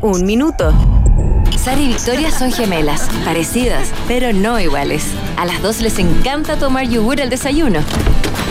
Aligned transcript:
6, 0.00 0.02
1 0.02 0.24
minuto. 0.24 0.72
Sara 1.56 1.80
y 1.80 1.88
Victoria 1.88 2.30
son 2.30 2.52
gemelas, 2.52 3.08
parecidas, 3.24 3.92
pero 4.08 4.32
no 4.32 4.58
iguales. 4.58 5.04
A 5.40 5.46
las 5.46 5.62
dos 5.62 5.80
les 5.80 5.98
encanta 5.98 6.58
tomar 6.58 6.86
yogur 6.86 7.18
al 7.22 7.30
desayuno. 7.30 7.80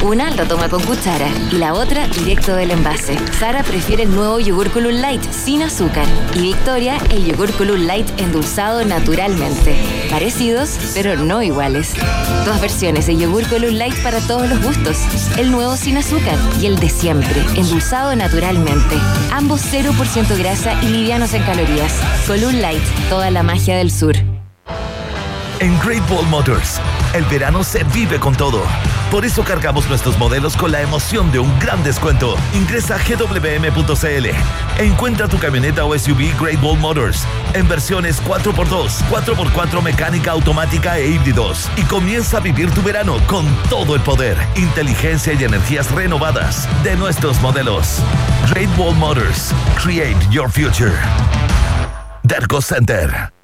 Una 0.01 0.31
lo 0.31 0.47
toma 0.47 0.69
con 0.69 0.81
cuchara 0.81 1.27
y 1.51 1.57
la 1.57 1.75
otra 1.75 2.07
directo 2.07 2.55
del 2.55 2.71
envase. 2.71 3.15
Sara 3.37 3.61
prefiere 3.61 4.01
el 4.01 4.15
nuevo 4.15 4.39
yogur 4.39 4.71
Column 4.71 4.99
Light 4.99 5.21
sin 5.31 5.61
azúcar 5.61 6.07
y 6.33 6.39
Victoria 6.39 6.97
el 7.11 7.25
yogur 7.25 7.51
Column 7.51 7.85
Light 7.85 8.09
endulzado 8.19 8.83
naturalmente. 8.85 9.75
Parecidos, 10.09 10.79
pero 10.95 11.15
no 11.15 11.43
iguales. 11.43 11.93
Dos 12.43 12.59
versiones 12.59 13.05
de 13.05 13.17
yogur 13.17 13.47
Column 13.47 13.77
Light 13.77 14.01
para 14.01 14.19
todos 14.21 14.49
los 14.49 14.59
gustos. 14.63 14.97
El 15.37 15.51
nuevo 15.51 15.77
sin 15.77 15.95
azúcar 15.95 16.39
y 16.59 16.65
el 16.65 16.79
de 16.79 16.89
siempre, 16.89 17.39
endulzado 17.55 18.15
naturalmente. 18.15 18.95
Ambos 19.31 19.61
0% 19.71 20.35
grasa 20.39 20.73
y 20.81 20.87
livianos 20.87 21.35
en 21.35 21.43
calorías. 21.43 21.93
Column 22.25 22.59
Light, 22.59 22.81
toda 23.11 23.29
la 23.29 23.43
magia 23.43 23.77
del 23.77 23.91
sur. 23.91 24.15
En 25.61 25.77
Great 25.79 26.09
Wall 26.09 26.25
Motors, 26.27 26.79
el 27.13 27.25
verano 27.25 27.65
se 27.65 27.83
vive 27.85 28.17
con 28.17 28.33
todo. 28.33 28.63
Por 29.11 29.25
eso 29.25 29.43
cargamos 29.43 29.89
nuestros 29.89 30.17
modelos 30.17 30.55
con 30.55 30.71
la 30.71 30.81
emoción 30.81 31.31
de 31.33 31.39
un 31.39 31.59
gran 31.59 31.83
descuento. 31.83 32.37
Ingresa 32.53 32.95
a 32.95 32.99
gwm.cl 32.99 34.27
encuentra 34.79 35.27
tu 35.27 35.37
camioneta 35.37 35.83
o 35.83 35.97
SUV 35.97 36.33
Great 36.39 36.63
Wall 36.63 36.77
Motors 36.77 37.25
en 37.53 37.67
versiones 37.67 38.23
4x2, 38.23 39.03
4x4 39.09 39.81
mecánica 39.81 40.31
automática 40.31 40.97
e 40.97 41.09
híbridos. 41.09 41.69
Y 41.75 41.81
comienza 41.83 42.37
a 42.37 42.39
vivir 42.39 42.71
tu 42.71 42.81
verano 42.81 43.17
con 43.27 43.45
todo 43.69 43.95
el 43.95 44.01
poder, 44.01 44.37
inteligencia 44.55 45.33
y 45.33 45.43
energías 45.43 45.91
renovadas 45.91 46.69
de 46.83 46.95
nuestros 46.95 47.41
modelos. 47.41 48.01
Great 48.49 48.69
Wall 48.77 48.95
Motors. 48.95 49.53
Create 49.75 50.17
your 50.31 50.49
future. 50.49 50.93
Derco 52.23 52.61
Center. 52.61 53.38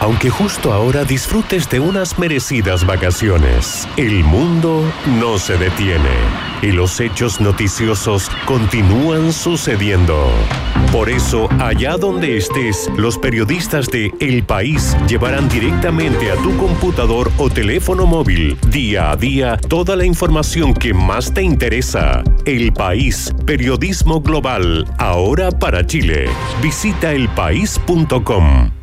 Aunque 0.00 0.30
justo 0.30 0.72
ahora 0.72 1.04
disfrutes 1.04 1.68
de 1.68 1.78
unas 1.78 2.18
merecidas 2.18 2.86
vacaciones, 2.86 3.86
el 3.98 4.24
mundo 4.24 4.82
no 5.20 5.38
se 5.38 5.58
detiene 5.58 6.08
y 6.62 6.72
los 6.72 6.98
hechos 7.00 7.40
noticiosos 7.40 8.30
continúan 8.46 9.32
sucediendo. 9.32 10.30
Por 10.90 11.10
eso, 11.10 11.48
allá 11.60 11.98
donde 11.98 12.38
estés, 12.38 12.90
los 12.96 13.18
periodistas 13.18 13.88
de 13.90 14.12
El 14.20 14.42
País 14.42 14.96
llevarán 15.06 15.48
directamente 15.48 16.32
a 16.32 16.36
tu 16.36 16.56
computador 16.56 17.30
o 17.38 17.50
teléfono 17.50 18.06
móvil, 18.06 18.58
día 18.70 19.10
a 19.10 19.16
día, 19.16 19.56
toda 19.56 19.96
la 19.96 20.04
información 20.04 20.74
que 20.74 20.94
más 20.94 21.32
te 21.32 21.42
interesa. 21.42 22.24
El 22.46 22.72
País, 22.72 23.32
periodismo 23.46 24.20
global, 24.20 24.86
ahora 24.98 25.50
para 25.50 25.86
Chile. 25.86 26.26
Visita 26.62 27.12
elpaís.com. 27.12 28.79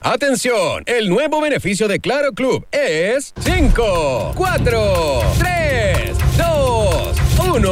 Atención, 0.00 0.84
el 0.86 1.08
nuevo 1.08 1.40
beneficio 1.40 1.88
de 1.88 1.98
Claro 1.98 2.32
Club 2.32 2.64
es 2.70 3.34
5, 3.40 4.32
4, 4.36 5.20
3, 5.38 6.18
2, 6.38 7.16
1. 7.54 7.70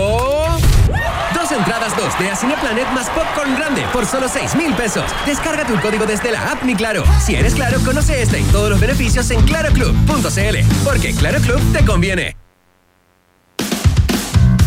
Dos 1.35 1.53
entradas 1.53 1.93
2D 1.95 2.29
a 2.29 2.35
Cineplanet 2.35 2.91
más 2.93 3.09
Popcorn 3.11 3.55
Grande 3.55 3.83
por 3.93 4.07
solo 4.07 4.29
6 4.29 4.57
mil 4.57 4.75
pesos. 4.75 5.05
Descarga 5.25 5.65
tu 5.67 5.81
código 5.81 6.05
desde 6.05 6.33
la 6.33 6.51
app 6.51 6.65
Mi 6.65 6.75
Claro. 6.75 7.05
Si 7.25 7.37
eres 7.37 7.55
Claro, 7.55 7.79
conoce 7.85 8.21
este 8.21 8.41
y 8.41 8.45
todos 8.45 8.71
los 8.71 8.81
beneficios 8.81 9.31
en 9.31 9.41
claroclub.cl. 9.43 10.85
Porque 10.85 11.15
Claro 11.15 11.41
Club 11.41 11.61
te 11.73 11.85
conviene. 11.85 12.46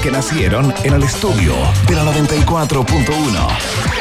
que 0.00 0.10
nacieron 0.10 0.74
en 0.84 0.94
el 0.94 1.02
estudio 1.02 1.52
de 1.86 1.94
la 1.94 2.02
94.1. 2.04 2.72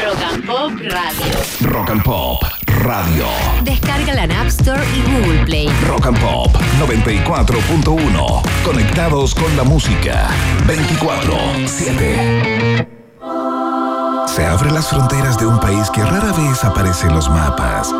Rock 0.03 0.23
and 0.33 0.45
Pop 0.45 0.71
Radio. 0.79 1.33
Rock 1.61 1.89
and 1.89 2.03
Pop 2.03 2.41
Radio. 2.83 3.25
Descárgala 3.63 4.23
en 4.23 4.31
App 4.31 4.47
Store 4.47 4.81
y 4.95 5.01
Google 5.11 5.43
Play. 5.45 5.67
Rock 5.87 6.07
and 6.07 6.19
Pop 6.19 6.55
94.1. 6.79 8.41
Conectados 8.63 9.35
con 9.35 9.55
la 9.57 9.63
música 9.63 10.29
24-7. 10.67 12.87
Se 14.27 14.45
abren 14.45 14.73
las 14.73 14.87
fronteras 14.87 15.37
de 15.39 15.45
un 15.45 15.59
país 15.59 15.89
que 15.89 16.01
rara 16.03 16.31
vez 16.31 16.63
aparece 16.63 17.07
en 17.07 17.15
los 17.15 17.29
mapas. 17.29 17.91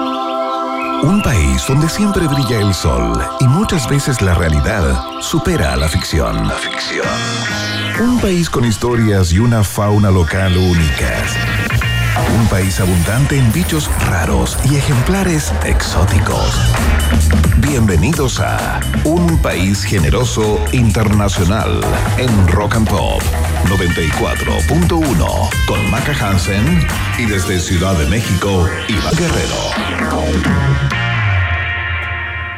Un 1.04 1.22
país 1.24 1.66
donde 1.68 1.90
siempre 1.90 2.26
brilla 2.28 2.60
el 2.60 2.74
sol 2.74 3.22
y 3.40 3.44
muchas 3.46 3.90
veces 3.90 4.22
la 4.22 4.36
realidad 4.36 4.84
supera 5.20 5.74
a 5.74 5.78
la 5.78 5.90
ficción. 5.90 6.48
La 6.48 6.54
ficción. 6.54 7.71
Un 8.02 8.20
país 8.20 8.50
con 8.50 8.66
historias 8.66 9.32
y 9.32 9.38
una 9.38 9.64
fauna 9.64 10.10
local 10.10 10.58
únicas. 10.58 11.38
Un 12.36 12.48
país 12.48 12.80
abundante 12.80 13.38
en 13.38 13.52
bichos 13.52 13.92
raros 14.08 14.58
y 14.66 14.76
ejemplares 14.76 15.54
exóticos. 15.64 16.60
Bienvenidos 17.58 18.40
a 18.40 18.80
Un 19.04 19.38
País 19.38 19.84
Generoso 19.84 20.60
Internacional 20.72 21.80
en 22.18 22.48
Rock 22.48 22.78
and 22.78 22.90
Pop 22.90 23.22
94.1 23.66 25.50
con 25.68 25.92
Maca 25.92 26.14
Hansen 26.28 26.88
y 27.20 27.26
desde 27.26 27.60
Ciudad 27.60 27.96
de 28.00 28.08
México, 28.08 28.68
Iván 28.90 29.16
Guerrero. 29.16 31.01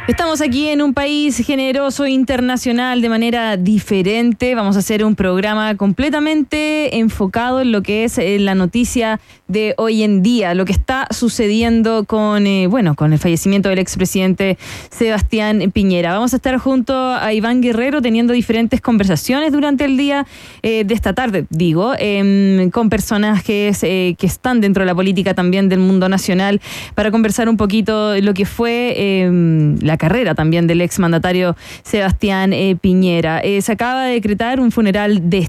Estamos 0.06 0.42
aquí 0.42 0.68
en 0.68 0.82
un 0.82 0.92
país 0.92 1.38
generoso 1.38 2.06
internacional 2.06 3.00
de 3.00 3.08
manera 3.08 3.56
diferente. 3.56 4.54
Vamos 4.54 4.76
a 4.76 4.80
hacer 4.80 5.02
un 5.02 5.14
programa 5.14 5.76
completamente 5.76 6.98
enfocado 6.98 7.62
en 7.62 7.72
lo 7.72 7.82
que 7.82 8.04
es 8.04 8.18
eh, 8.18 8.38
la 8.38 8.54
noticia 8.54 9.18
de 9.48 9.72
hoy 9.78 10.02
en 10.02 10.22
día, 10.22 10.52
lo 10.52 10.66
que 10.66 10.72
está 10.72 11.06
sucediendo 11.10 12.04
con, 12.04 12.46
eh, 12.46 12.66
bueno, 12.66 12.96
con 12.96 13.14
el 13.14 13.18
fallecimiento 13.18 13.70
del 13.70 13.78
expresidente 13.78 14.58
Sebastián 14.90 15.70
Piñera. 15.72 16.12
Vamos 16.12 16.34
a 16.34 16.36
estar 16.36 16.58
junto 16.58 16.94
a 16.94 17.32
Iván 17.32 17.62
Guerrero 17.62 18.02
teniendo 18.02 18.34
diferentes 18.34 18.82
conversaciones 18.82 19.52
durante 19.52 19.86
el 19.86 19.96
día 19.96 20.26
eh, 20.62 20.84
de 20.84 20.92
esta 20.92 21.14
tarde, 21.14 21.46
digo, 21.48 21.94
em, 21.98 22.68
con 22.70 22.90
personajes 22.90 23.80
que 23.80 24.16
están 24.20 24.60
dentro 24.60 24.82
de 24.82 24.86
la 24.86 24.94
política 24.94 25.32
también 25.32 25.70
del 25.70 25.78
mundo 25.78 26.10
nacional 26.10 26.60
para 26.94 27.10
conversar 27.10 27.48
un 27.48 27.56
poquito 27.56 28.20
lo 28.20 28.34
que 28.34 28.44
fue 28.44 29.22
em, 29.22 29.78
la 29.94 29.98
carrera 29.98 30.34
también 30.34 30.66
del 30.66 30.80
exmandatario 30.80 31.56
Sebastián 31.84 32.52
eh, 32.52 32.76
Piñera. 32.80 33.38
Eh, 33.38 33.62
se 33.62 33.70
acaba 33.70 34.06
de 34.06 34.14
decretar 34.14 34.58
un 34.58 34.72
funeral 34.72 35.30
de. 35.30 35.48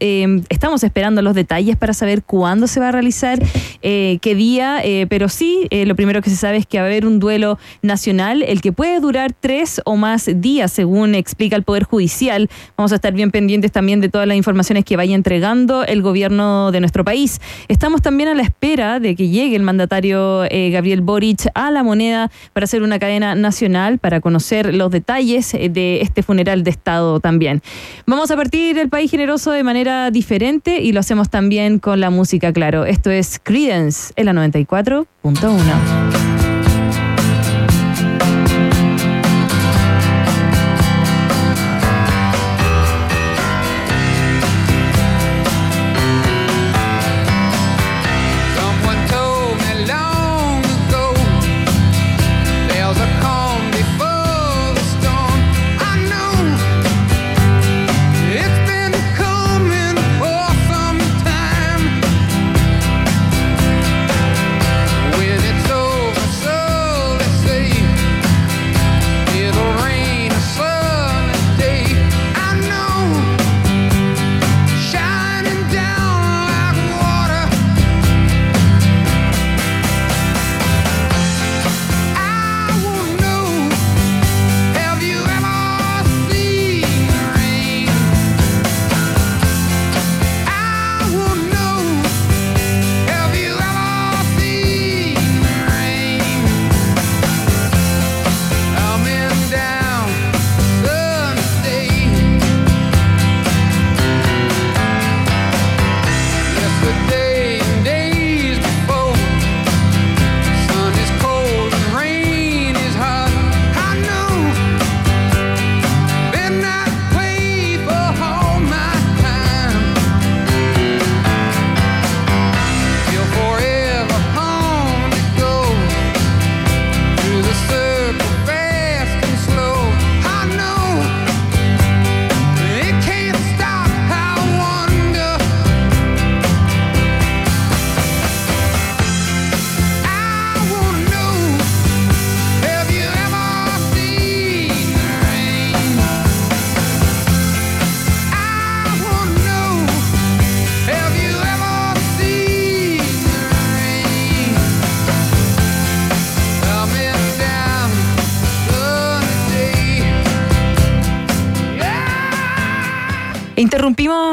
Eh, 0.00 0.40
estamos 0.48 0.82
esperando 0.82 1.20
los 1.20 1.34
detalles 1.34 1.76
para 1.76 1.92
saber 1.92 2.22
cuándo 2.22 2.66
se 2.66 2.80
va 2.80 2.88
a 2.88 2.92
realizar, 2.92 3.38
qué 3.82 4.34
día, 4.34 4.80
pero 5.10 5.28
sí, 5.28 5.66
lo 5.70 5.94
primero 5.94 6.22
que 6.22 6.30
se 6.30 6.36
sabe 6.36 6.56
es 6.56 6.66
que 6.66 6.78
va 6.78 6.84
a 6.84 6.86
haber 6.86 7.04
un 7.04 7.18
duelo 7.18 7.58
nacional, 7.82 8.42
el 8.42 8.62
que 8.62 8.72
puede 8.72 8.98
durar 9.00 9.34
tres 9.38 9.82
o 9.84 9.96
más 9.96 10.30
días, 10.36 10.72
según 10.72 11.14
explica 11.14 11.54
el 11.56 11.64
Poder 11.64 11.84
Judicial. 11.84 12.48
Vamos 12.78 12.92
a 12.92 12.94
estar 12.94 13.12
bien 13.12 13.30
pendientes 13.30 13.72
también 13.72 14.00
de 14.00 14.08
todas 14.08 14.26
las 14.26 14.38
informaciones 14.38 14.86
que 14.86 14.96
vaya 14.96 15.14
entregando 15.14 15.84
el 15.84 16.00
gobierno 16.00 16.72
de 16.72 16.80
nuestro 16.80 17.04
país. 17.04 17.40
Estamos 17.68 18.00
también 18.00 18.30
a 18.30 18.34
la 18.34 18.42
espera 18.42 19.00
de 19.00 19.14
que 19.16 19.28
llegue 19.28 19.56
el 19.56 19.62
mandatario 19.62 20.44
Gabriel 20.70 21.02
Boric 21.02 21.50
a 21.54 21.70
la 21.70 21.82
moneda 21.82 22.30
para 22.54 22.64
hacer 22.64 22.82
una 22.82 22.98
cadena 22.98 23.34
nacional 23.34 23.98
para 23.98 24.20
conocer 24.22 24.74
los 24.74 24.90
detalles 24.90 25.52
de 25.52 26.00
este 26.00 26.22
funeral 26.22 26.64
de 26.64 26.70
Estado 26.70 27.20
también. 27.20 27.60
Vamos 28.06 28.30
a 28.30 28.36
partir 28.36 28.76
del 28.76 28.88
país 28.88 29.10
generoso 29.10 29.41
de 29.50 29.64
manera 29.64 30.10
diferente 30.10 30.80
y 30.80 30.92
lo 30.92 31.00
hacemos 31.00 31.30
también 31.30 31.78
con 31.78 32.00
la 32.00 32.10
música, 32.10 32.52
claro. 32.52 32.84
Esto 32.84 33.10
es 33.10 33.40
Credence 33.42 34.12
en 34.16 34.26
la 34.26 34.32
94.1. 34.32 36.51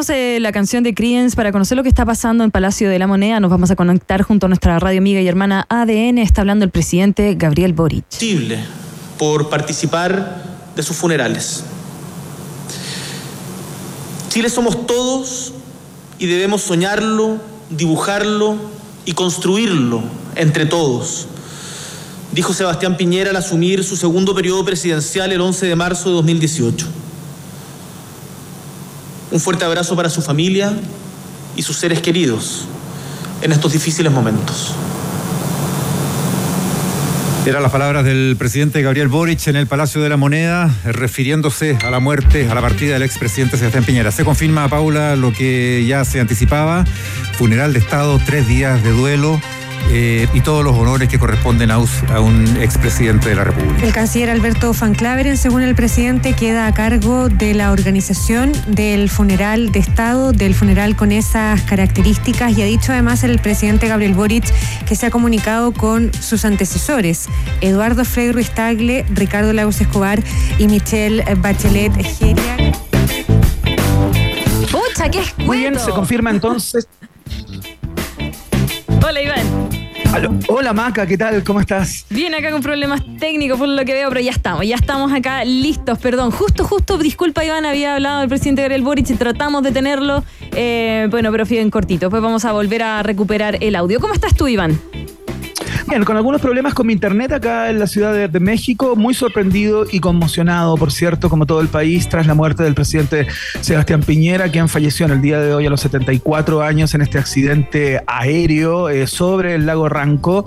Eh, 0.09 0.39
la 0.41 0.51
canción 0.51 0.83
de 0.83 0.93
Creedence 0.93 1.35
para 1.35 1.51
conocer 1.51 1.77
lo 1.77 1.83
que 1.83 1.89
está 1.89 2.05
pasando 2.05 2.43
en 2.43 2.51
Palacio 2.51 2.89
de 2.89 2.97
la 2.97 3.05
Moneda. 3.05 3.39
Nos 3.39 3.51
vamos 3.51 3.69
a 3.69 3.75
conectar 3.75 4.21
junto 4.23 4.47
a 4.47 4.49
nuestra 4.49 4.79
radio 4.79 4.99
amiga 4.99 5.21
y 5.21 5.27
hermana 5.27 5.67
ADN. 5.69 6.17
Está 6.17 6.41
hablando 6.41 6.65
el 6.65 6.71
presidente 6.71 7.35
Gabriel 7.35 7.73
Boric. 7.73 8.05
por 9.17 9.49
participar 9.49 10.43
de 10.75 10.83
sus 10.83 10.95
funerales. 10.95 11.63
Chile 14.29 14.49
somos 14.49 14.87
todos 14.87 15.53
y 16.17 16.25
debemos 16.25 16.61
soñarlo, 16.61 17.37
dibujarlo 17.69 18.55
y 19.05 19.13
construirlo 19.13 20.01
entre 20.35 20.65
todos, 20.65 21.27
dijo 22.31 22.53
Sebastián 22.53 22.95
Piñera 22.97 23.31
al 23.31 23.35
asumir 23.35 23.83
su 23.83 23.95
segundo 23.95 24.33
periodo 24.33 24.63
presidencial 24.63 25.31
el 25.31 25.41
11 25.41 25.65
de 25.65 25.75
marzo 25.75 26.09
de 26.09 26.15
2018. 26.15 26.87
Un 29.31 29.39
fuerte 29.39 29.65
abrazo 29.65 29.95
para 29.95 30.09
su 30.09 30.21
familia 30.21 30.73
y 31.55 31.61
sus 31.61 31.77
seres 31.77 32.01
queridos 32.01 32.65
en 33.41 33.51
estos 33.51 33.73
difíciles 33.73 34.11
momentos. 34.11 34.73
Eran 37.45 37.63
las 37.63 37.71
palabras 37.71 38.05
del 38.05 38.35
presidente 38.37 38.81
Gabriel 38.81 39.07
Boric 39.07 39.47
en 39.47 39.55
el 39.55 39.65
Palacio 39.65 40.01
de 40.01 40.09
la 40.09 40.17
Moneda, 40.17 40.69
refiriéndose 40.83 41.77
a 41.83 41.89
la 41.89 41.99
muerte, 41.99 42.49
a 42.49 42.53
la 42.53 42.61
partida 42.61 42.93
del 42.93 43.03
expresidente 43.03 43.57
Sebastián 43.57 43.85
Piñera. 43.85 44.11
Se 44.11 44.25
confirma, 44.25 44.67
Paula, 44.67 45.15
lo 45.15 45.31
que 45.31 45.85
ya 45.87 46.03
se 46.05 46.19
anticipaba, 46.19 46.85
funeral 47.33 47.73
de 47.73 47.79
Estado, 47.79 48.19
tres 48.25 48.47
días 48.47 48.83
de 48.83 48.91
duelo. 48.91 49.41
Eh, 49.89 50.27
y 50.33 50.41
todos 50.41 50.63
los 50.63 50.75
honores 50.77 51.09
que 51.09 51.17
corresponden 51.17 51.71
a, 51.71 51.75
a 51.75 52.19
un 52.19 52.57
expresidente 52.61 53.29
de 53.29 53.35
la 53.35 53.43
República. 53.45 53.85
El 53.85 53.93
canciller 53.93 54.29
Alberto 54.29 54.73
Van 54.79 54.93
Claveren, 54.93 55.37
según 55.37 55.63
el 55.63 55.75
presidente, 55.75 56.33
queda 56.33 56.67
a 56.67 56.73
cargo 56.73 57.29
de 57.29 57.53
la 57.53 57.71
organización 57.71 58.51
del 58.67 59.09
funeral 59.09 59.71
de 59.71 59.79
Estado, 59.79 60.31
del 60.31 60.53
funeral 60.53 60.95
con 60.95 61.11
esas 61.11 61.61
características 61.63 62.57
y 62.57 62.61
ha 62.61 62.65
dicho 62.65 62.91
además 62.91 63.23
el 63.23 63.39
presidente 63.39 63.87
Gabriel 63.87 64.13
Boric 64.13 64.45
que 64.85 64.95
se 64.95 65.05
ha 65.05 65.11
comunicado 65.11 65.71
con 65.71 66.11
sus 66.13 66.45
antecesores, 66.45 67.27
Eduardo 67.61 68.05
Frei 68.05 68.31
Ruiz 68.31 68.51
Tagle, 68.51 69.05
Ricardo 69.09 69.53
Lagos 69.53 69.81
Escobar 69.81 70.21
y 70.57 70.67
Michelle 70.67 71.23
Bachelet 71.35 71.93
Geria. 71.93 72.57
¡Pucha, 74.71 75.09
qué 75.09 75.19
escueto! 75.19 75.45
Muy 75.45 75.57
bien, 75.57 75.79
se 75.79 75.91
confirma 75.91 76.29
entonces. 76.29 76.87
Hola, 79.01 79.21
Iván. 79.21 79.58
Hola 80.47 80.73
Maca, 80.73 81.05
¿qué 81.05 81.17
tal? 81.17 81.43
¿Cómo 81.43 81.59
estás? 81.59 82.05
Bien 82.09 82.33
acá 82.33 82.51
con 82.51 82.61
problemas 82.61 83.01
técnicos 83.19 83.59
por 83.59 83.67
lo 83.69 83.85
que 83.85 83.93
veo, 83.93 84.09
pero 84.09 84.21
ya 84.21 84.31
estamos, 84.31 84.65
ya 84.65 84.75
estamos 84.75 85.13
acá 85.13 85.45
listos, 85.45 85.99
perdón. 85.99 86.31
Justo, 86.31 86.63
justo, 86.63 86.97
disculpa 86.97 87.45
Iván, 87.45 87.65
había 87.65 87.93
hablado 87.93 88.23
el 88.23 88.29
presidente 88.29 88.63
Gabriel 88.63 88.81
Boric 88.81 89.09
y 89.09 89.13
tratamos 89.13 89.61
de 89.61 89.71
tenerlo, 89.71 90.23
eh, 90.51 91.07
bueno, 91.11 91.31
pero 91.31 91.45
en 91.49 91.69
cortito. 91.69 92.09
Pues 92.09 92.21
vamos 92.21 92.43
a 92.45 92.51
volver 92.51 92.81
a 92.81 93.03
recuperar 93.03 93.57
el 93.61 93.75
audio. 93.75 93.99
¿Cómo 93.99 94.13
estás 94.13 94.35
tú, 94.35 94.47
Iván? 94.47 94.79
Bien, 95.87 96.03
con 96.03 96.17
algunos 96.17 96.41
problemas 96.41 96.73
con 96.73 96.87
mi 96.87 96.93
internet 96.93 97.31
acá 97.31 97.69
en 97.69 97.79
la 97.79 97.87
Ciudad 97.87 98.29
de, 98.29 98.39
México, 98.39 98.95
muy 98.95 99.13
sorprendido 99.13 99.85
y 99.91 99.99
conmocionado, 99.99 100.75
por 100.77 100.91
cierto, 100.91 101.29
como 101.29 101.45
todo 101.45 101.61
el 101.61 101.67
país, 101.67 102.07
tras 102.09 102.27
la 102.27 102.33
muerte 102.33 102.63
del 102.63 102.73
presidente 102.73 103.27
Sebastián 103.61 104.01
Piñera, 104.01 104.49
quien 104.49 104.69
falleció 104.69 105.05
en 105.05 105.13
el 105.13 105.21
día 105.21 105.39
de 105.39 105.53
hoy 105.53 105.65
a 105.65 105.69
los 105.69 105.81
74 105.81 106.61
años 106.61 106.93
en 106.93 107.01
este 107.01 107.17
accidente 107.17 108.01
aéreo 108.07 108.89
eh, 108.89 109.07
sobre 109.07 109.55
el 109.55 109.65
lago 109.65 109.89
Ranco, 109.89 110.45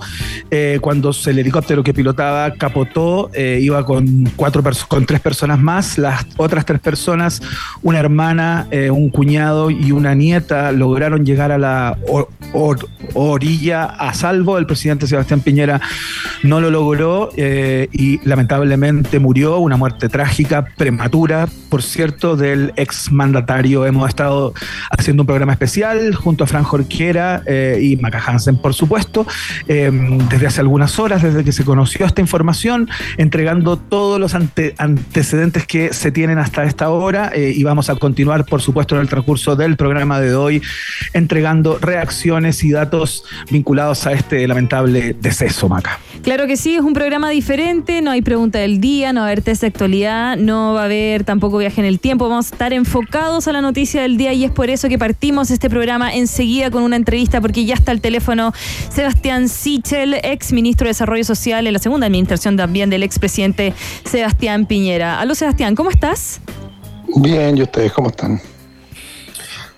eh, 0.49 0.79
cuando 0.81 1.11
el 1.25 1.39
helicóptero 1.39 1.83
que 1.83 1.93
pilotaba 1.93 2.53
capotó, 2.53 3.29
eh, 3.33 3.59
iba 3.61 3.85
con, 3.85 4.31
cuatro 4.35 4.63
con 4.87 5.05
tres 5.05 5.19
personas 5.19 5.59
más, 5.59 5.97
las 5.97 6.25
otras 6.37 6.65
tres 6.65 6.79
personas, 6.79 7.41
una 7.81 7.99
hermana, 7.99 8.67
un 8.91 9.09
cuñado 9.09 9.69
y 9.69 9.91
una 9.91 10.15
nieta, 10.15 10.71
lograron 10.71 11.25
llegar 11.25 11.51
a 11.51 11.57
la 11.57 11.97
or- 12.07 12.29
or- 12.53 12.87
orilla 13.13 13.85
a 13.85 14.13
salvo. 14.13 14.57
El 14.57 14.65
presidente 14.65 15.05
Sebastián 15.07 15.22
Piñera 15.41 15.81
no 16.43 16.61
lo 16.61 16.69
logró 16.69 17.31
eh, 17.37 17.87
y 17.91 18.19
lamentablemente 18.27 19.19
murió, 19.19 19.57
una 19.59 19.77
muerte 19.77 20.09
trágica, 20.09 20.65
prematura, 20.77 21.47
por 21.69 21.81
cierto, 21.81 22.35
del 22.35 22.73
exmandatario. 22.75 23.85
Hemos 23.85 24.09
estado 24.09 24.53
haciendo 24.91 25.23
un 25.23 25.27
programa 25.27 25.53
especial 25.53 26.13
junto 26.15 26.43
a 26.43 26.47
Fran 26.47 26.63
Jorquera 26.63 27.41
eh, 27.45 27.79
y 27.81 27.95
Maca 27.97 28.21
Hansen, 28.25 28.57
por 28.57 28.73
supuesto, 28.73 29.25
eh, 29.67 29.91
desde 30.29 30.47
hace 30.47 30.61
algunas 30.61 30.99
horas, 30.99 31.23
desde 31.23 31.43
que 31.43 31.51
se 31.51 31.63
conoció 31.63 32.05
esta 32.05 32.21
información, 32.21 32.89
entregando 33.17 33.77
todos 33.77 34.19
los 34.19 34.35
ante- 34.35 34.75
antecedentes 34.77 35.65
que 35.65 35.93
se 35.93 36.11
tienen 36.11 36.37
hasta 36.37 36.63
esta 36.63 36.89
hora 36.89 37.31
eh, 37.33 37.53
y 37.55 37.63
vamos 37.63 37.89
a 37.89 37.95
continuar, 37.95 38.45
por 38.45 38.61
supuesto, 38.61 38.95
en 38.95 39.01
el 39.01 39.09
transcurso 39.09 39.55
del 39.55 39.77
programa 39.77 40.19
de 40.19 40.35
hoy, 40.35 40.61
entregando 41.13 41.77
reacciones 41.79 42.63
y 42.63 42.71
datos 42.71 43.23
vinculados 43.49 44.05
a 44.05 44.13
este 44.13 44.47
lamentable 44.47 45.12
deceso, 45.19 45.69
Maca. 45.69 45.99
Claro 46.21 46.47
que 46.47 46.55
sí, 46.55 46.75
es 46.75 46.81
un 46.81 46.93
programa 46.93 47.29
diferente, 47.29 48.01
no 48.01 48.11
hay 48.11 48.21
pregunta 48.21 48.59
del 48.59 48.79
día, 48.79 49.11
no 49.11 49.21
va 49.21 49.25
a 49.25 49.29
haber 49.29 49.41
test 49.41 49.61
de 49.61 49.67
actualidad, 49.67 50.37
no 50.37 50.73
va 50.73 50.83
a 50.83 50.85
haber 50.85 51.23
tampoco 51.23 51.57
viaje 51.57 51.81
en 51.81 51.85
el 51.85 51.99
tiempo, 51.99 52.29
vamos 52.29 52.51
a 52.51 52.55
estar 52.55 52.71
enfocados 52.71 53.47
a 53.47 53.51
la 53.51 53.61
noticia 53.61 54.01
del 54.01 54.17
día 54.17 54.31
y 54.33 54.45
es 54.45 54.51
por 54.51 54.69
eso 54.69 54.87
que 54.87 54.97
partimos 54.97 55.51
este 55.51 55.69
programa 55.69 56.13
enseguida 56.13 56.71
con 56.71 56.83
una 56.83 56.95
entrevista 56.95 57.41
porque 57.41 57.65
ya 57.65 57.75
está 57.75 57.91
el 57.91 57.99
teléfono 57.99 58.53
Sebastián 58.89 59.49
Sichel, 59.49 60.15
ex 60.23 60.53
ministro 60.53 60.85
de 60.85 60.91
Desarrollo 60.91 61.23
Social 61.23 61.67
en 61.67 61.73
la 61.73 61.79
segunda 61.79 62.07
administración 62.07 62.55
también 62.55 62.89
del 62.89 63.03
expresidente 63.03 63.73
Sebastián 64.05 64.65
Piñera. 64.65 65.19
Aló 65.19 65.35
Sebastián, 65.35 65.75
¿cómo 65.75 65.89
estás? 65.89 66.39
Bien, 67.17 67.57
¿y 67.57 67.63
ustedes 67.63 67.91
cómo 67.91 68.09
están? 68.09 68.39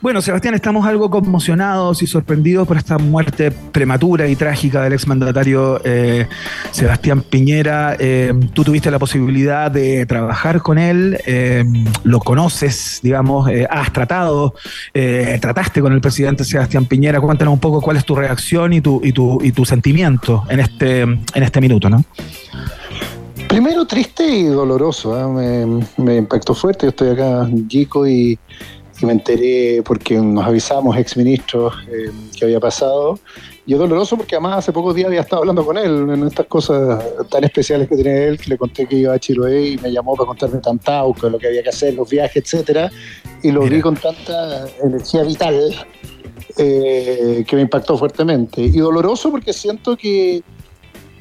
Bueno, 0.06 0.22
Sebastián, 0.22 0.54
estamos 0.54 0.86
algo 0.86 1.10
conmocionados 1.10 2.04
y 2.04 2.06
sorprendidos 2.06 2.68
por 2.68 2.78
esta 2.78 3.00
muerte 3.00 3.50
prematura 3.50 4.28
y 4.28 4.36
trágica 4.36 4.84
del 4.84 4.94
exmandatario 4.94 5.82
eh, 5.84 6.28
Sebastián 6.70 7.24
Piñera. 7.24 7.98
Eh, 7.98 8.32
tú 8.54 8.64
tuviste 8.64 8.92
la 8.92 9.00
posibilidad 9.00 9.72
de 9.72 10.06
trabajar 10.06 10.62
con 10.62 10.78
él, 10.78 11.18
eh, 11.26 11.66
lo 12.04 12.20
conoces, 12.20 13.00
digamos, 13.02 13.50
has 13.68 13.92
tratado, 13.94 14.54
trataste 14.94 15.82
con 15.82 15.92
el 15.92 16.02
presidente 16.02 16.44
Sebastián 16.44 16.86
Piñera. 16.86 17.20
Cuéntanos 17.20 17.56
un 17.56 17.60
poco 17.60 17.82
cuál 17.82 17.98
es 17.98 18.06
tu 18.06 18.14
reacción 18.16 18.74
y 18.74 18.82
tu, 18.82 19.02
y 19.04 19.12
tu, 19.12 19.40
y 19.42 19.54
tu 19.54 19.66
sentimiento 19.66 20.44
en 20.50 20.60
este, 20.60 21.02
en 21.02 21.20
este 21.34 21.60
minuto, 21.60 21.90
¿no? 21.90 22.06
Primero 23.48 23.88
triste 23.88 24.24
y 24.24 24.44
doloroso, 24.44 25.32
me, 25.32 25.84
me 25.98 26.18
impactó 26.18 26.54
fuerte. 26.54 26.86
Yo 26.86 26.90
estoy 26.90 27.10
acá, 27.10 27.50
Gico, 27.68 28.06
y, 28.06 28.38
y 29.00 29.06
me 29.06 29.14
enteré 29.14 29.82
porque 29.84 30.16
nos 30.16 30.46
avisamos, 30.46 30.98
exministros, 30.98 31.74
eh, 31.90 32.12
que 32.38 32.46
había 32.46 32.60
pasado. 32.60 33.20
Y 33.66 33.74
es 33.74 33.80
doloroso 33.80 34.16
porque 34.16 34.36
además 34.36 34.60
hace 34.60 34.72
pocos 34.72 34.96
días 34.96 35.08
había 35.08 35.22
estado 35.22 35.42
hablando 35.42 35.66
con 35.66 35.78
él 35.78 36.10
en 36.10 36.24
estas 36.28 36.46
cosas 36.46 37.04
tan 37.30 37.44
especiales 37.44 37.90
que 37.90 37.96
tiene 37.96 38.25
él, 38.25 38.38
que 38.38 38.50
le 38.50 38.58
conté 38.58 38.86
que 38.86 38.96
iba 38.96 39.14
a 39.14 39.20
Chiloé 39.20 39.70
y 39.70 39.78
me 39.78 39.92
llamó 39.92 40.16
para 40.16 40.28
contarme 40.28 40.60
Tantauco, 40.60 41.30
lo 41.30 41.40
que 41.40 41.48
había 41.48 41.64
que 41.64 41.70
hacer, 41.70 41.96
los 41.96 42.10
viajes, 42.10 42.44
etcétera 42.44 42.92
Y 43.42 43.52
lo 43.52 43.62
vi 43.62 43.82
con 43.82 43.96
tanta 43.96 44.68
energía 44.84 45.24
vital 45.24 45.75
eh, 46.58 47.44
que 47.48 47.56
me 47.56 47.64
impactó 47.64 47.98
fuertemente. 47.98 48.62
Y 48.62 48.78
doloroso 48.78 49.32
porque 49.32 49.52
siento 49.52 49.98
que 49.98 50.44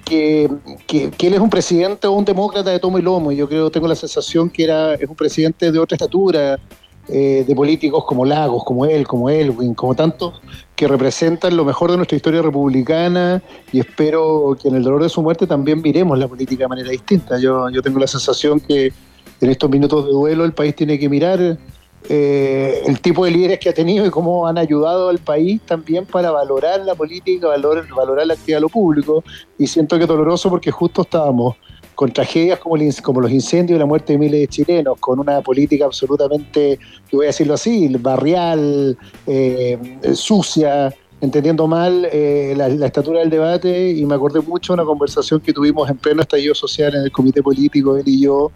que, 0.05 0.51
que, 0.87 1.11
que 1.11 1.27
él 1.27 1.35
es 1.35 1.41
un 1.41 1.49
presidente 1.49 2.07
o 2.07 2.13
un 2.13 2.27
demócrata 2.27 2.71
de 2.71 2.79
tomo 2.79 2.99
y 2.99 3.03
lomo. 3.03 3.33
Y 3.33 3.37
yo 3.37 3.49
creo, 3.49 3.71
tengo 3.71 3.89
la 3.89 3.95
sensación 3.95 4.51
que 4.51 4.65
era, 4.65 4.95
es 4.95 5.09
un 5.09 5.17
presidente 5.17 5.73
de 5.73 5.79
otra 5.79 5.97
estatura, 5.97 6.59
eh, 7.09 7.45
de 7.47 7.55
políticos 7.55 8.05
como 8.07 8.25
Lagos, 8.25 8.65
como 8.65 8.87
él, 8.87 9.07
como 9.07 9.29
Elwin, 9.29 9.75
como 9.75 9.95
tantos, 9.95 10.41
que 10.75 10.89
representan 10.89 11.57
lo 11.57 11.65
mejor 11.65 11.91
de 11.91 11.99
nuestra 11.99 12.17
historia 12.17 12.41
republicana 12.41 13.43
y 13.73 13.81
espero 13.81 14.57
que 14.61 14.69
en 14.69 14.77
el 14.77 14.83
dolor 14.83 15.03
de 15.03 15.09
su 15.09 15.23
muerte 15.23 15.47
también 15.47 15.83
miremos 15.83 16.19
la 16.19 16.29
política 16.29 16.65
de 16.65 16.69
manera 16.69 16.91
distinta. 16.91 17.39
Yo, 17.39 17.69
yo 17.69 17.83
tengo 17.83 17.99
la 17.99 18.07
sensación 18.07 18.59
que 18.59 18.93
en 19.41 19.51
estos 19.51 19.69
minutos 19.69 20.07
de 20.07 20.13
duelo 20.13 20.45
el 20.45 20.53
país 20.53 20.75
tiene 20.75 20.99
que 20.99 21.09
mirar 21.09 21.59
eh, 22.09 22.83
el 22.87 23.01
tipo 23.01 23.25
de 23.25 23.31
líderes 23.31 23.59
que 23.59 23.71
ha 23.71 23.75
tenido 23.75 24.05
y 24.05 24.11
cómo 24.11 24.47
han 24.47 24.59
ayudado 24.59 25.09
al 25.09 25.19
país 25.19 25.61
también 25.63 26.05
para 26.05 26.31
valorar 26.31 26.81
la 26.81 26.95
política, 26.95 27.49
valor, 27.49 27.87
valorar 27.95 28.27
la 28.27 28.35
actividad 28.35 28.59
de 28.59 28.63
lo 28.63 28.69
público. 28.69 29.25
Y 29.59 29.67
siento 29.67 29.97
que 29.97 30.03
es 30.03 30.09
doloroso 30.09 30.51
porque 30.51 30.71
justo 30.71 31.03
estábamos 31.03 31.57
con 31.95 32.13
tragedias 32.13 32.59
como, 32.59 32.77
el 32.77 33.03
como 33.03 33.21
los 33.21 33.31
incendios 33.31 33.77
y 33.77 33.79
la 33.79 33.87
muerte 33.87 34.15
de 34.15 34.19
miles 34.19 34.41
de 34.41 34.49
chilenos, 34.49 34.99
con 34.99 35.19
una 35.19 35.41
política 35.41 35.85
absolutamente, 35.85 36.79
voy 37.13 37.27
a 37.27 37.29
decirlo 37.29 37.55
así, 37.55 37.89
barrial, 37.97 38.97
eh, 39.27 39.79
sucia, 40.15 40.95
entendiendo 41.21 41.67
mal 41.67 42.07
eh, 42.13 42.55
la, 42.57 42.69
la 42.69 42.87
estatura 42.87 43.21
del 43.21 43.31
debate. 43.31 43.91
Y 43.91 44.05
me 44.05 44.15
acordé 44.15 44.41
mucho 44.41 44.73
de 44.73 44.83
una 44.83 44.87
conversación 44.87 45.41
que 45.41 45.53
tuvimos 45.53 45.89
en 45.89 45.97
pleno 45.97 46.23
estallido 46.23 46.55
social 46.55 46.95
en 46.95 47.03
el 47.03 47.13
comité 47.13 47.43
político, 47.43 47.97
él 47.97 48.07
y 48.07 48.23
yo, 48.23 48.51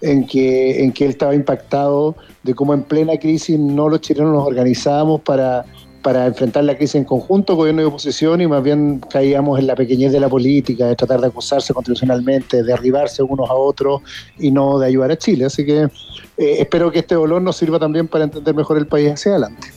en 0.00 0.26
que, 0.26 0.82
en 0.82 0.92
que 0.92 1.04
él 1.04 1.10
estaba 1.10 1.34
impactado 1.34 2.16
de 2.42 2.54
cómo 2.54 2.74
en 2.74 2.82
plena 2.82 3.16
crisis 3.18 3.58
no 3.58 3.88
los 3.88 4.00
chilenos 4.00 4.32
nos 4.32 4.46
organizábamos 4.46 5.20
para, 5.20 5.64
para 6.02 6.26
enfrentar 6.26 6.64
la 6.64 6.76
crisis 6.76 6.96
en 6.96 7.04
conjunto, 7.04 7.56
gobierno 7.56 7.82
y 7.82 7.84
oposición, 7.84 8.40
y 8.40 8.46
más 8.46 8.62
bien 8.62 9.00
caíamos 9.10 9.58
en 9.58 9.66
la 9.66 9.74
pequeñez 9.74 10.12
de 10.12 10.20
la 10.20 10.28
política, 10.28 10.86
de 10.86 10.96
tratar 10.96 11.20
de 11.20 11.26
acusarse 11.26 11.74
constitucionalmente, 11.74 12.62
de 12.62 12.72
arribarse 12.72 13.22
unos 13.22 13.48
a 13.50 13.54
otros 13.54 14.02
y 14.38 14.50
no 14.50 14.78
de 14.78 14.86
ayudar 14.86 15.10
a 15.10 15.18
Chile. 15.18 15.44
Así 15.44 15.64
que 15.64 15.82
eh, 15.82 15.90
espero 16.36 16.90
que 16.90 17.00
este 17.00 17.14
dolor 17.14 17.42
nos 17.42 17.56
sirva 17.56 17.78
también 17.78 18.08
para 18.08 18.24
entender 18.24 18.54
mejor 18.54 18.78
el 18.78 18.86
país 18.86 19.12
hacia 19.12 19.32
adelante. 19.32 19.68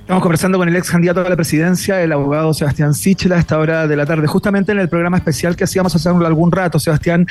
Estamos 0.00 0.22
conversando 0.22 0.58
con 0.58 0.68
el 0.68 0.76
ex 0.76 0.90
candidato 0.90 1.20
a 1.20 1.28
la 1.28 1.36
presidencia, 1.36 2.02
el 2.02 2.12
abogado 2.12 2.54
Sebastián 2.54 2.94
Sichel, 2.94 3.32
a 3.32 3.38
esta 3.38 3.58
hora 3.58 3.86
de 3.86 3.96
la 3.96 4.06
tarde. 4.06 4.26
Justamente 4.26 4.72
en 4.72 4.78
el 4.78 4.88
programa 4.88 5.16
especial 5.16 5.56
que 5.56 5.64
hacíamos 5.64 5.94
hace 5.94 6.08
algún 6.08 6.52
rato, 6.52 6.78
Sebastián, 6.78 7.26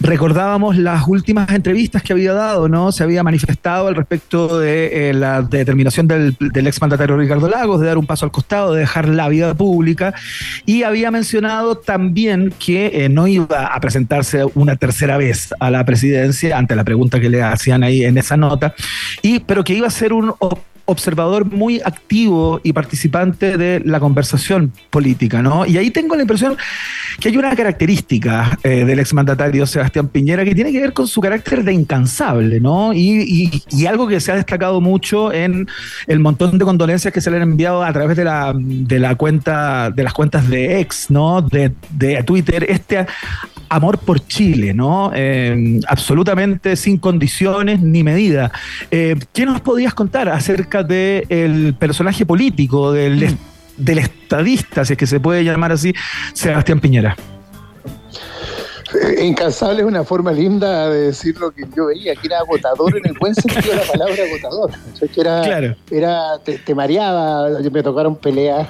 recordábamos 0.00 0.76
las 0.76 1.06
últimas 1.06 1.50
entrevistas 1.50 2.02
que 2.02 2.12
había 2.12 2.32
dado, 2.32 2.68
¿no? 2.68 2.92
Se 2.92 3.02
había 3.04 3.22
manifestado 3.22 3.88
al 3.88 3.94
respecto 3.94 4.58
de 4.58 5.10
eh, 5.10 5.14
la 5.14 5.42
determinación 5.42 6.06
del, 6.06 6.36
del 6.38 6.66
ex 6.66 6.80
mandatario 6.80 7.16
Ricardo 7.16 7.48
Lagos 7.48 7.80
de 7.80 7.86
dar 7.86 7.98
un 7.98 8.06
paso 8.06 8.24
al 8.24 8.32
costado, 8.32 8.74
de 8.74 8.80
dejar 8.80 9.08
la 9.08 9.28
vida 9.28 9.54
pública, 9.54 10.14
y 10.66 10.82
había 10.82 11.10
mencionado 11.10 11.76
también 11.76 12.52
que 12.58 13.04
eh, 13.04 13.08
no 13.08 13.26
iba 13.26 13.66
a 13.66 13.80
presentarse 13.80 14.44
una 14.54 14.76
tercera 14.76 15.16
vez 15.16 15.54
a 15.60 15.70
la 15.70 15.84
presidencia, 15.84 16.56
ante 16.58 16.76
la 16.76 16.84
pregunta 16.84 17.20
que 17.20 17.28
le 17.28 17.42
hacían 17.42 17.82
ahí 17.82 18.04
en 18.04 18.18
esa 18.18 18.36
nota, 18.36 18.74
y, 19.22 19.40
pero 19.40 19.64
que 19.64 19.74
iba 19.74 19.86
a 19.86 19.90
ser 19.90 20.12
un 20.12 20.34
observador 20.86 21.46
muy 21.46 21.80
activo 21.84 22.60
y 22.62 22.72
participante 22.72 23.56
de 23.56 23.80
la 23.84 24.00
conversación 24.00 24.72
política, 24.90 25.42
¿no? 25.42 25.64
Y 25.66 25.78
ahí 25.78 25.90
tengo 25.90 26.14
la 26.14 26.22
impresión 26.22 26.56
que 27.20 27.28
hay 27.28 27.36
una 27.36 27.54
característica 27.54 28.58
eh, 28.62 28.84
del 28.84 28.98
exmandatario 28.98 29.66
Sebastián 29.66 30.08
Piñera 30.08 30.44
que 30.44 30.54
tiene 30.54 30.72
que 30.72 30.80
ver 30.80 30.92
con 30.92 31.06
su 31.06 31.20
carácter 31.20 31.64
de 31.64 31.72
incansable, 31.72 32.60
¿no? 32.60 32.92
Y, 32.92 33.62
algo 33.84 34.08
que 34.08 34.18
se 34.18 34.32
ha 34.32 34.36
destacado 34.36 34.80
mucho 34.80 35.30
en 35.30 35.68
el 36.06 36.18
montón 36.18 36.56
de 36.56 36.64
condolencias 36.64 37.12
que 37.12 37.20
se 37.20 37.30
le 37.30 37.36
han 37.36 37.42
enviado 37.42 37.82
a 37.82 37.92
través 37.92 38.16
de 38.16 38.24
la, 38.24 38.54
de 38.56 38.98
la 38.98 39.14
cuenta, 39.14 39.90
de 39.90 40.02
las 40.02 40.14
cuentas 40.14 40.48
de 40.48 40.80
ex, 40.80 41.10
¿no? 41.10 41.42
De, 41.42 41.70
de 41.90 42.22
Twitter, 42.22 42.64
este 42.66 43.06
amor 43.68 43.98
por 43.98 44.26
Chile, 44.26 44.72
¿no? 44.74 45.10
Eh, 45.14 45.80
absolutamente 45.88 46.76
sin 46.76 46.98
condiciones 46.98 47.80
ni 47.80 48.02
medida. 48.02 48.52
Eh, 48.90 49.16
¿Qué 49.32 49.44
nos 49.44 49.60
podías 49.60 49.94
contar 49.94 50.28
acerca 50.28 50.73
del 50.82 51.74
personaje 51.74 52.26
político, 52.26 52.92
del, 52.92 53.36
del 53.76 53.98
estadista, 53.98 54.84
si 54.84 54.94
es 54.94 54.98
que 54.98 55.06
se 55.06 55.20
puede 55.20 55.44
llamar 55.44 55.72
así, 55.72 55.94
Sebastián 56.32 56.80
Piñera? 56.80 57.16
Eh, 58.94 59.24
incansable 59.24 59.80
es 59.80 59.86
una 59.86 60.04
forma 60.04 60.30
linda 60.30 60.88
de 60.88 61.06
decir 61.06 61.36
lo 61.38 61.50
que 61.50 61.64
yo 61.76 61.86
veía, 61.86 62.14
que 62.14 62.26
era 62.28 62.38
agotador 62.38 62.96
en 62.96 63.06
el 63.06 63.18
buen 63.18 63.34
sentido 63.34 63.72
de 63.72 63.76
la 63.76 63.82
palabra 63.82 64.14
agotador. 64.24 64.70
que 65.12 65.20
era, 65.20 65.76
era 65.90 66.38
te, 66.38 66.74
mareaba, 66.74 67.48
me 67.58 67.82
tocaron 67.82 68.16
peleas 68.16 68.68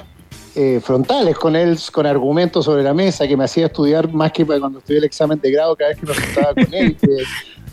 eh, 0.55 0.79
frontales 0.83 1.37
con 1.37 1.55
él, 1.55 1.77
con 1.91 2.05
argumentos 2.05 2.65
sobre 2.65 2.81
la 2.81 2.93
mesa, 2.93 3.27
que 3.27 3.37
me 3.37 3.43
hacía 3.43 3.67
estudiar 3.67 4.11
más 4.11 4.31
que 4.31 4.45
cuando 4.45 4.79
estudié 4.79 4.99
el 4.99 5.03
examen 5.03 5.39
de 5.39 5.51
grado 5.51 5.75
cada 5.75 5.89
vez 5.89 5.99
que 5.99 6.07
me 6.07 6.13
sentaba 6.13 6.53
con 6.53 6.73
él, 6.73 6.95
que 6.95 7.23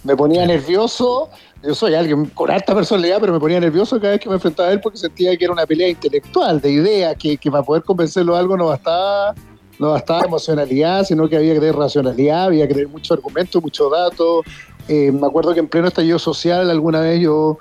me 0.04 0.16
ponía 0.16 0.44
nervioso. 0.44 1.30
Yo 1.62 1.75
soy 1.75 1.95
alguien 1.95 2.26
con 2.26 2.50
alta 2.50 2.75
personalidad, 2.75 3.19
pero 3.21 3.33
me 3.33 3.40
ponía 3.40 3.61
nervioso 3.61 4.00
cada 4.00 4.12
vez 4.12 4.21
que 4.21 4.28
me 4.28 4.35
enfrentaba 4.35 4.69
a 4.69 4.73
él 4.73 4.81
porque 4.81 4.99
sentía 4.99 5.37
que 5.37 5.45
era 5.45 5.52
una 5.52 5.66
pelea 5.66 5.88
intelectual, 5.88 6.61
de 6.61 6.71
ideas, 6.71 7.16
que, 7.16 7.37
que 7.37 7.50
para 7.50 7.62
poder 7.62 7.85
convencerlo 7.85 8.35
de 8.35 8.40
algo 8.40 8.57
no 8.57 8.66
bastaba 8.66 9.35
no 9.78 9.90
bastaba 9.90 10.25
emocionalidad, 10.25 11.04
sino 11.04 11.28
que 11.28 11.37
había 11.37 11.54
que 11.54 11.61
tener 11.61 11.75
racionalidad, 11.75 12.45
había 12.45 12.69
que 12.69 12.75
tener 12.75 12.88
mucho 12.88 13.14
argumento, 13.14 13.61
mucho 13.61 13.90
dato. 13.90 14.42
Eh, 14.88 15.11
me 15.11 15.26
acuerdo 15.26 15.52
que 15.54 15.61
en 15.61 15.69
pleno 15.69 15.88
estallido 15.88 16.19
social 16.19 16.71
alguna 16.71 17.00
vez 17.00 17.21
yo 17.21 17.59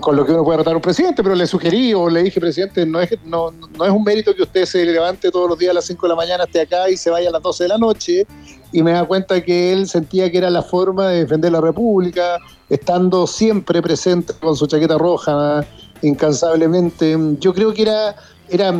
con 0.00 0.16
lo 0.16 0.26
que 0.26 0.32
uno 0.32 0.42
puede 0.42 0.58
tratar 0.58 0.72
a 0.72 0.76
un 0.76 0.82
presidente, 0.82 1.22
pero 1.22 1.34
le 1.34 1.46
sugerí 1.46 1.94
o 1.94 2.10
le 2.10 2.24
dije, 2.24 2.40
presidente, 2.40 2.84
no 2.84 3.00
es, 3.00 3.10
no, 3.24 3.52
no 3.52 3.84
es 3.84 3.90
un 3.90 4.02
mérito 4.02 4.34
que 4.34 4.42
usted 4.42 4.64
se 4.64 4.84
levante 4.84 5.30
todos 5.30 5.48
los 5.48 5.58
días 5.58 5.70
a 5.70 5.74
las 5.74 5.84
5 5.86 6.06
de 6.06 6.08
la 6.08 6.16
mañana, 6.16 6.44
esté 6.44 6.62
acá 6.62 6.90
y 6.90 6.96
se 6.96 7.08
vaya 7.08 7.28
a 7.28 7.32
las 7.32 7.42
12 7.42 7.64
de 7.64 7.68
la 7.68 7.78
noche. 7.78 8.26
Y 8.72 8.82
me 8.82 8.92
da 8.92 9.04
cuenta 9.04 9.42
que 9.42 9.72
él 9.72 9.88
sentía 9.88 10.30
que 10.30 10.38
era 10.38 10.50
la 10.50 10.62
forma 10.62 11.08
de 11.08 11.20
defender 11.20 11.52
la 11.52 11.60
República, 11.60 12.38
estando 12.68 13.26
siempre 13.26 13.80
presente 13.80 14.34
con 14.34 14.56
su 14.56 14.66
chaqueta 14.66 14.98
roja, 14.98 15.64
incansablemente. 16.02 17.16
Yo 17.40 17.54
creo 17.54 17.72
que 17.72 17.82
era 17.82 18.14
era, 18.50 18.72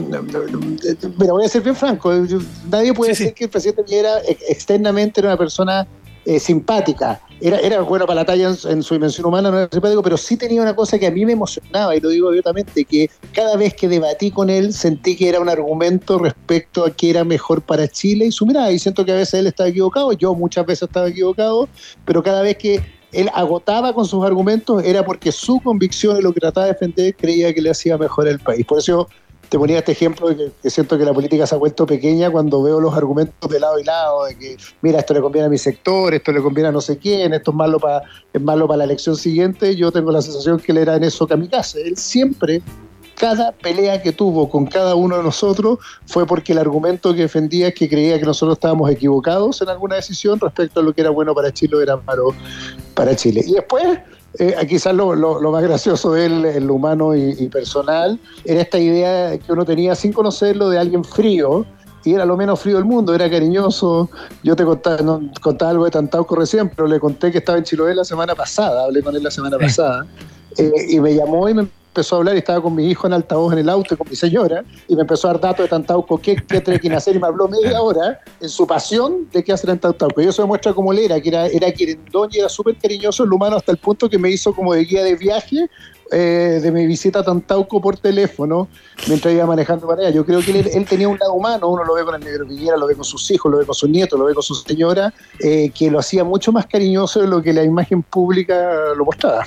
pero 1.19 1.35
voy 1.35 1.45
a 1.45 1.49
ser 1.49 1.63
bien 1.63 1.77
franco, 1.77 2.13
nadie 2.71 2.95
puede 2.95 3.11
decir 3.11 3.35
que 3.35 3.45
el 3.45 3.51
presidente 3.51 3.85
era 3.91 4.19
externamente 4.49 5.21
era 5.21 5.31
una 5.31 5.37
persona 5.37 5.87
eh, 6.25 6.39
simpática. 6.39 7.21
Era, 7.41 7.59
era 7.59 7.81
bueno 7.83 8.05
para 8.05 8.23
la 8.23 8.25
talla 8.25 8.53
en, 8.65 8.83
su 8.83 8.95
dimensión 8.95 9.27
humana, 9.27 9.51
no 9.51 9.59
era 9.59 9.69
simpático, 9.71 10.03
pero 10.03 10.17
sí 10.17 10.37
tenía 10.37 10.61
una 10.61 10.75
cosa 10.75 10.99
que 10.99 11.07
a 11.07 11.11
mí 11.11 11.25
me 11.25 11.33
emocionaba, 11.33 11.95
y 11.95 12.01
lo 12.01 12.09
digo 12.09 12.29
abiertamente, 12.29 12.85
que 12.85 13.09
cada 13.33 13.57
vez 13.57 13.75
que 13.75 13.89
debatí 13.89 14.31
con 14.31 14.51
él 14.51 14.73
sentí 14.73 15.17
que 15.17 15.29
era 15.29 15.39
un 15.39 15.49
argumento 15.49 16.19
respecto 16.19 16.85
a 16.85 16.91
qué 16.91 17.11
era 17.11 17.25
mejor 17.25 17.63
para 17.63 17.87
Chile 17.87 18.27
y 18.27 18.33
su 18.33 18.45
mirada. 18.45 18.73
Y 18.73 18.79
siento 18.79 19.05
que 19.05 19.13
a 19.13 19.17
veces 19.17 19.35
él 19.35 19.47
estaba 19.47 19.69
equivocado, 19.69 20.13
yo 20.13 20.35
muchas 20.35 20.67
veces 20.67 20.89
estaba 20.89 21.09
equivocado, 21.09 21.69
pero 22.05 22.23
cada 22.23 22.43
vez 22.43 22.57
que 22.59 22.83
él 23.13 23.31
agotaba 23.33 23.93
con 23.93 24.05
sus 24.05 24.25
argumentos 24.25 24.83
era 24.85 25.05
porque 25.05 25.33
su 25.33 25.61
convicción 25.61 26.19
y 26.19 26.23
lo 26.23 26.33
que 26.33 26.41
trataba 26.41 26.67
de 26.67 26.73
defender 26.73 27.15
creía 27.17 27.55
que 27.55 27.63
le 27.63 27.71
hacía 27.71 27.97
mejor 27.97 28.29
al 28.29 28.39
país. 28.39 28.67
Por 28.67 28.79
eso 28.79 29.09
te 29.49 29.59
ponía 29.59 29.79
este 29.79 29.93
ejemplo 29.93 30.29
de 30.29 30.53
que, 30.63 30.71
siento 30.71 30.99
que 30.99 31.05
la 31.05 31.13
política 31.13 31.47
se 31.47 31.55
ha 31.55 31.59
vuelto 31.59 31.87
pequeña 31.87 32.31
cuando 32.31 32.63
veo 32.63 32.81
los 32.81 32.95
argumentos 32.95 33.51
de 33.51 33.61
lado 33.61 33.79
y 33.79 33.85
lado, 33.85 34.25
de 34.25 34.37
que, 34.37 34.57
mira, 34.83 35.01
esto 35.01 35.15
le 35.15 35.21
conviene 35.21 35.47
a 35.47 35.51
mi 35.51 35.59
sector, 35.59 36.15
esto 36.15 36.33
le 36.33 36.43
conviene 36.43 36.69
a 36.69 36.73
no 36.73 36.81
sé 36.81 36.99
quién, 36.99 37.33
esto 37.33 37.51
es 37.51 37.57
malo 37.57 37.79
para 37.79 38.03
es 38.33 38.41
malo 38.41 38.67
para 38.67 38.79
la 38.79 38.85
elección 38.85 39.17
siguiente. 39.17 39.75
Yo 39.77 39.91
tengo 39.91 40.13
la 40.13 40.23
sensación 40.23 40.59
que 40.59 40.73
él 40.73 40.79
era 40.79 40.97
en 40.97 41.05
eso 41.05 41.27
kamikaze. 41.27 41.81
Él 41.83 41.97
siempre, 41.97 42.63
cada 43.17 43.53
pelea 43.53 44.03
que 44.03 44.13
tuvo 44.13 44.49
con 44.49 44.67
cada 44.67 44.95
uno 44.95 45.17
de 45.17 45.23
nosotros 45.23 45.79
fue 46.07 46.27
porque 46.27 46.53
el 46.53 46.59
argumento 46.59 47.15
que 47.15 47.23
defendía 47.23 47.69
es 47.69 47.75
que 47.75 47.89
creía 47.89 48.19
que 48.19 48.27
nosotros 48.27 48.59
estábamos 48.59 48.91
equivocados 48.91 49.61
en 49.63 49.69
alguna 49.69 49.97
decisión 49.97 50.39
respecto 50.39 50.81
a 50.81 50.83
lo 50.83 50.93
que 50.93 51.01
era 51.01 51.11
bueno 51.11 51.35
para 51.35 51.53
Chile 51.53 51.77
o 51.77 51.81
era 51.81 51.97
malo 51.97 52.35
para 52.95 53.17
Chile. 53.17 53.43
Y 53.47 53.55
después 53.55 53.99
eh, 54.35 54.55
quizás 54.69 54.95
lo, 54.95 55.15
más 55.51 55.63
gracioso 55.63 56.13
de 56.13 56.27
él, 56.27 56.45
en 56.45 56.67
lo 56.67 56.75
humano 56.75 57.15
y, 57.17 57.49
personal, 57.49 58.19
era 58.45 58.61
esta 58.61 58.79
idea 58.79 59.39
que 59.39 59.53
uno 59.53 59.65
tenía 59.65 59.95
sin 59.95 60.13
conocerlo 60.13 60.69
de 60.69 60.79
alguien 60.79 61.05
frío, 61.05 61.65
y 62.05 62.15
era 62.15 62.25
lo 62.25 62.37
menos 62.37 62.61
frío 62.61 62.77
del 62.77 62.85
mundo, 62.85 63.15
era 63.15 63.29
cariñoso. 63.29 64.09
Yo 64.43 64.55
te 64.55 64.65
contaba, 64.65 65.21
contaba 65.41 65.73
algo 65.73 65.85
de 65.85 65.91
Tantauco 65.91 66.37
recién, 66.37 66.71
pero 66.71 66.87
le 66.87 67.01
conté 67.01 67.33
que 67.33 67.39
estaba 67.39 67.59
en 67.59 67.65
Chiloé 67.65 67.95
la 67.95 68.05
semana 68.05 68.35
pasada, 68.35 68.85
hablé 68.85 69.03
con 69.03 69.17
él 69.17 69.23
la 69.23 69.31
semana 69.31 69.59
pasada, 69.59 70.07
eh, 70.57 70.73
y 70.89 71.01
me 71.01 71.15
llamó 71.15 71.49
y 71.49 71.55
me 71.55 71.69
empezó 71.89 72.17
a 72.17 72.19
hablar 72.19 72.35
y 72.37 72.39
estaba 72.39 72.63
con 72.63 72.75
mi 72.75 72.87
hijo 72.89 73.07
en 73.07 73.13
altavoz 73.13 73.53
en 73.53 73.61
el 73.61 73.69
auto 73.69 73.95
y 73.95 73.97
con 73.97 74.09
mi 74.09 74.17
señora 74.17 74.65
y 74.87 74.95
me 74.95 75.03
empezó 75.03 75.29
a 75.29 75.33
dar 75.33 75.41
datos 75.41 75.65
de 75.65 75.69
Tantauco, 75.69 76.19
qué, 76.19 76.37
qué 76.37 76.61
trekking 76.61 76.93
hacer 76.93 77.17
y 77.17 77.19
me 77.19 77.27
habló 77.27 77.49
media 77.49 77.81
hora 77.81 78.21
en 78.41 78.49
su 78.49 78.67
pasión 78.67 79.29
de 79.33 79.43
qué 79.43 79.53
hacer 79.53 79.71
en 79.71 79.79
Tantauco. 79.79 80.21
Y 80.21 80.27
eso 80.27 80.43
demuestra 80.43 80.73
cómo 80.73 80.93
él 80.93 81.01
era, 81.01 81.21
que 81.21 81.29
era, 81.29 81.47
era 81.47 81.73
querendón 81.73 82.29
y 82.33 82.39
era 82.39 82.49
súper 82.49 82.77
cariñoso 82.77 83.25
el 83.25 83.33
humano 83.33 83.57
hasta 83.57 83.73
el 83.73 83.79
punto 83.79 84.09
que 84.09 84.19
me 84.19 84.31
hizo 84.31 84.55
como 84.55 84.75
de 84.75 84.85
guía 84.85 85.03
de 85.03 85.17
viaje 85.17 85.69
eh, 86.11 86.61
de 86.63 86.73
mi 86.73 86.87
visita 86.87 87.19
a 87.19 87.23
Tantauco 87.23 87.83
por 87.83 87.99
teléfono 87.99 88.69
mientras 89.07 89.35
iba 89.35 89.45
manejando 89.45 89.87
para 89.87 90.03
allá. 90.03 90.11
Yo 90.11 90.25
creo 90.25 90.41
que 90.41 90.59
él, 90.59 90.87
tenía 90.87 91.09
un 91.09 91.19
lado 91.19 91.35
humano, 91.35 91.69
uno 91.69 91.85
lo 91.85 91.95
ve 91.95 92.05
con 92.05 92.15
el 92.15 92.25
negro 92.25 92.47
Piñera, 92.47 92.77
lo 92.77 92.87
ve 92.87 92.95
con 92.95 93.05
sus 93.05 93.31
hijos, 93.31 93.51
lo 93.53 93.59
ve 93.59 93.67
con 93.67 93.75
sus 93.75 93.91
nietos, 93.91 94.19
lo 94.19 94.25
ve 94.25 94.35
con 94.35 94.43
su 94.43 94.55
señora, 94.55 95.13
eh, 95.41 95.71
que 95.71 95.91
lo 95.91 95.99
hacía 95.99 96.25
mucho 96.25 96.51
más 96.51 96.67
cariñoso 96.67 97.21
de 97.21 97.27
lo 97.27 97.43
que 97.43 97.53
la 97.53 97.63
imagen 97.63 98.03
pública 98.03 98.95
lo 98.97 99.05
mostraba. 99.05 99.45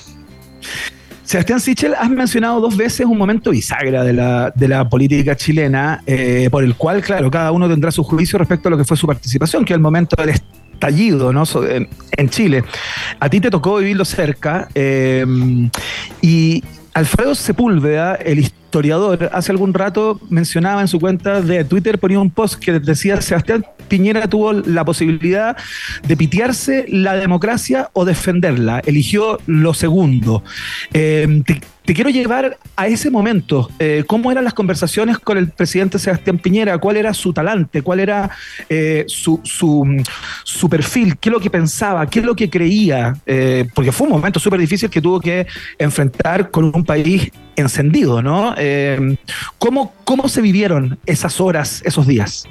Sebastián 1.32 1.62
Sichel, 1.62 1.96
has 1.98 2.10
mencionado 2.10 2.60
dos 2.60 2.76
veces 2.76 3.06
un 3.06 3.17
momento 3.17 3.52
bisagra 3.52 4.04
de 4.04 4.12
la, 4.67 4.89
política 4.89 5.34
chilena, 5.34 6.04
eh, 6.06 6.50
por 6.52 6.62
el 6.62 6.76
cual, 6.76 7.02
claro, 7.02 7.32
cada 7.32 7.54
uno 7.54 7.70
tendrá 7.70 7.89
su 7.89 8.04
juicio 8.04 8.38
respecto 8.38 8.67
a 8.67 8.72
lo 8.72 8.78
que 8.78 8.84
fue 8.84 8.98
su 8.98 9.08
participación, 9.08 9.63
que 9.63 9.72
es 9.72 9.78
el 9.78 9.82
momento 9.82 10.17
del 10.17 10.32
estallido 10.32 11.32
¿no? 11.32 11.44
en, 12.17 12.30
Chile. 12.30 12.65
A 13.17 13.30
ti 13.30 13.39
te 13.39 13.50
tocó 13.50 13.78
vivirlo 13.78 14.04
cerca 14.04 14.67
eh, 14.76 15.26
y 16.22 16.62
Alfredo 16.94 17.34
Sepúlveda, 17.34 18.15
el 18.15 18.52
historiador, 18.72 19.30
hace 19.34 19.52
algún 19.52 19.74
rato 19.74 20.22
mencionaba 20.30 20.80
en 20.80 20.88
su 20.88 20.98
cuenta 20.98 21.42
de 21.42 21.66
Twitter, 21.66 22.00
ponía 22.00 22.20
un 22.22 22.32
post 22.32 22.56
que 22.56 22.80
decía, 22.80 23.22
Sebastián 23.22 23.66
Piñera 23.90 24.26
tuvo 24.28 24.54
la 24.54 24.86
posibilidad 24.86 25.58
de 26.08 26.16
pitearse 26.16 26.86
la 26.88 27.18
democracia 27.18 27.90
o 27.92 28.06
defenderla. 28.06 28.82
Eligió 28.86 29.40
lo 29.48 29.74
segundo. 29.74 30.46
Eh, 30.94 31.44
te, 31.46 31.94
quiero 31.94 32.10
llevar 32.10 32.58
a 32.78 32.88
ese 32.88 33.12
momento. 33.12 33.70
Eh, 33.80 34.06
¿Cómo 34.08 34.32
eran 34.32 34.46
las 34.46 34.54
conversaciones 34.54 35.20
con 35.20 35.38
el 35.38 35.50
presidente 35.50 36.00
Sebastián 36.00 36.38
Piñera? 36.38 36.78
¿Cuál 36.78 36.96
era 36.96 37.14
su 37.14 37.34
talante? 37.34 37.82
¿Cuál 37.82 38.00
era 38.00 38.30
eh, 38.70 39.04
su, 39.08 39.42
su, 39.44 40.70
perfil? 40.70 41.18
¿Qué 41.18 41.28
es 41.28 41.34
lo 41.34 41.42
que 41.42 41.50
pensaba? 41.50 42.06
¿Qué 42.06 42.20
es 42.20 42.26
lo 42.26 42.34
que 42.38 42.50
creía? 42.50 43.18
porque 43.74 43.92
fue 43.92 44.08
un 44.08 44.14
momento 44.14 44.40
súper 44.40 44.62
difícil 44.62 44.90
que 44.90 45.02
tuvo 45.02 45.20
que 45.20 45.46
enfrentar 45.78 46.50
con 46.50 46.64
un 46.74 46.86
país 46.86 47.30
encendido, 47.56 48.22
¿no? 48.22 48.56
¿cómo, 49.58 49.94
¿Cómo 50.04 50.30
se 50.30 50.42
vivieron 50.42 51.00
esas 51.06 51.40
horas, 51.42 51.82
esos 51.86 52.08
días? 52.08 52.48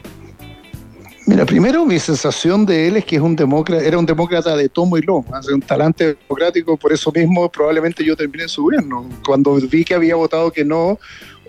Mira, 1.31 1.47
primero 1.47 1.87
mi 1.87 2.01
sensación 2.01 2.67
de 2.67 2.89
él 2.89 2.97
es 2.97 3.05
que 3.05 3.15
es 3.15 3.23
un 3.23 3.37
demócrata, 3.37 3.85
era 3.85 3.97
un 3.97 4.05
demócrata 4.05 4.57
de 4.57 4.69
tomo 4.69 4.99
y 4.99 5.03
lomo, 5.03 5.27
un 5.53 5.61
talante 5.61 6.17
democrático, 6.17 6.77
por 6.77 6.93
eso 6.93 7.13
mismo 7.13 7.49
probablemente 7.49 8.05
yo 8.05 8.17
terminé 8.17 8.43
en 8.43 8.49
su 8.49 8.65
gobierno. 8.65 9.09
Cuando 9.25 9.55
vi 9.55 9.85
que 9.85 9.95
había 9.95 10.17
votado 10.17 10.51
que 10.51 10.65
no, 10.65 10.99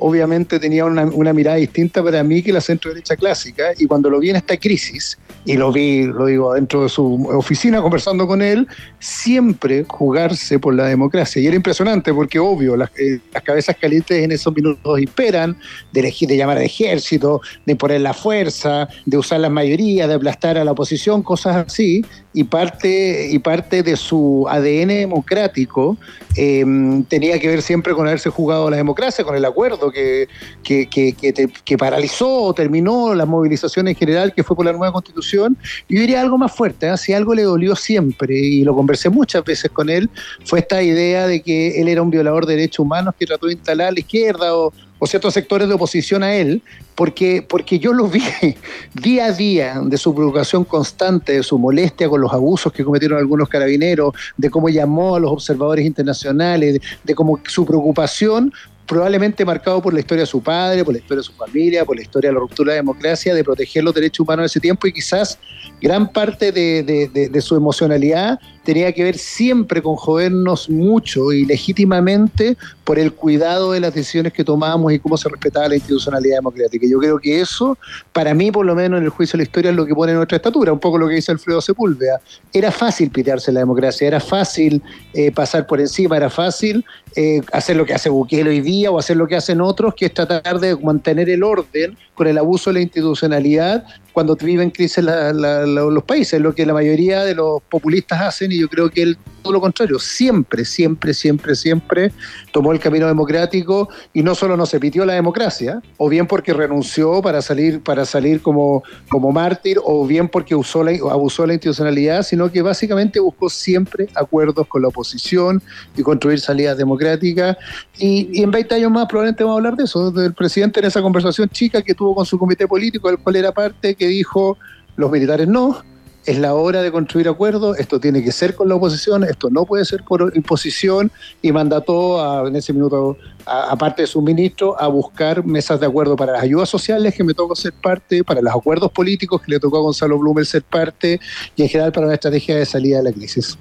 obviamente 0.02 0.60
tenía 0.60 0.84
una, 0.86 1.34
mirada 1.34 1.58
distinta 1.58 2.04
para 2.04 2.24
mí 2.24 2.42
que 2.42 2.52
la 2.52 2.60
centro 2.60 2.90
derecha 2.90 3.16
clásica. 3.16 3.72
Y 3.78 3.86
cuando 3.86 4.10
lo 4.10 4.20
vi 4.20 4.32
en 4.32 4.36
esta 4.36 4.58
crisis, 4.58 5.18
y 5.46 5.54
lo 5.54 5.72
vi, 5.72 6.06
lo 6.06 6.26
digo, 6.26 6.54
dentro 6.54 6.84
de 6.84 6.90
su 6.90 7.28
oficina 7.30 7.82
conversando 7.82 8.28
con 8.28 8.42
él, 8.42 8.68
siempre 9.00 9.86
jugarse 9.88 10.60
por 10.60 10.74
la 10.74 10.86
democracia. 10.86 11.42
Y 11.42 11.48
era 11.48 11.56
impresionante 11.56 12.14
porque, 12.14 12.40
obvio, 12.40 12.76
las, 12.76 12.90
eh, 12.98 13.20
las 13.34 13.44
cabezas 13.44 13.76
calientes 13.80 14.24
en 14.24 14.32
esos 14.32 14.54
minutos 14.56 15.00
esperan 15.00 15.56
de 15.92 16.00
elegir, 16.02 16.28
de 16.28 16.38
llamar 16.38 16.58
al 16.58 16.64
ejército, 16.64 17.42
de 17.66 17.74
imponer 17.74 18.02
la 18.02 18.14
fuerza, 18.14 18.88
de 19.06 19.18
usar 19.18 19.40
las 19.40 19.52
mayorías, 19.52 20.08
de 20.08 20.16
aplastar 20.16 20.58
a 20.58 20.64
la 20.64 20.72
oposición, 20.72 21.22
cosas 21.22 21.68
así. 21.68 22.04
Y 22.34 22.46
parte, 22.46 23.30
y 23.30 23.40
parte 23.40 23.84
de 23.84 23.98
su 23.98 24.46
ADN 24.50 24.88
democrático 24.88 25.98
eh, 26.38 26.66
tenía 27.10 27.38
que 27.40 27.48
ver 27.50 27.62
siempre 27.62 27.94
con 27.94 28.08
haberse 28.08 28.30
jugado 28.30 28.70
la 28.70 28.78
democracia, 28.78 29.24
con 29.24 29.36
el 29.36 29.44
acuerdo 29.44 29.91
que, 29.92 30.28
que, 30.64 30.88
que, 30.88 31.14
que 31.14 31.34
te- 31.34 31.50
que 31.66 31.78
paralizó 31.78 32.44
o 32.44 32.54
terminó 32.54 33.14
la 33.14 33.26
movilización 33.26 33.88
en 33.88 33.96
general, 33.96 34.34
que 34.34 34.44
fue 34.44 34.56
por 34.56 34.66
la 34.66 34.72
nueva 34.74 34.92
constitución. 34.94 35.58
Yo 35.90 36.00
diría 36.00 36.22
algo 36.22 36.38
más 36.38 36.52
fuerte, 36.54 36.88
¿eh? 36.90 36.98
si 36.98 37.14
algo 37.14 37.34
le 37.36 37.44
dolió 37.44 37.76
siempre, 37.76 38.38
y 38.38 38.64
lo 38.64 38.76
conversé 38.76 39.10
muchas 39.10 39.44
veces 39.44 39.72
con 39.72 39.90
él, 39.90 40.10
fue 40.46 40.60
esta 40.60 40.82
idea 40.82 41.28
de 41.28 41.42
que 41.42 41.82
él 41.82 41.88
era 41.88 42.02
un 42.02 42.10
violador 42.10 42.46
de 42.46 42.56
derechos 42.56 42.80
humanos 42.80 43.14
que 43.18 43.26
trató 43.26 43.48
de 43.48 43.54
instalar 43.54 43.94
la 43.94 44.00
izquierda 44.00 44.56
o, 44.56 44.72
o 45.00 45.08
ciertos 45.08 45.34
sectores 45.34 45.68
de 45.68 45.74
oposición 45.74 46.22
a 46.24 46.36
él, 46.36 46.62
porque, 46.96 47.44
porque 47.48 47.80
yo 47.80 47.92
lo 47.94 48.08
vi 48.08 48.22
día 48.94 49.26
a 49.26 49.32
día 49.32 49.82
de 49.84 49.98
su 49.98 50.14
preocupación 50.14 50.64
constante, 50.64 51.34
de 51.34 51.44
su 51.44 51.58
molestia 51.58 52.08
con 52.08 52.22
los 52.22 52.32
abusos 52.32 52.72
que 52.72 52.84
cometieron 52.84 53.18
algunos 53.18 53.50
carabineros, 53.50 54.14
de 54.38 54.50
cómo 54.52 54.70
llamó 54.70 55.16
a 55.16 55.20
los 55.20 55.32
observadores 55.32 55.86
internacionales, 55.86 56.74
de, 56.76 56.82
de 57.04 57.16
cómo 57.16 57.40
su 57.48 57.66
preocupación 57.66 58.54
probablemente 58.88 59.46
marcado 59.46 59.82
por 59.82 59.94
la 59.94 60.00
historia 60.02 60.24
de 60.24 60.28
su 60.28 60.42
padre, 60.42 60.84
por 60.84 60.94
la 60.94 61.00
historia 61.00 61.20
de 61.20 61.24
su 61.24 61.34
familia, 61.34 61.86
por 61.86 61.96
la 61.96 62.02
historia 62.02 62.30
de 62.30 62.34
la 62.34 62.40
ruptura 62.40 62.74
de 62.74 62.78
la 62.78 62.82
democracia, 62.82 63.34
de 63.34 63.44
proteger 63.44 63.84
los 63.84 63.94
derechos 63.94 64.20
humanos 64.22 64.44
en 64.44 64.46
ese 64.48 64.60
tiempo 64.60 64.88
y 64.88 64.94
quizás 64.94 65.38
gran 65.82 66.12
parte 66.12 66.52
de, 66.52 66.84
de- 66.84 67.08
de- 67.08 67.30
de 67.30 67.42
su 67.42 67.56
emocionalidad 67.56 68.40
tenía 68.64 68.92
que 68.92 69.04
ver 69.04 69.18
siempre 69.18 69.82
con 69.82 69.96
jodernos 69.96 70.70
mucho 70.70 71.32
y 71.32 71.46
legítimamente 71.46 72.58
por 72.84 73.00
el 73.00 73.14
cuidado 73.14 73.72
de 73.72 73.80
las 73.80 73.94
decisiones 73.94 74.34
que 74.34 74.44
tomábamos 74.44 74.94
y 74.94 75.00
cómo 75.00 75.18
se 75.18 75.30
respetaba 75.30 75.68
la 75.70 75.76
institucionalidad 75.76 76.38
democrática. 76.38 76.86
Yo 76.90 77.00
creo 77.00 77.20
que 77.20 77.42
eso, 77.42 77.78
para 78.14 78.34
mí, 78.34 78.52
por 78.52 78.66
lo 78.66 78.76
menos 78.76 79.00
en 79.00 79.06
el 79.06 79.10
juicio 79.10 79.34
de 79.34 79.40
la 79.40 79.44
historia, 79.44 79.72
es 79.72 79.78
lo 79.78 79.86
que 79.86 79.96
pone 79.96 80.14
nuestra 80.14 80.36
estatura, 80.36 80.74
un 80.74 80.80
poco 80.80 80.98
lo 80.98 81.08
que 81.08 81.16
dice 81.16 81.32
Alfredo 81.32 81.62
Sepúlveda. 81.62 82.22
Era 82.54 82.72
fácil 82.72 83.10
pitearse 83.10 83.52
la 83.52 83.62
democracia, 83.62 84.08
era 84.08 84.20
fácil 84.20 84.82
eh, 85.14 85.32
pasar 85.32 85.66
por 85.66 85.80
encima, 85.80 86.18
era 86.18 86.30
fácil 86.30 86.86
eh, 87.16 87.42
hacer 87.52 87.76
lo 87.76 87.86
que 87.86 87.94
hace 87.94 88.10
Bukele 88.10 88.50
hoy 88.50 88.62
día 88.62 88.92
o 88.92 89.00
hacer 89.00 89.18
lo 89.18 89.28
que 89.28 89.36
hacen 89.36 89.62
otros, 89.62 89.96
que 89.96 90.06
es 90.06 90.14
tratar 90.14 90.60
de 90.60 90.76
mantener 90.78 91.30
el 91.30 91.44
orden 91.44 91.98
con 92.16 92.28
el 92.28 92.38
abuso 92.38 92.70
de 92.70 92.76
la 92.76 92.82
institucionalidad 92.82 93.84
cuando 94.14 94.36
viven 94.36 94.70
crisis 94.72 95.04
la- 95.04 95.32
la- 95.34 95.66
la- 95.66 95.82
los 95.84 96.04
países, 96.04 96.40
lo 96.42 96.54
que 96.54 96.66
la 96.66 96.74
mayoría 96.74 97.24
de 97.24 97.36
los 97.36 97.62
populistas 97.70 98.22
hacen 98.22 98.52
y 98.52 98.60
yo 98.60 98.68
creo 98.68 98.90
que 98.90 99.02
él 99.04 99.18
todo 99.42 99.54
lo 99.54 99.62
contrario, 99.62 100.00
siempre, 100.00 100.66
siempre, 100.66 101.14
siempre, 101.14 101.56
siempre 101.56 102.12
tomó 102.52 102.72
el 102.72 102.80
camino 102.80 103.08
democrático 103.08 103.90
y 104.14 104.24
no 104.24 104.36
solo 104.36 104.56
no 104.58 104.66
se 104.66 104.80
pitió 104.80 105.06
la 105.06 105.14
democracia, 105.14 105.82
o 105.98 106.10
bien 106.10 106.28
porque 106.28 106.54
renunció 106.54 107.22
para 107.22 107.42
salir, 107.42 107.82
para 107.82 108.06
salir 108.06 108.42
como, 108.42 108.84
como 109.10 109.32
mártir, 109.32 109.80
o 109.84 110.06
bien 110.06 110.28
porque 110.28 110.56
usó 110.56 110.84
la, 110.84 110.92
abusó 111.12 111.46
la 111.46 111.54
institucionalidad, 111.54 112.24
sino 112.24 112.52
que 112.52 112.62
básicamente 112.62 113.20
buscó 113.20 113.50
siempre 113.50 114.08
acuerdos 114.16 114.68
con 114.68 114.82
la 114.82 114.90
oposición 114.90 115.62
y 115.96 116.04
construir 116.04 116.40
salidas 116.40 116.78
democráticas. 116.78 117.58
Y, 117.98 118.30
y 118.32 118.44
en 118.44 118.52
20 118.52 118.76
años 118.76 118.92
más 118.92 119.08
probablemente 119.08 119.44
vamos 119.44 119.56
a 119.56 119.60
hablar 119.60 119.76
de 119.76 119.84
eso, 119.86 120.12
del 120.12 120.34
presidente 120.34 120.80
en 120.80 120.86
esa 120.86 121.02
conversación 121.02 121.50
chica 121.50 121.82
que 121.82 121.94
tuvo 121.94 122.16
con 122.16 122.26
su 122.26 122.38
comité 122.38 122.68
político, 122.68 123.08
del 123.08 123.18
cual 123.18 123.36
era 123.36 123.52
parte, 123.52 123.96
que 123.96 124.08
dijo, 124.08 124.58
los 124.96 125.12
militares 125.12 125.48
no, 125.48 125.82
es 126.26 126.38
la 126.38 126.54
hora 126.54 126.82
de 126.82 126.92
construir 126.92 127.28
acuerdos, 127.28 127.80
esto 127.80 128.00
tiene 128.00 128.24
que 128.24 128.32
ser 128.32 128.56
con 128.56 128.70
la 128.70 128.76
oposición, 128.76 129.24
esto 129.24 129.50
no 129.50 129.66
puede 129.66 129.86
ser 129.86 130.04
por 130.04 130.32
imposición, 130.36 131.12
y 131.42 131.52
mandató 131.52 132.22
a- 132.22 132.48
en 132.48 132.56
ese 132.56 132.74
minuto, 132.74 133.18
aparte 133.46 134.04
de 134.04 134.08
su 134.08 134.22
ministro, 134.22 134.80
a 134.80 134.88
buscar 134.88 135.44
mesas 135.46 135.80
de 135.80 135.88
acuerdo 135.88 136.16
para 136.16 136.34
las 136.34 136.44
ayudas 136.44 136.70
sociales, 136.70 137.16
que 137.16 137.24
me 137.24 137.34
tocó 137.34 137.56
ser 137.56 137.74
parte, 137.74 138.24
para 138.24 138.42
los 138.42 138.54
acuerdos 138.54 138.92
políticos, 138.92 139.42
que 139.42 139.52
le 139.54 139.60
tocó 139.60 139.78
a 139.78 139.82
Gonzalo 139.82 140.20
Blumel 140.20 140.46
ser 140.46 140.64
parte, 140.64 141.20
y 141.56 141.64
en 141.64 141.70
general 141.70 141.92
para 141.92 142.06
una 142.06 142.16
estrategia 142.16 142.56
de 142.56 142.66
salida 142.66 142.98
de 142.98 143.04
la 143.04 143.12
crisis. 143.12 143.58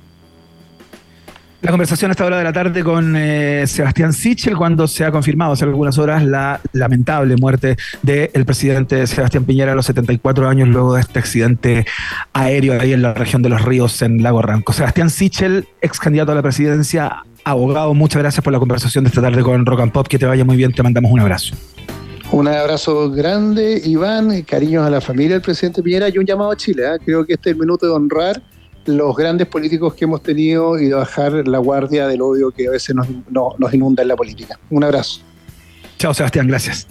La 1.63 1.71
conversación 1.71 2.11
a 2.11 2.13
esta 2.13 2.25
hora 2.25 2.39
de 2.39 2.45
la 2.45 2.55
tarde 2.55 2.83
con 2.83 3.15
eh, 3.17 3.67
Sebastián 3.67 4.15
Sichel 4.15 4.57
cuando 4.57 4.89
se 4.89 5.05
ha 5.05 5.13
confirmado 5.13 5.53
hace 5.53 5.67
algunas 5.67 5.99
horas 5.99 6.25
la 6.25 6.59
lamentable 6.73 7.37
muerte 7.37 7.77
del 8.03 8.47
presidente 8.47 9.07
Sebastián 9.07 9.45
Piñera 9.45 9.73
a 9.73 9.75
los 9.75 9.85
74 9.85 10.49
años 10.49 10.69
luego 10.69 10.95
de 10.95 11.03
este 11.03 11.19
accidente 11.19 11.85
aéreo 12.33 12.81
ahí 12.81 12.95
en 12.95 13.03
la 13.03 13.13
región 13.13 13.43
de 13.43 13.51
los 13.51 13.63
ríos 13.63 14.01
en 14.01 14.23
Lago 14.23 14.41
Ranco. 14.41 14.73
Sebastián 14.73 15.11
Sichel, 15.11 15.69
ex 15.83 16.01
candidato 16.01 16.33
a 16.33 16.35
la 16.35 16.43
presidencia, 16.43 17.25
abogado, 17.45 17.93
muchas 17.93 18.23
gracias 18.23 18.43
por 18.43 18.55
la 18.55 18.59
conversación 18.59 19.05
de 19.05 19.09
esta 19.09 19.21
tarde 19.21 19.43
con 19.43 19.67
Rock 19.67 19.81
and 19.81 19.93
Pop. 19.93 20.09
Que 20.09 20.19
te 20.19 20.25
vaya 20.25 20.47
muy 20.47 20.57
bien, 20.57 20.73
te 20.73 20.83
mandamos 20.83 21.13
un 21.13 21.21
abrazo. 21.21 21.55
Un 22.33 22.49
abrazo 22.49 23.11
grande, 23.11 23.83
Iván, 23.85 24.43
cariños 24.43 24.87
a 24.87 24.89
la 24.89 25.03
familia 25.03 25.35
del 25.35 25.43
presidente 25.43 25.83
Piñera 25.83 26.09
y 26.09 26.17
un 26.17 26.25
llamado 26.25 26.53
a 26.53 26.57
Chile. 26.57 26.85
¿eh? 26.87 26.99
Creo 27.05 27.27
que 27.27 27.35
este 27.35 27.51
es 27.51 27.55
el 27.55 27.61
minuto 27.61 27.85
de 27.85 27.93
honrar 27.93 28.41
los 28.87 29.17
grandes 29.17 29.47
políticos 29.47 29.95
que 29.95 30.05
hemos 30.05 30.23
tenido 30.23 30.79
y 30.79 30.87
de 30.87 30.95
bajar 30.95 31.33
la 31.47 31.59
guardia 31.59 32.07
del 32.09 32.23
odio 32.23 32.51
que 32.51 32.67
a 32.69 32.71
veces 32.71 32.95
nos, 32.97 33.07
no- 33.29 33.55
nos 33.59 33.73
inunda 33.75 34.03
en 34.03 34.09
la 34.09 34.17
política. 34.17 34.59
Un 34.71 34.85
abrazo. 34.85 35.21
Chao, 36.01 36.15
Sebastián, 36.15 36.47
gracias. 36.47 36.87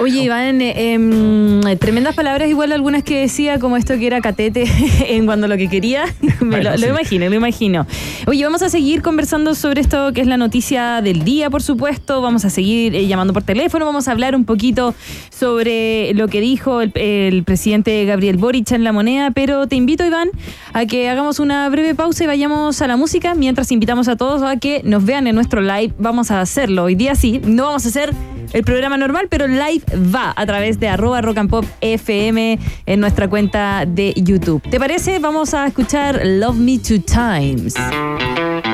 Oye, 0.00 0.24
Iván, 0.24 0.60
eh, 0.60 0.94
em, 0.94 1.60
tremendas 1.78 2.16
palabras, 2.16 2.48
igual 2.48 2.72
algunas 2.72 3.04
que 3.04 3.20
decía, 3.20 3.60
como 3.60 3.76
esto 3.76 3.96
que 3.96 4.08
era 4.08 4.20
catete 4.20 4.64
en 5.06 5.24
cuando 5.24 5.46
lo 5.46 5.56
que 5.56 5.68
quería. 5.68 6.06
Me 6.40 6.56
lo, 6.56 6.70
Bueno, 6.70 6.70
lo 6.72 6.78
sí. 6.78 6.86
imagino, 6.86 7.28
lo 7.28 7.34
imagino. 7.36 7.86
Oye, 8.26 8.42
vamos 8.42 8.62
a 8.62 8.68
seguir 8.68 9.02
conversando 9.02 9.54
sobre 9.54 9.80
esto 9.80 10.12
que 10.12 10.20
es 10.20 10.26
la 10.26 10.36
noticia 10.36 11.00
del 11.00 11.22
día, 11.22 11.48
por 11.48 11.62
supuesto. 11.62 12.22
Vamos 12.22 12.44
a 12.44 12.50
seguir 12.50 12.96
eh, 12.96 13.06
llamando 13.06 13.32
por 13.32 13.44
teléfono. 13.44 13.86
Vamos 13.86 14.08
a 14.08 14.10
hablar 14.10 14.34
un 14.34 14.44
poquito 14.44 14.96
sobre 15.30 16.12
lo 16.14 16.26
que 16.26 16.40
dijo 16.40 16.80
el, 16.80 16.90
el 16.96 17.44
presidente 17.44 18.04
Gabriel 18.04 18.36
Boric 18.36 18.72
en 18.72 18.82
la 18.82 18.90
moneda. 18.90 19.30
Pero 19.30 19.68
te 19.68 19.76
invito, 19.76 20.04
Iván, 20.04 20.28
a 20.72 20.86
que 20.86 21.08
hagamos 21.08 21.38
una 21.38 21.68
breve 21.68 21.94
pausa 21.94 22.24
y 22.24 22.26
vayamos 22.26 22.82
a 22.82 22.88
la 22.88 22.96
música. 22.96 23.36
Mientras 23.36 23.70
invitamos 23.70 24.08
a 24.08 24.16
todos 24.16 24.42
a 24.42 24.56
que 24.56 24.80
nos 24.82 25.04
vean 25.04 25.28
en 25.28 25.36
nuestro 25.36 25.60
live. 25.60 25.92
Vamos 26.00 26.32
a 26.32 26.40
hacerlo. 26.40 26.82
Hoy 26.82 26.96
día 26.96 27.14
sí. 27.14 27.40
No 27.44 27.66
vamos 27.66 27.86
a 27.86 27.90
hacer 27.90 28.12
el 28.52 28.64
programa 28.64 28.96
normal, 28.96 29.28
pero 29.28 29.46
live 29.46 29.84
va 30.14 30.32
a 30.36 30.46
través 30.46 30.80
de 30.80 30.88
arroba 30.88 31.20
rock 31.20 31.38
and 31.38 31.50
pop 31.50 31.64
FM 31.80 32.58
en 32.86 33.00
nuestra 33.00 33.28
cuenta 33.28 33.84
de 33.86 34.12
YouTube. 34.16 34.62
¿Te 34.70 34.78
parece? 34.78 35.18
Vamos 35.18 35.54
a 35.54 35.66
escuchar 35.66 36.20
Love 36.24 36.56
Me 36.56 36.78
Two 36.78 37.00
Times. 37.00 37.74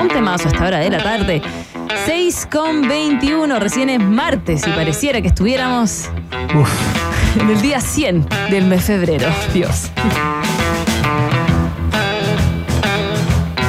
Un 0.01 0.07
temazo 0.07 0.47
a 0.47 0.51
esta 0.51 0.65
hora 0.65 0.79
de 0.79 0.89
la 0.89 1.03
tarde. 1.03 1.41
6 2.05 2.47
con 2.51 2.87
21, 2.87 3.59
recién 3.59 3.89
es 3.89 3.99
martes 3.99 4.65
y 4.67 4.71
pareciera 4.71 5.21
que 5.21 5.29
estuviéramos 5.29 6.09
en 7.39 7.49
el 7.49 7.61
día 7.61 7.81
100 7.81 8.25
del 8.49 8.65
mes 8.65 8.87
de 8.87 8.97
febrero. 8.97 9.27
Dios. 9.53 9.91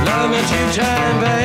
Love 0.04 0.30
me 0.30 0.38
two 0.42 0.82
time, 0.82 1.37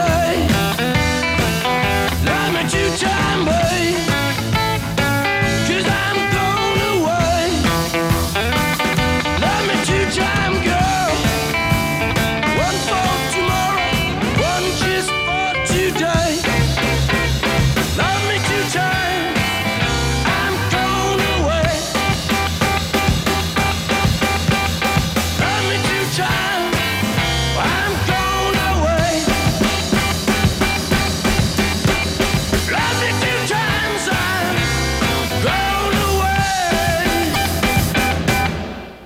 good 0.00 0.49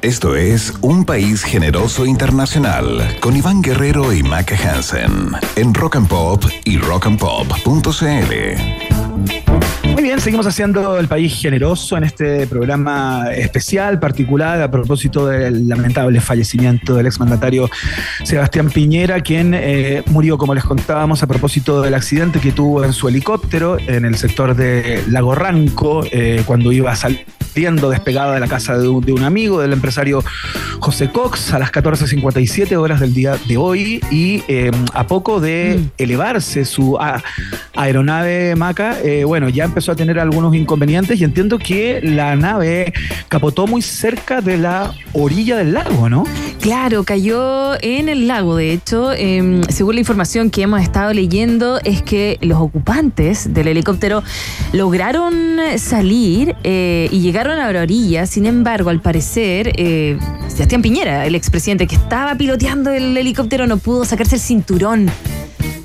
Esto 0.05 0.37
es 0.37 0.75
Un 0.83 1.07
País 1.07 1.43
Generoso 1.43 2.05
Internacional 2.05 3.17
con 3.21 3.35
Iván 3.35 3.63
Guerrero 3.63 4.13
y 4.13 4.23
Maca 4.23 4.55
Hansen 4.55 5.31
en 5.57 5.73
Rock 5.73 5.97
and 5.97 6.09
Pop 6.09 6.45
y 6.65 6.77
rockandpop.cl. 6.77 7.95
Muy 9.95 10.03
bien, 10.03 10.21
seguimos 10.21 10.47
haciendo 10.47 10.99
el 10.99 11.09
país 11.09 11.41
generoso 11.41 11.97
en 11.97 12.05
este 12.05 12.47
programa 12.47 13.33
especial, 13.35 13.99
particular, 13.99 14.61
a 14.61 14.71
propósito 14.71 15.27
del 15.27 15.67
lamentable 15.67 16.21
fallecimiento 16.21 16.97
del 16.97 17.07
exmandatario 17.07 17.71
Sebastián 18.25 18.69
Piñera, 18.69 19.23
quien 19.23 19.55
eh, 19.55 20.03
murió, 20.09 20.37
como 20.37 20.55
les 20.55 20.65
contábamos, 20.65 21.23
a 21.23 21.27
propósito 21.27 21.81
del 21.81 21.95
accidente 21.95 22.41
que 22.41 22.53
tuvo 22.53 22.85
en 22.85 22.93
su 22.93 23.09
helicóptero 23.09 23.79
en 23.79 24.05
el 24.05 24.17
sector 24.17 24.55
de 24.55 25.03
Lago 25.09 25.35
Ranco, 25.35 26.05
eh, 26.13 26.43
cuando 26.45 26.73
iba 26.73 26.93
despegada 27.55 28.35
de 28.35 28.41
la 28.41 28.49
casa 28.49 28.77
de 28.79 28.89
un, 28.89 29.05
de 29.05 29.13
un 29.13 29.23
amigo, 29.23 29.61
del 29.61 29.73
empresario 29.73 30.23
José 30.81 31.11
Cox, 31.11 31.53
a 31.53 31.59
las 31.61 31.71
14.57 31.71 32.77
horas 32.77 33.01
del 33.01 33.15
día 33.15 33.37
de 33.47 33.57
hoy, 33.57 34.01
y 34.11 34.43
eh, 34.49 34.71
a 34.93 35.07
poco 35.07 35.41
de 35.41 35.79
elevarse 35.97 36.65
su 36.65 36.97
a- 36.99 37.23
aeronave 37.77 38.57
Maca, 38.57 38.99
eh, 39.03 39.25
bueno, 39.25 39.49
ya 39.49 39.65
empezó 39.65 39.93
a 39.93 39.97
tener 39.97 40.19
algunos 40.19 40.55
inconvenientes 40.55 41.21
y 41.21 41.25
entiendo 41.25 41.59
que 41.59 42.01
la 42.03 42.35
nave 42.37 42.93
capotó 43.29 43.67
muy 43.67 43.83
cerca 43.83 44.41
de 44.41 44.59
la 44.59 44.93
orilla 45.13 45.57
del 45.57 45.75
lago, 45.75 46.09
¿no? 46.09 46.25
Claro, 46.61 47.05
cayó 47.05 47.75
en 47.83 48.09
el 48.09 48.27
lago, 48.27 48.57
de 48.57 48.73
hecho, 48.73 49.13
eh, 49.13 49.61
según 49.69 49.95
la 49.95 50.01
información 50.01 50.51
que 50.51 50.63
hemos 50.63 50.81
estado 50.83 51.13
leyendo, 51.13 51.79
es 51.85 52.03
que 52.03 52.39
los 52.41 52.59
ocupantes 52.59 53.53
del 53.55 53.69
helicóptero 53.69 54.23
lograron 54.73 55.35
salir 55.77 56.55
eh, 56.65 57.09
y 57.11 57.23
a 57.53 57.73
la 57.73 57.81
orilla, 57.81 58.27
sin 58.27 58.47
embargo, 58.47 58.91
al 58.91 59.01
parecer, 59.01 59.73
eh, 59.77 60.19
Sebastián 60.49 60.83
Piñera, 60.83 61.27
el 61.27 61.35
expresidente 61.35 61.87
que 61.87 61.95
estaba 61.97 62.35
piloteando 62.35 62.91
el 62.91 63.17
helicóptero, 63.17 63.67
no 63.67 63.77
pudo 63.77 64.05
sacarse 64.05 64.37
el 64.37 64.41
cinturón. 64.41 65.11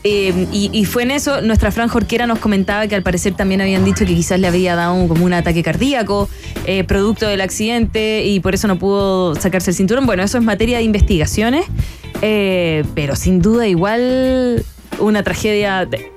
Eh, 0.06 0.48
y, 0.54 0.86
fue 0.86 1.04
en 1.04 1.12
eso, 1.12 1.41
nuestra 1.41 1.72
Fran 1.72 1.89
Jorquera 1.89 2.26
nos 2.26 2.39
comentaba 2.39 2.88
que 2.88 2.95
al 2.95 3.04
parecer 3.04 3.34
también 3.34 3.60
habían 3.60 3.84
dicho 3.84 4.06
que 4.06 4.15
quizás 4.15 4.39
le 4.39 4.48
había 4.48 4.76
dado 4.76 4.93
un- 4.93 5.10
como 5.10 5.26
un 5.26 5.34
ataque 5.34 5.62
cardíaco, 5.62 6.30
eh, 6.65 6.86
producto 6.86 7.28
del 7.28 7.41
accidente, 7.41 8.24
y 8.26 8.39
por 8.39 8.54
eso 8.56 8.67
no 8.69 8.80
pudo 8.80 9.36
sacarse 9.36 9.72
el 9.72 9.76
cinturón. 9.76 10.06
Bueno, 10.06 10.24
eso 10.24 10.38
es 10.38 10.43
materia 10.43 10.78
de 10.78 10.84
investigaciones, 10.84 11.65
pero 12.22 13.15
sin 13.17 13.41
duda 13.41 13.67
igual 13.67 14.63
una 15.00 15.24
tragedia 15.24 15.86
de, 15.86 16.12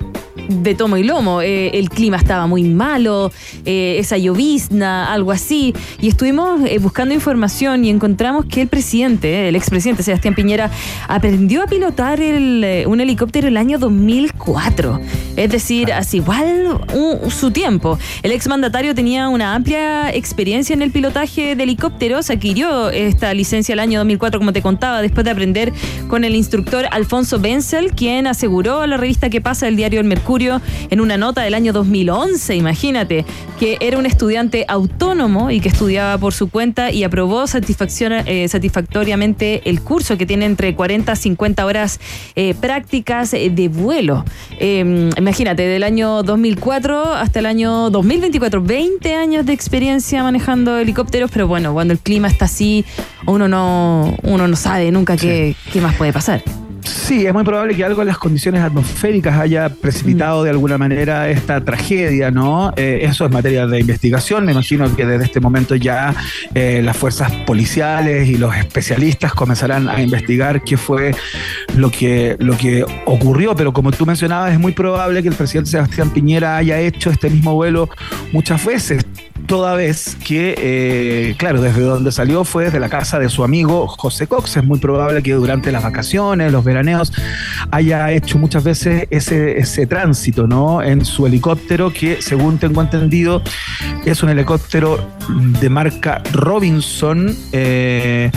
de 0.48 0.74
tomo 0.74 0.96
y 0.96 1.02
lomo. 1.05 1.42
Eh, 1.42 1.78
el 1.78 1.88
clima 1.90 2.16
estaba 2.16 2.46
muy 2.46 2.64
malo, 2.64 3.31
eh, 3.64 3.96
esa 3.98 4.18
llovizna, 4.18 5.12
algo 5.12 5.33
así. 5.33 5.74
Y 6.00 6.09
estuvimos 6.09 6.61
eh, 6.66 6.78
buscando 6.78 7.14
información 7.14 7.85
y 7.85 7.90
encontramos 7.90 8.46
que 8.46 8.62
el 8.62 8.68
presidente, 8.68 9.48
el 9.48 9.57
expresidente 9.57 10.02
Sebastián 10.02 10.35
Piñera, 10.35 10.70
aprendió 11.09 11.62
a 11.62 11.66
pilotar 11.66 12.20
el, 12.20 12.85
un 12.87 13.00
helicóptero 13.00 13.48
el 13.48 13.57
año 13.57 13.78
2004. 13.78 15.00
Es 15.37 15.50
decir, 15.50 15.92
hace 15.92 16.18
igual 16.18 16.81
su 17.31 17.50
tiempo. 17.50 17.98
El 18.22 18.33
exmandatario 18.33 18.94
tenía 18.94 19.28
una 19.28 19.55
amplia 19.55 20.14
experiencia 20.14 20.74
en 20.74 20.83
el 20.83 20.90
pilotaje 20.90 21.57
de 21.57 21.62
helicópteros, 21.62 22.31
adquirió 22.31 22.90
esta 22.90 23.33
licencia 23.35 23.72
el 23.72 23.78
año 23.78 24.00
2004, 24.00 24.40
como 24.40 24.52
te 24.52 24.62
contaba, 24.62 25.02
después 25.02 25.24
de 25.24 25.31
aprender 25.31 25.72
con 26.09 26.24
el 26.24 26.35
instructor 26.35 26.87
Alfonso 26.90 27.38
Benzel, 27.38 27.92
quien 27.92 28.26
aseguró 28.26 28.81
a 28.81 28.87
la 28.87 28.96
revista 28.96 29.31
que 29.31 29.40
pasa 29.40 29.68
el 29.68 29.76
diario 29.76 30.00
El 30.00 30.07
Mercurio 30.07 30.31
en 30.90 31.00
una 31.00 31.16
nota 31.18 31.42
del 31.42 31.54
año 31.54 31.72
2011, 31.72 32.56
imagínate, 32.56 33.24
que 33.60 33.76
era 33.80 33.98
un 33.98 34.06
estudiante 34.06 34.64
autónomo 34.66 35.50
y 35.50 35.60
que 35.60 35.68
estudiaba 35.68 36.16
por 36.18 36.32
su 36.32 36.48
cuenta 36.48 36.90
y 36.90 37.04
aprobó 37.04 37.46
satisfacción- 37.46 38.24
eh, 38.26 38.48
satisfactoriamente 38.48 39.68
el 39.68 39.80
curso 39.82 40.16
que 40.16 40.24
tiene 40.26 40.46
entre 40.46 40.74
40 40.74 41.12
a 41.12 41.16
50 41.16 41.66
horas 41.66 42.00
eh, 42.34 42.54
prácticas 42.60 43.34
eh, 43.34 43.50
de 43.50 43.68
vuelo. 43.68 44.24
Eh, 44.58 45.10
imagínate, 45.18 45.62
del 45.62 45.82
año 45.82 46.22
2004 46.22 47.12
hasta 47.14 47.38
el 47.40 47.46
año 47.46 47.90
2024, 47.90 48.62
20 48.62 49.14
años 49.14 49.44
de 49.46 49.52
experiencia 49.52 50.22
manejando 50.22 50.78
helicópteros, 50.78 51.30
pero 51.30 51.46
bueno, 51.46 51.72
cuando 51.72 51.92
el 51.92 51.98
clima 51.98 52.28
está 52.28 52.46
así, 52.46 52.84
uno 53.26 53.48
no, 53.48 54.16
uno 54.22 54.48
no 54.48 54.56
sabe 54.56 54.90
nunca 54.90 55.16
qué, 55.16 55.54
qué 55.72 55.80
más 55.80 55.94
puede 55.96 56.12
pasar. 56.12 56.42
Sí, 56.84 57.26
es 57.26 57.32
muy 57.32 57.44
probable 57.44 57.76
que 57.76 57.84
algo 57.84 58.02
en 58.02 58.08
las 58.08 58.18
condiciones 58.18 58.60
atmosféricas 58.62 59.38
haya 59.38 59.68
precipitado 59.68 60.42
de 60.42 60.50
alguna 60.50 60.78
manera 60.78 61.28
esta 61.30 61.64
tragedia, 61.64 62.30
¿no? 62.30 62.72
Eh, 62.76 63.00
eso 63.02 63.24
es 63.24 63.30
materia 63.30 63.66
de 63.66 63.80
investigación. 63.80 64.44
Me 64.44 64.52
imagino 64.52 64.94
que 64.96 65.06
desde 65.06 65.24
este 65.24 65.40
momento 65.40 65.76
ya 65.76 66.14
eh, 66.54 66.80
las 66.82 66.96
fuerzas 66.96 67.30
policiales 67.46 68.28
y 68.28 68.36
los 68.36 68.56
especialistas 68.56 69.32
comenzarán 69.34 69.88
a 69.88 70.02
investigar 70.02 70.62
qué 70.64 70.76
fue 70.76 71.14
lo 71.76 71.90
que, 71.90 72.36
lo 72.40 72.56
que 72.56 72.84
ocurrió. 73.06 73.54
Pero 73.54 73.72
como 73.72 73.92
tú 73.92 74.04
mencionabas, 74.04 74.52
es 74.52 74.58
muy 74.58 74.72
probable 74.72 75.22
que 75.22 75.28
el 75.28 75.34
presidente 75.34 75.70
Sebastián 75.70 76.10
Piñera 76.10 76.56
haya 76.56 76.80
hecho 76.80 77.10
este 77.10 77.30
mismo 77.30 77.54
vuelo 77.54 77.88
muchas 78.32 78.64
veces 78.64 79.04
toda 79.46 79.74
vez 79.74 80.16
que, 80.24 80.55
eh, 80.59 81.35
claro, 81.38 81.61
desde 81.61 81.83
donde 81.83 82.12
salió 82.12 82.44
fue 82.44 82.64
desde 82.64 82.81
la 82.81 82.88
casa 82.88 83.18
de 83.18 83.28
su 83.28 83.44
amigo 83.44 83.87
José 83.87 84.26
Cox. 84.26 84.57
Es 84.57 84.64
muy 84.64 84.78
probable 84.78 85.22
que 85.22 85.33
durante 85.35 85.72
las 85.72 85.83
vacaciones, 85.83 86.52
los 86.52 86.64
veraneos, 86.64 87.12
haya 87.70 88.11
hecho 88.12 88.38
muchas 88.38 88.64
veces 88.64 89.07
ese, 89.11 89.59
ese 89.59 89.87
tránsito, 89.87 90.46
¿no? 90.46 90.83
En 90.83 91.05
su 91.05 91.26
helicóptero, 91.26 91.92
que 91.92 92.22
según 92.22 92.59
tengo 92.59 92.81
entendido, 92.81 93.42
es 94.05 94.22
un 94.22 94.31
helicóptero 94.31 94.98
de 95.61 95.68
marca 95.68 96.22
Robinson, 96.33 97.35
eh, 97.52 98.31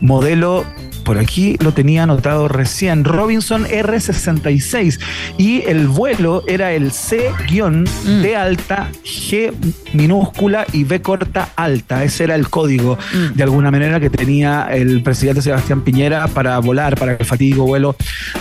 modelo 0.00 0.64
por 1.04 1.18
aquí 1.18 1.56
lo 1.60 1.72
tenía 1.72 2.04
anotado 2.04 2.48
recién, 2.48 3.04
Robinson 3.04 3.64
R66. 3.66 4.98
Y 5.38 5.62
el 5.66 5.88
vuelo 5.88 6.42
era 6.46 6.72
el 6.72 6.92
C-D 6.92 8.36
alta, 8.36 8.90
G 9.04 9.52
minúscula 9.92 10.66
y 10.72 10.84
B 10.84 11.00
corta 11.02 11.50
alta. 11.56 12.04
Ese 12.04 12.24
era 12.24 12.34
el 12.34 12.48
código, 12.48 12.98
de 13.34 13.42
alguna 13.42 13.70
manera, 13.70 14.00
que 14.00 14.10
tenía 14.10 14.68
el 14.70 15.02
presidente 15.02 15.42
Sebastián 15.42 15.82
Piñera 15.82 16.28
para 16.28 16.58
volar, 16.58 16.96
para 16.98 17.12
el 17.12 17.24
fatídico 17.24 17.64
vuelo 17.64 17.96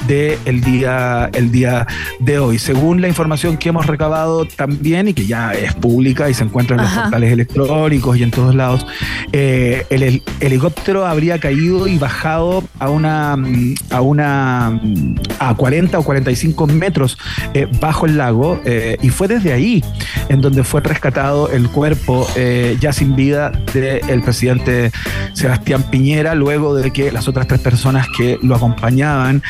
del 0.07 0.61
día, 0.61 1.29
el 1.33 1.51
día 1.51 1.87
de 2.19 2.39
hoy. 2.39 2.59
Según 2.59 3.01
la 3.01 3.07
información 3.07 3.57
que 3.57 3.69
hemos 3.69 3.85
recabado 3.85 4.45
también 4.45 5.07
y 5.07 5.13
que 5.13 5.25
ya 5.25 5.53
es 5.53 5.73
pública 5.75 6.29
y 6.29 6.33
se 6.33 6.43
encuentra 6.43 6.75
en 6.75 6.83
los 6.83 6.91
portales 6.91 7.31
electrónicos 7.31 8.17
y 8.17 8.23
en 8.23 8.31
todos 8.31 8.55
lados, 8.55 8.85
eh, 9.31 9.85
el, 9.89 10.01
hel- 10.03 10.23
helicóptero 10.39 11.05
habría 11.05 11.39
caído 11.39 11.87
y 11.87 11.97
bajado 11.97 12.48
a 12.79 12.89
una 12.89 13.35
mm, 13.35 13.75
a 13.91 14.01
una 14.01 14.79
mm, 14.81 15.15
a 15.39 15.55
40 15.55 15.99
o 15.99 16.03
45 16.03 16.67
metros 16.67 17.17
eh, 17.53 17.67
bajo 17.79 18.05
el 18.05 18.17
lago 18.17 18.61
eh, 18.65 18.97
y 19.01 19.09
fue 19.09 19.27
desde 19.27 19.53
ahí 19.53 19.83
en 20.29 20.41
donde 20.41 20.63
fue 20.63 20.81
rescatado 20.81 21.49
el 21.49 21.69
cuerpo 21.69 22.27
eh, 22.35 22.77
ya 22.79 22.93
sin 22.93 23.15
vida 23.15 23.51
del 23.73 24.21
presidente 24.21 24.91
Sebastián 25.33 25.83
Piñera 25.89 26.35
luego 26.35 26.75
de 26.75 26.91
que 26.91 27.11
las 27.11 27.27
otras 27.27 27.47
tres 27.47 27.61
personas 27.61 28.07
que 28.17 28.37
lo 28.41 28.55
acompañaban 28.55 29.41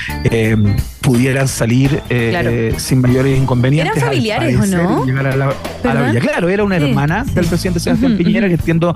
pudieran 1.01 1.47
salir 1.47 2.01
eh, 2.09 2.27
Claro. 2.31 2.79
sin 2.79 3.01
mayores 3.01 3.38
inconvenientes. 3.38 3.97
¿Eran 3.97 4.09
familiares 4.09 4.55
o 4.59 4.65
no? 4.65 5.05
llegar 5.05 5.27
a 5.27 5.35
la, 5.35 5.45
a 5.45 5.49
la 5.49 5.53
¿Verdad? 5.83 6.09
orilla. 6.09 6.19
Claro, 6.19 6.49
era 6.49 6.63
una 6.63 6.77
Sí, 6.77 6.83
hermana 6.85 7.25
sí. 7.25 7.31
del 7.33 7.45
presidente 7.45 7.79
Sebastián 7.79 8.17
Piñera, 8.17 8.47
ujú. 8.47 8.55
que 8.55 8.59
entiendo 8.59 8.95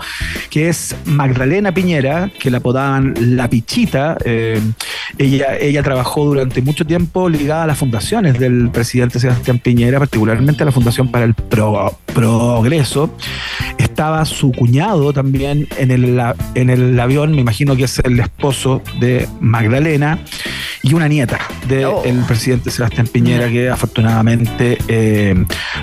que 0.50 0.70
es 0.70 0.96
Magdalena 1.06 1.74
Piñera, 1.74 2.30
que 2.40 2.52
la 2.52 2.58
apodaban 2.58 3.14
La 3.20 3.50
Pichita. 3.50 4.18
Eh, 4.26 4.60
ella, 5.18 5.58
ella 5.60 5.84
trabajó 5.84 6.26
durante 6.26 6.62
mucho 6.62 6.86
tiempo 6.86 7.30
ligada 7.30 7.64
a 7.64 7.68
las 7.68 7.78
fundaciones 7.78 8.38
del 8.40 8.70
presidente 8.72 9.20
Sebastián 9.20 9.60
Piñera, 9.60 10.00
particularmente 10.00 10.64
a 10.64 10.66
la 10.66 10.72
Fundación 10.72 11.10
para 11.10 11.26
el 11.26 11.34
Pro- 11.34 11.98
Progreso. 12.14 13.16
Estaba 13.78 14.26
su 14.26 14.52
cuñado 14.52 15.14
también 15.14 15.68
en 15.78 15.92
el, 15.92 16.22
en 16.56 16.70
el 16.70 17.00
avión, 17.00 17.32
me 17.34 17.42
imagino 17.42 17.76
que 17.76 17.84
es 17.84 18.00
el 18.00 18.20
esposo 18.20 18.82
de 19.00 19.28
Magdalena, 19.40 20.20
y 20.82 20.94
una 20.94 21.08
nieta 21.08 21.40
del 21.68 21.86
Oh. 21.96 22.28
presidente 22.28 22.72
Sebastián 22.72 23.08
Piñera, 23.08 23.50
que 23.50 23.70
afortunadamente 23.70 24.78
eh, 24.88 25.36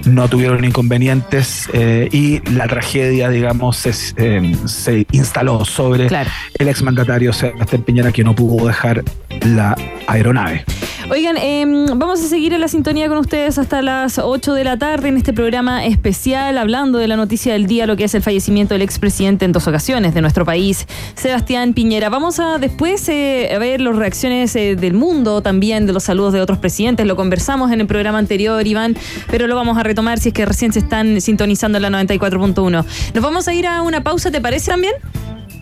no 0.05 0.29
tuvieron 0.29 0.65
inconvenientes 0.65 1.69
eh, 1.73 2.09
y 2.11 2.41
la 2.51 2.67
tragedia, 2.67 3.29
digamos, 3.29 3.77
se, 3.77 3.93
eh, 4.17 4.57
se 4.67 5.07
instaló 5.13 5.65
sobre 5.65 6.07
Claro. 6.09 6.31
el 6.59 6.69
exmandatario 6.69 7.33
Sebastián 7.33 7.83
Piñera, 7.83 8.13
que 8.13 8.25
no 8.25 8.35
pudo 8.35 8.67
dejar 8.67 9.05
la 9.43 9.77
aeronave. 10.07 10.65
Oigan, 11.11 11.37
em, 11.39 11.87
vamos 11.99 12.23
a 12.23 12.29
seguir 12.29 12.53
en 12.53 12.61
la 12.61 12.69
sintonía 12.69 13.09
con 13.09 13.19
ustedes 13.19 13.59
hasta 13.59 13.83
las 13.83 14.21
8 14.21 14.55
de 14.55 14.63
la 14.63 14.79
tarde 14.79 15.09
en 15.09 15.17
este 15.17 15.33
programa 15.33 15.85
especial 15.85 16.57
hablando 16.57 16.99
de 16.99 17.09
la 17.09 17.17
noticia 17.17 17.53
del 17.53 17.67
día, 17.67 17.89
lo 17.89 17.97
que 17.97 18.05
es 18.05 18.15
el 18.15 18.23
fallecimiento 18.23 18.75
del 18.75 18.83
expresidente 18.83 19.45
en 19.45 19.51
dos 19.51 19.67
ocasiones 19.67 20.15
de 20.15 20.21
nuestro 20.21 20.45
país, 20.45 20.87
Sebastián 21.17 21.75
Piñera. 21.75 22.11
Vamos 22.11 22.39
a 22.39 22.59
después 22.59 23.09
eh, 23.09 23.51
a 23.53 23.59
ver 23.59 23.81
las 23.81 23.97
reacciones 23.97 24.55
eh, 24.55 24.77
del 24.77 24.95
mundo 24.95 25.43
también, 25.43 25.85
de 25.85 25.93
los 25.93 26.05
saludos 26.05 26.33
de 26.33 26.41
otros 26.43 26.59
presidentes. 26.59 27.05
Lo 27.05 27.17
conversamos 27.17 27.73
en 27.73 27.81
el 27.81 27.89
programa 27.89 28.19
anterior, 28.19 28.65
Iván, 28.65 28.97
pero 29.33 29.49
lo 29.49 29.57
vamos 29.57 29.79
a 29.79 29.83
retomar 29.83 30.21
si 30.21 30.29
es 30.29 30.35
que 30.35 30.47
recién 30.47 30.73
se 30.73 30.79
están 30.79 31.21
sintonizando 31.21 31.79
en 31.79 31.91
la 31.91 32.05
94.1. 32.05 32.85
Nos 33.15 33.25
vamos 33.25 33.49
a 33.49 33.53
ir 33.53 33.67
a 33.67 33.83
una 33.83 34.05
pausa, 34.05 34.31
¿te 34.31 34.41
parece 34.41 34.71
también? 34.71 34.95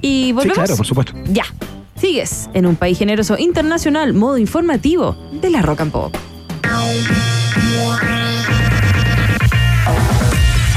Y 0.02 0.32
volvemos. 0.32 0.58
claro, 0.58 0.76
por 0.76 0.84
supuesto. 0.84 1.14
Ya. 1.32 1.44
Sigues 1.98 2.48
en 2.54 2.66
un 2.66 2.76
país 2.76 2.96
generoso 2.96 3.36
internacional, 3.38 4.14
modo 4.14 4.38
informativo 4.38 5.16
de 5.40 5.50
la 5.50 5.62
Rock 5.62 5.80
and 5.80 5.92
Pop. 5.92 6.16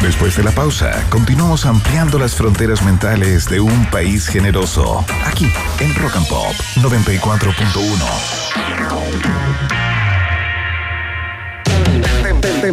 Después 0.01 0.35
de 0.35 0.43
la 0.43 0.51
pausa, 0.51 0.91
continuamos 1.09 1.65
ampliando 1.65 2.19
las 2.19 2.35
fronteras 2.35 2.83
mentales 2.83 3.47
de 3.49 3.59
un 3.59 3.85
país 3.85 4.27
generoso. 4.27 5.05
Aquí, 5.25 5.47
en 5.79 5.95
Rock 5.95 6.15
and 6.15 6.27
Pop 6.27 6.53
94.1. 6.77 8.61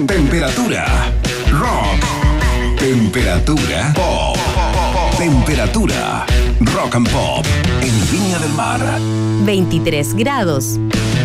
Temperatura. 0.07 0.87
Rock. 1.51 2.05
Temperatura. 2.79 3.92
Pop. 3.94 4.37
Temperatura. 5.18 6.27
Rock 6.61 6.94
and 6.94 7.09
Pop. 7.11 7.46
En 7.81 8.11
Viña 8.11 8.38
del 8.38 8.53
Mar. 8.53 8.81
23 9.44 10.14
grados. 10.14 10.79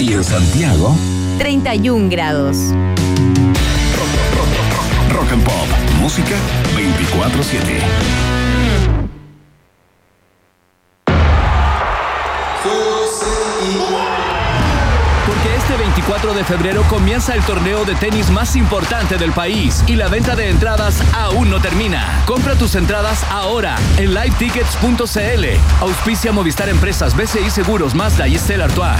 Y 0.04 0.12
en 0.12 0.22
Santiago. 0.22 0.94
31 1.38 2.10
grados. 2.10 2.58
Rock 5.10 5.32
and 5.32 5.46
Pop. 5.46 5.54
Música 6.02 6.36
24-7. 6.76 7.80
Porque 15.26 15.56
este 15.56 15.78
24 15.78 16.34
de 16.34 16.44
febrero 16.44 16.84
comienza 16.90 17.34
el 17.34 17.42
torneo 17.44 17.86
de 17.86 17.96
tenis 17.96 18.30
más 18.30 18.58
importante 18.58 19.18
del 19.18 19.32
país 19.32 19.86
y 19.88 19.96
la 19.96 20.10
venta 20.10 20.36
de 20.36 20.50
entradas 20.50 21.02
aún 21.14 21.50
no 21.50 21.62
termina. 21.62 22.24
Compra 22.26 22.56
tus 22.56 22.76
entradas 22.76 23.24
ahora 23.32 23.78
en 23.96 24.14
livetickets.cl. 24.14 25.46
Auspicia 25.80 26.34
Movistar 26.34 26.68
Empresas, 26.68 27.16
BCI 27.16 27.50
Seguros, 27.50 27.96
Mazda 27.96 28.28
y 28.28 28.38
Stella 28.38 28.66
Artois. 28.66 29.00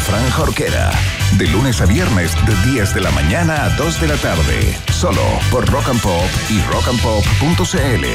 Fran 0.00 0.30
Jorquera. 0.30 0.90
De 1.36 1.46
lunes 1.48 1.80
a 1.80 1.86
viernes 1.86 2.34
de 2.46 2.54
10 2.72 2.94
de 2.94 3.00
la 3.00 3.10
mañana 3.10 3.64
a 3.64 3.70
2 3.70 4.00
de 4.00 4.08
la 4.08 4.16
tarde. 4.16 4.76
Solo 4.90 5.22
por 5.50 5.70
Rock 5.70 5.88
and 5.88 6.00
Pop 6.00 6.28
y 6.48 6.60
rockandpop.cl. 6.62 8.06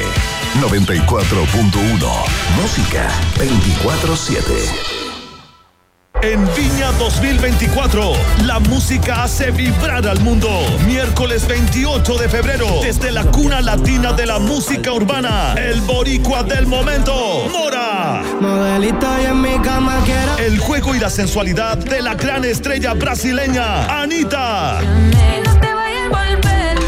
94.1. 0.60 2.24
Música 2.60 3.08
24-7. 3.38 5.05
En 6.22 6.44
Viña 6.56 6.92
2024, 6.98 8.12
la 8.44 8.58
música 8.58 9.24
hace 9.24 9.50
vibrar 9.50 10.08
al 10.08 10.18
mundo. 10.20 10.48
Miércoles 10.86 11.46
28 11.46 12.16
de 12.16 12.28
febrero, 12.28 12.66
desde 12.82 13.12
la 13.12 13.24
cuna 13.24 13.60
latina 13.60 14.12
de 14.12 14.26
la 14.26 14.38
música 14.38 14.92
urbana, 14.92 15.54
el 15.54 15.82
boricua 15.82 16.42
del 16.42 16.66
momento, 16.66 17.48
Mora. 17.52 18.22
El 20.38 20.58
juego 20.58 20.94
y 20.94 21.00
la 21.00 21.10
sensualidad 21.10 21.76
de 21.76 22.00
la 22.00 22.14
gran 22.14 22.44
estrella 22.44 22.94
brasileña, 22.94 23.84
Anita. 24.00 24.80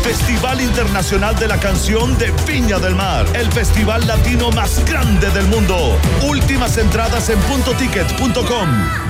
Festival 0.03 0.62
Internacional 0.62 1.38
de 1.38 1.49
la 1.49 1.59
Canción 1.59 2.17
de 2.17 2.33
Viña 2.47 2.79
del 2.79 2.95
Mar, 2.95 3.27
el 3.35 3.53
festival 3.53 4.07
latino 4.07 4.51
más 4.53 4.83
grande 4.87 5.29
del 5.31 5.47
mundo. 5.49 5.99
Últimas 6.27 6.79
entradas 6.79 7.29
en 7.29 7.38
puntoticket.com. 7.41 9.08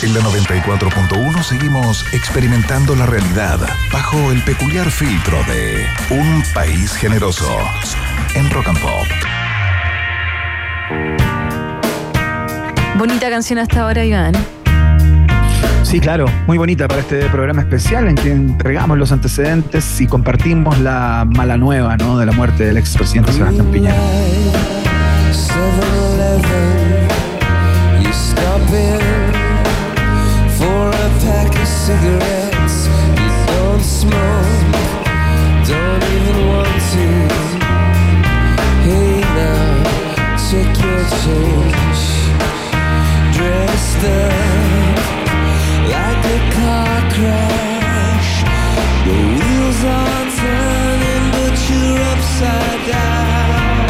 En 0.00 0.14
la 0.14 0.20
94.1 0.20 1.42
seguimos 1.42 2.04
experimentando 2.14 2.94
la 2.94 3.04
realidad 3.04 3.58
bajo 3.92 4.30
el 4.30 4.40
peculiar 4.44 4.88
filtro 4.92 5.36
de 5.48 5.86
un 6.14 6.44
país 6.54 6.94
generoso. 6.94 7.48
En 8.34 8.48
Rock 8.50 8.68
and 8.68 8.78
Pop. 8.80 9.06
Bonita 12.96 13.28
canción 13.28 13.58
hasta 13.58 13.82
ahora, 13.82 14.04
Iván. 14.04 14.34
Sí, 15.82 15.98
claro, 15.98 16.26
muy 16.46 16.58
bonita 16.58 16.86
para 16.86 17.00
este 17.00 17.26
programa 17.30 17.62
especial 17.62 18.06
en 18.06 18.14
que 18.14 18.30
entregamos 18.30 18.98
los 18.98 19.10
antecedentes 19.10 20.00
y 20.00 20.06
compartimos 20.06 20.78
la 20.78 21.26
mala 21.26 21.56
nueva 21.56 21.96
¿no? 21.96 22.18
de 22.18 22.26
la 22.26 22.32
muerte 22.32 22.66
del 22.66 22.76
expresidente 22.76 23.32
Sebastián 23.32 23.66
Piñera. 23.72 23.96
7-Eleven, 25.32 27.08
you 28.02 28.12
stop 28.12 28.60
in 28.70 29.17
cigarettes. 31.88 32.78
You 33.20 33.30
don't 33.52 33.84
smoke, 34.00 34.72
don't 35.72 36.04
even 36.16 36.38
want 36.50 36.76
to. 36.92 37.06
Hey 38.84 39.20
now, 39.38 40.36
your 40.84 41.02
change. 41.22 42.10
Like 45.94 46.24
a 46.36 46.40
car 46.56 46.98
crash. 47.14 48.32
The 49.06 49.16
wheels 49.36 49.80
are 49.96 50.24
turning, 50.40 51.26
but 51.36 51.56
you're 51.68 52.00
upside 52.12 52.82
down. 52.92 53.88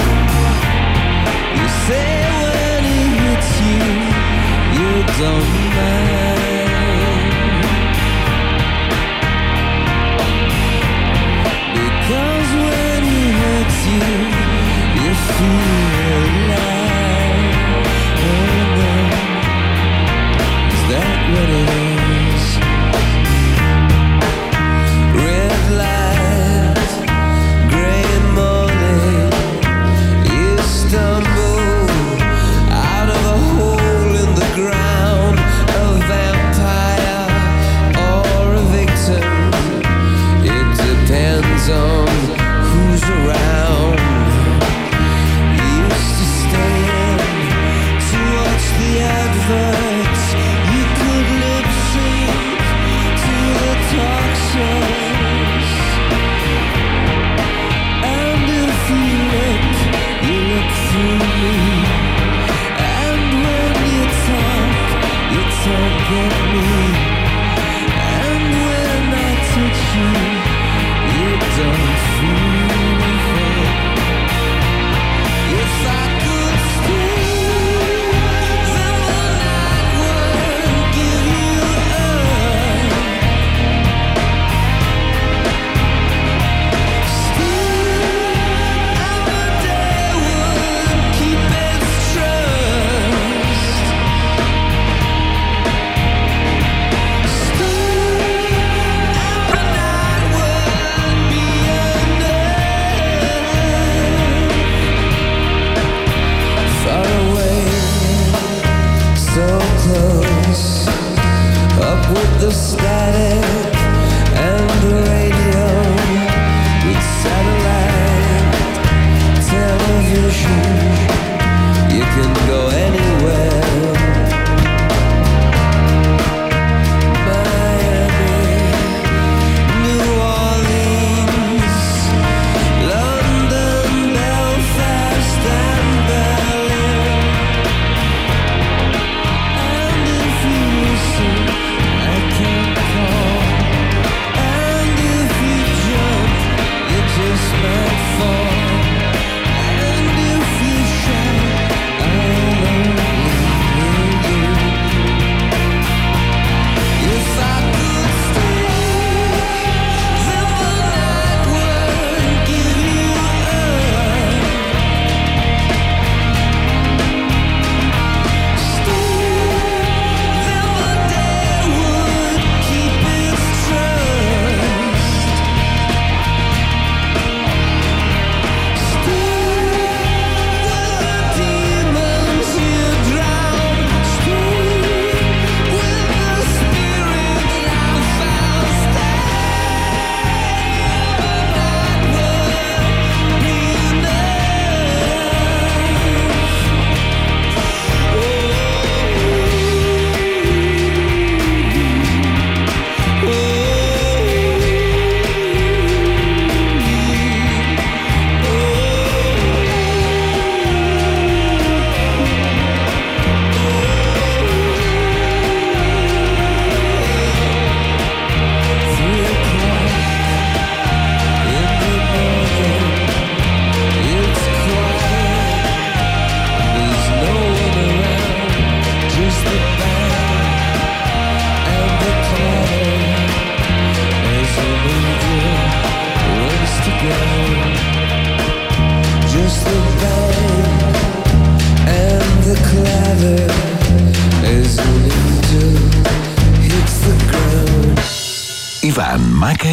You 1.59 1.67
say 1.87 2.11
when 2.43 2.83
it 2.99 3.11
hits 3.19 3.53
you, 3.67 3.83
you 4.79 4.91
don't 5.21 5.51
mind. 5.77 6.48
what 21.31 21.51
it 21.51 21.69
is. 21.69 21.88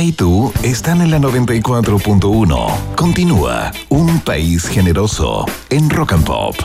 Y 0.05 0.11
tú 0.11 0.53
están 0.61 1.01
en 1.01 1.09
la 1.09 1.17
94.1. 1.17 2.95
Continúa 2.95 3.71
Un 3.89 4.19
País 4.19 4.67
Generoso 4.67 5.45
en 5.71 5.89
Rock 5.89 6.13
and 6.13 6.23
Pop. 6.23 6.55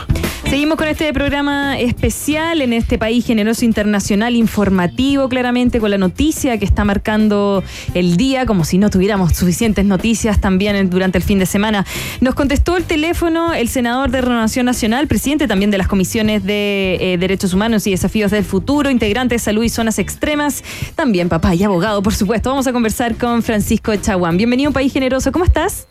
Seguimos 0.51 0.75
con 0.75 0.89
este 0.89 1.13
programa 1.13 1.79
especial 1.79 2.61
en 2.61 2.73
este 2.73 2.97
país 2.99 3.25
generoso 3.25 3.63
internacional 3.63 4.35
informativo, 4.35 5.29
claramente 5.29 5.79
con 5.79 5.91
la 5.91 5.97
noticia 5.97 6.57
que 6.57 6.65
está 6.65 6.83
marcando 6.83 7.63
el 7.93 8.17
día, 8.17 8.45
como 8.45 8.65
si 8.65 8.77
no 8.77 8.89
tuviéramos 8.89 9.31
suficientes 9.31 9.85
noticias 9.85 10.41
también 10.41 10.89
durante 10.89 11.17
el 11.17 11.23
fin 11.23 11.39
de 11.39 11.45
semana. 11.45 11.85
Nos 12.19 12.35
contestó 12.35 12.75
el 12.75 12.83
teléfono 12.83 13.53
el 13.53 13.69
senador 13.69 14.11
de 14.11 14.19
Renovación 14.19 14.65
Nacional, 14.65 15.07
presidente 15.07 15.47
también 15.47 15.71
de 15.71 15.77
las 15.77 15.87
comisiones 15.87 16.43
de 16.43 16.97
eh, 16.99 17.17
Derechos 17.17 17.53
Humanos 17.53 17.87
y 17.87 17.91
Desafíos 17.91 18.29
del 18.31 18.43
Futuro, 18.43 18.89
integrante 18.89 19.35
de 19.35 19.39
Salud 19.39 19.63
y 19.63 19.69
Zonas 19.69 19.99
Extremas, 19.99 20.65
también 20.95 21.29
papá 21.29 21.55
y 21.55 21.63
abogado, 21.63 22.03
por 22.03 22.13
supuesto. 22.13 22.49
Vamos 22.49 22.67
a 22.67 22.73
conversar 22.73 23.15
con 23.15 23.41
Francisco 23.41 23.95
Chaguán. 23.95 24.35
Bienvenido 24.35 24.67
a 24.67 24.71
un 24.71 24.73
país 24.73 24.91
generoso, 24.91 25.31
¿cómo 25.31 25.45
estás? 25.45 25.87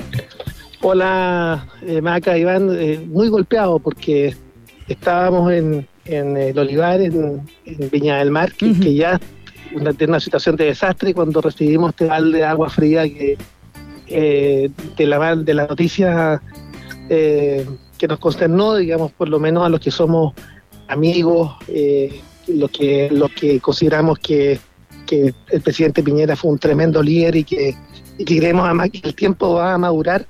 Hola, 0.82 1.66
eh, 1.80 2.02
Maca, 2.02 2.36
Iván, 2.36 2.68
eh, 2.78 3.00
muy 3.06 3.28
golpeado 3.28 3.78
porque 3.78 4.36
estábamos 4.92 5.52
en, 5.52 5.86
en 6.04 6.36
el 6.36 6.58
Olivar, 6.58 7.00
en, 7.00 7.42
en 7.64 7.90
Viña 7.90 8.18
del 8.18 8.30
Mar, 8.30 8.52
que, 8.52 8.72
que 8.78 8.94
ya 8.94 9.20
una, 9.74 9.92
tiene 9.92 10.12
una 10.12 10.20
situación 10.20 10.56
de 10.56 10.66
desastre. 10.66 11.14
Cuando 11.14 11.40
recibimos 11.40 11.90
este 11.90 12.06
balde 12.06 12.38
de 12.38 12.44
agua 12.44 12.68
fría 12.70 13.04
que 13.04 13.38
eh, 14.08 14.70
de, 14.96 15.06
la, 15.06 15.36
de 15.36 15.54
la 15.54 15.66
noticia 15.66 16.42
eh, 17.08 17.66
que 17.96 18.08
nos 18.08 18.18
consternó, 18.18 18.76
digamos, 18.76 19.12
por 19.12 19.28
lo 19.28 19.38
menos 19.38 19.64
a 19.64 19.68
los 19.68 19.80
que 19.80 19.90
somos 19.90 20.34
amigos, 20.88 21.54
eh, 21.68 22.20
los, 22.48 22.70
que, 22.70 23.08
los 23.10 23.30
que 23.30 23.60
consideramos 23.60 24.18
que, 24.18 24.58
que 25.06 25.32
el 25.50 25.60
presidente 25.60 26.02
Piñera 26.02 26.34
fue 26.34 26.50
un 26.50 26.58
tremendo 26.58 27.02
líder 27.02 27.36
y 27.36 27.44
que, 27.44 27.76
y 28.18 28.24
que 28.24 28.38
creemos 28.38 28.64
además 28.64 28.90
que 28.90 29.00
el 29.04 29.14
tiempo 29.14 29.54
va 29.54 29.74
a 29.74 29.78
madurar 29.78 30.26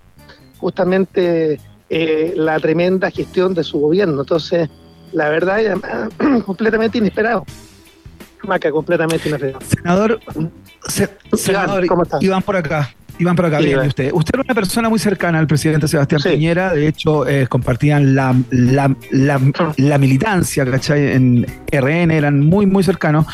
justamente 0.58 1.58
eh, 1.90 2.32
la 2.36 2.58
tremenda 2.60 3.10
gestión 3.10 3.52
de 3.54 3.64
su 3.64 3.78
gobierno. 3.80 4.20
Entonces, 4.20 4.68
la 5.12 5.28
verdad, 5.28 5.60
es 5.60 5.74
completamente 6.44 6.98
inesperado. 6.98 7.44
Maca, 8.44 8.70
completamente 8.70 9.28
inesperado. 9.28 9.58
Senador, 9.66 10.20
se- 10.88 11.10
senador 11.36 11.86
¿cómo 11.86 12.04
estás? 12.04 12.22
Iván 12.22 12.42
por 12.42 12.56
acá. 12.56 12.94
Iván 13.18 13.36
por 13.36 13.44
acá, 13.44 13.58
Sí, 13.58 13.64
bien, 13.64 13.74
Iván. 13.74 13.84
¿y 13.84 13.88
usted. 13.88 14.12
Usted 14.14 14.34
era 14.34 14.42
una 14.46 14.54
persona 14.54 14.88
muy 14.88 14.98
cercana 14.98 15.38
al 15.38 15.46
presidente 15.46 15.86
Sebastián 15.88 16.22
Piñera, 16.24 16.72
de 16.72 16.88
hecho 16.88 17.28
eh, 17.28 17.46
compartían 17.48 18.14
la, 18.14 18.34
la, 18.50 18.96
la, 19.10 19.38
la 19.76 19.98
militancia, 19.98 20.64
¿cachai? 20.64 21.12
En 21.12 21.46
RN, 21.70 22.10
eran 22.12 22.40
muy, 22.40 22.64
muy 22.64 22.82
cercanos. 22.82 23.26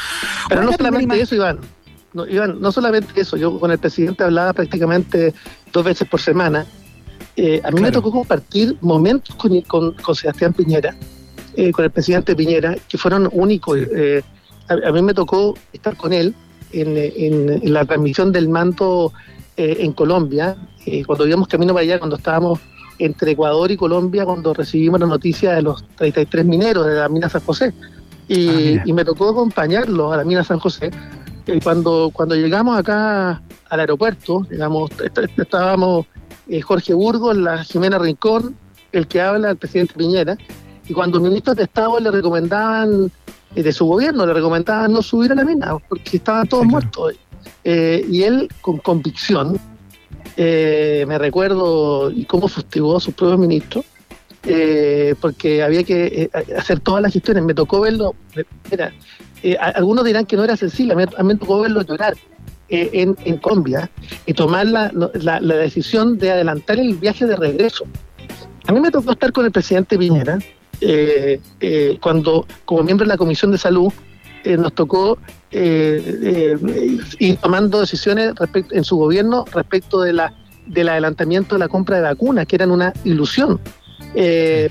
Pero 0.48 0.64
no 0.64 0.72
solamente 0.72 1.20
eso, 1.20 1.36
Iván. 1.36 1.58
No, 2.14 2.26
Iván, 2.26 2.60
no 2.60 2.72
solamente 2.72 3.20
eso. 3.20 3.36
Yo 3.36 3.60
con 3.60 3.70
el 3.70 3.78
presidente 3.78 4.24
hablaba 4.24 4.52
prácticamente 4.54 5.32
dos 5.72 5.84
veces 5.84 6.08
por 6.08 6.20
semana. 6.20 6.66
Eh, 7.36 7.60
a 7.62 7.70
mí 7.70 7.80
me 7.80 7.90
tocó 7.92 8.10
compartir 8.10 8.76
momentos 8.80 9.34
con, 9.36 9.60
con- 9.62 9.92
con 9.92 10.14
Sebastián 10.14 10.52
Piñera, 10.54 10.96
eh, 11.54 11.70
con 11.72 11.84
el 11.84 11.90
presidente 11.90 12.34
Piñera, 12.34 12.76
que 12.88 12.96
fueron 12.98 13.28
únicos. 13.32 13.78
Eh, 13.78 14.22
a, 14.68 14.88
a 14.88 14.92
mí 14.92 15.02
me 15.02 15.12
tocó 15.14 15.54
estar 15.72 15.96
con 15.96 16.12
él 16.12 16.34
en, 16.72 16.96
en- 16.96 17.62
en 17.62 17.72
la 17.72 17.84
transmisión 17.84 18.32
del 18.32 18.48
manto 18.48 19.12
en 19.58 19.92
Colombia, 19.94 20.54
cuando 21.06 21.26
íbamos 21.26 21.48
camino 21.48 21.72
para 21.72 21.82
allá, 21.82 21.98
cuando 21.98 22.16
estábamos 22.16 22.60
entre 22.98 23.32
Ecuador 23.32 23.70
y 23.70 23.76
Colombia, 23.78 24.26
cuando 24.26 24.52
recibimos 24.52 25.00
la 25.00 25.06
noticia 25.06 25.52
de 25.54 25.62
los 25.62 25.82
33 25.96 26.44
mineros 26.44 26.86
de 26.86 26.94
la 26.94 27.08
mina 27.08 27.28
San 27.30 27.40
José. 27.40 27.72
Y, 28.28 28.76
y 28.84 28.92
me 28.92 29.02
tocó 29.04 29.30
acompañarlo 29.30 30.12
a 30.12 30.18
la 30.18 30.24
mina 30.24 30.44
San 30.44 30.58
José. 30.58 30.90
Eh, 31.46 31.58
cuando, 31.64 32.10
cuando 32.12 32.34
llegamos 32.34 32.78
acá 32.78 33.40
al 33.70 33.80
aeropuerto, 33.80 34.46
est- 34.50 35.38
estábamos 35.38 36.04
eh, 36.48 36.60
Jorge 36.60 36.94
Burgos, 36.94 37.36
la 37.36 37.64
Jimena 37.64 37.98
Rincón, 37.98 38.56
el 38.92 39.06
que 39.06 39.20
habla, 39.20 39.50
el 39.50 39.56
presidente 39.56 39.94
Piñera, 39.94 40.36
y 40.88 40.92
cuando 40.92 41.20
ministros 41.20 41.56
de 41.56 41.64
Estado 41.64 41.98
le 42.00 42.10
recomendaban, 42.10 43.10
eh, 43.54 43.62
de 43.62 43.72
su 43.72 43.86
gobierno, 43.86 44.26
le 44.26 44.32
recomendaban 44.32 44.92
no 44.92 45.02
subir 45.02 45.32
a 45.32 45.34
la 45.34 45.44
mina, 45.44 45.76
porque 45.88 46.18
estaban 46.18 46.46
todos 46.46 46.64
muertos. 46.64 47.14
Eh, 47.64 48.04
y 48.08 48.22
él, 48.22 48.48
con 48.60 48.78
convicción, 48.78 49.58
me 50.36 51.18
recuerdo 51.18 52.10
y 52.10 52.24
cómo 52.26 52.48
fustigó 52.48 52.96
a 52.96 53.00
sus 53.00 53.14
propios 53.14 53.38
ministros, 53.38 53.84
eh, 54.48 55.16
porque 55.20 55.62
había 55.62 55.82
que 55.82 56.06
eh, 56.06 56.30
hacer 56.56 56.78
todas 56.80 57.02
las 57.02 57.12
gestiones. 57.12 57.42
Me 57.42 57.54
tocó 57.54 57.80
verlo, 57.80 58.14
mira, 58.70 58.92
eh, 59.42 59.56
algunos 59.56 60.04
dirán 60.04 60.24
que 60.24 60.36
no 60.36 60.44
era 60.44 60.56
sencillo, 60.56 60.92
a 60.92 60.96
mí, 60.96 61.02
a 61.02 61.22
mí 61.22 61.28
me 61.28 61.34
tocó 61.34 61.60
verlo 61.60 61.82
llorar 61.82 62.16
eh, 62.68 62.90
en, 62.92 63.16
en 63.24 63.36
Colombia 63.38 63.90
y 64.26 64.32
tomar 64.32 64.66
la, 64.66 64.90
la- 65.14 65.40
la 65.40 65.54
decisión 65.56 66.18
de 66.18 66.32
adelantar 66.32 66.78
el 66.78 66.94
viaje 66.94 67.26
de 67.26 67.36
regreso. 67.36 67.84
A 68.66 68.72
mí 68.72 68.80
me 68.80 68.90
tocó 68.90 69.12
estar 69.12 69.32
con 69.32 69.44
el 69.44 69.52
presidente 69.52 69.96
Piñera 69.96 70.38
eh, 70.80 71.40
eh, 71.60 71.98
cuando, 72.02 72.46
como 72.64 72.82
miembro 72.82 73.04
de 73.06 73.08
la 73.08 73.16
Comisión 73.16 73.50
de 73.52 73.58
Salud, 73.58 73.92
eh, 74.44 74.56
nos 74.56 74.72
tocó 74.74 75.18
eh, 75.50 76.02
eh, 76.22 76.98
ir 77.18 77.36
tomando 77.38 77.80
decisiones 77.80 78.34
respecto, 78.34 78.74
en 78.74 78.84
su 78.84 78.96
gobierno 78.96 79.44
respecto 79.52 80.00
de 80.02 80.12
la, 80.12 80.34
del 80.66 80.88
adelantamiento 80.88 81.54
de 81.54 81.60
la 81.60 81.68
compra 81.68 81.96
de 81.96 82.02
vacunas, 82.02 82.46
que 82.46 82.56
eran 82.56 82.70
una 82.72 82.92
ilusión, 83.04 83.60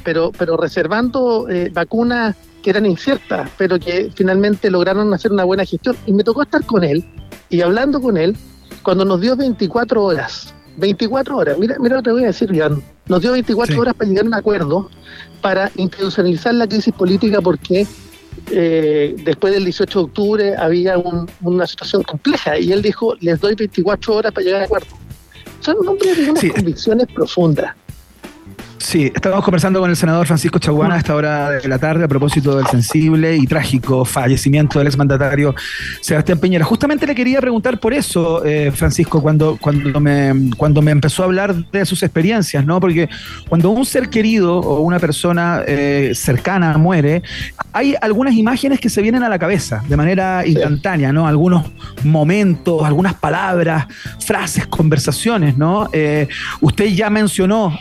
pero, 0.04 0.32
pero 0.38 0.58
reservando 0.58 1.48
vacunas 1.72 2.36
que 2.62 2.70
eran 2.72 2.86
inciertas, 2.86 3.50
pero 3.58 3.78
que 3.80 4.10
finalmente 4.16 4.72
lograron 4.72 5.14
hacer 5.14 5.32
una 5.32 5.44
buena 5.44 5.66
gestión. 5.66 5.96
Y 6.06 6.14
me 6.14 6.24
tocó 6.24 6.42
estar 6.44 6.66
con 6.66 6.84
él 6.84 7.04
y 7.50 7.62
hablando 7.62 8.02
con 8.02 8.18
él 8.18 8.36
cuando 8.84 9.06
nos 9.06 9.22
dio 9.22 9.36
24 9.36 10.04
horas. 10.04 10.54
24 10.78 11.38
horas, 11.38 11.58
mira, 11.58 11.78
mira 11.80 11.96
lo 11.96 12.02
que 12.02 12.06
te 12.10 12.12
voy 12.12 12.24
a 12.24 12.28
decir, 12.28 12.54
Iván. 12.54 12.82
Nos 13.08 13.22
dio 13.22 13.32
24 13.32 13.80
horas 13.80 13.94
para 13.94 14.10
llegar 14.10 14.26
a 14.26 14.28
un 14.28 14.34
acuerdo 14.34 14.90
para 15.42 15.72
institucionalizar 15.76 16.54
la 16.54 16.68
crisis 16.68 16.94
política 16.94 17.40
porque 17.42 17.88
eh, 18.52 19.16
después 19.24 19.54
del 19.54 19.64
18 19.64 20.00
de 20.00 20.06
octubre 20.06 20.56
había 20.58 20.98
un- 20.98 21.30
una 21.42 21.66
situación 21.66 22.04
compleja 22.04 22.60
y 22.60 22.72
él 22.74 22.82
dijo, 22.82 23.16
les 23.22 23.40
doy 23.40 23.56
24 23.56 24.16
horas 24.16 24.32
para 24.34 24.44
llegar 24.46 24.62
a 24.64 24.66
acuerdo. 24.66 24.88
Son 25.62 25.78
un 25.80 25.88
hombre 25.88 26.14
de 26.14 26.30
unas 26.32 26.44
convicciones 26.44 27.08
profundas. 27.14 27.74
Sí, 28.78 29.12
estamos 29.14 29.44
conversando 29.44 29.80
con 29.80 29.90
el 29.90 29.96
senador 29.96 30.28
Francisco 30.28 30.60
Chaguana 30.60 30.96
a 30.96 30.98
esta 30.98 31.16
hora 31.16 31.50
de 31.52 31.68
la 31.68 31.80
tarde 31.80 32.04
a 32.04 32.08
propósito 32.08 32.56
del 32.56 32.68
sensible 32.68 33.36
y 33.36 33.48
trágico 33.48 34.06
fallecimiento 34.06 34.80
del 34.80 34.88
exmandatario 34.88 35.56
Sebastián 36.02 36.40
Piñera. 36.40 36.66
Justamente 36.66 37.08
le 37.08 37.16
quería 37.16 37.40
preguntar 37.42 37.80
por 37.80 37.94
eso, 37.94 38.44
eh, 38.46 38.72
Francisco, 38.72 39.22
cuando, 39.22 39.58
cuando, 39.60 40.00
me, 40.00 40.52
cuando 40.58 40.82
me 40.82 40.92
empezó 40.92 41.24
a 41.24 41.26
hablar 41.26 41.56
de 41.56 41.86
sus 41.86 42.04
experiencias, 42.04 42.66
¿no? 42.66 42.80
Porque 42.80 43.10
cuando 43.48 43.70
un 43.70 43.86
ser 43.86 44.10
querido 44.10 44.60
o 44.60 44.82
una 44.82 45.00
persona 45.00 45.64
eh, 45.66 46.12
cercana 46.14 46.78
muere, 46.78 47.24
hay 47.74 47.96
algunas 48.02 48.36
imágenes 48.36 48.80
que 48.80 48.90
se 48.90 49.02
vienen 49.02 49.24
a 49.24 49.30
la 49.30 49.40
cabeza 49.40 49.84
de 49.88 49.98
manera 49.98 50.46
instantánea, 50.46 51.12
¿no? 51.12 51.28
Algunos 51.28 51.66
momentos, 52.04 52.84
algunas 52.84 53.14
palabras, 53.16 53.88
frases, 54.26 54.68
conversaciones, 54.68 55.58
¿no? 55.58 55.90
Eh, 55.92 56.28
usted 56.62 56.86
ya 56.88 57.10
mencionó 57.10 57.78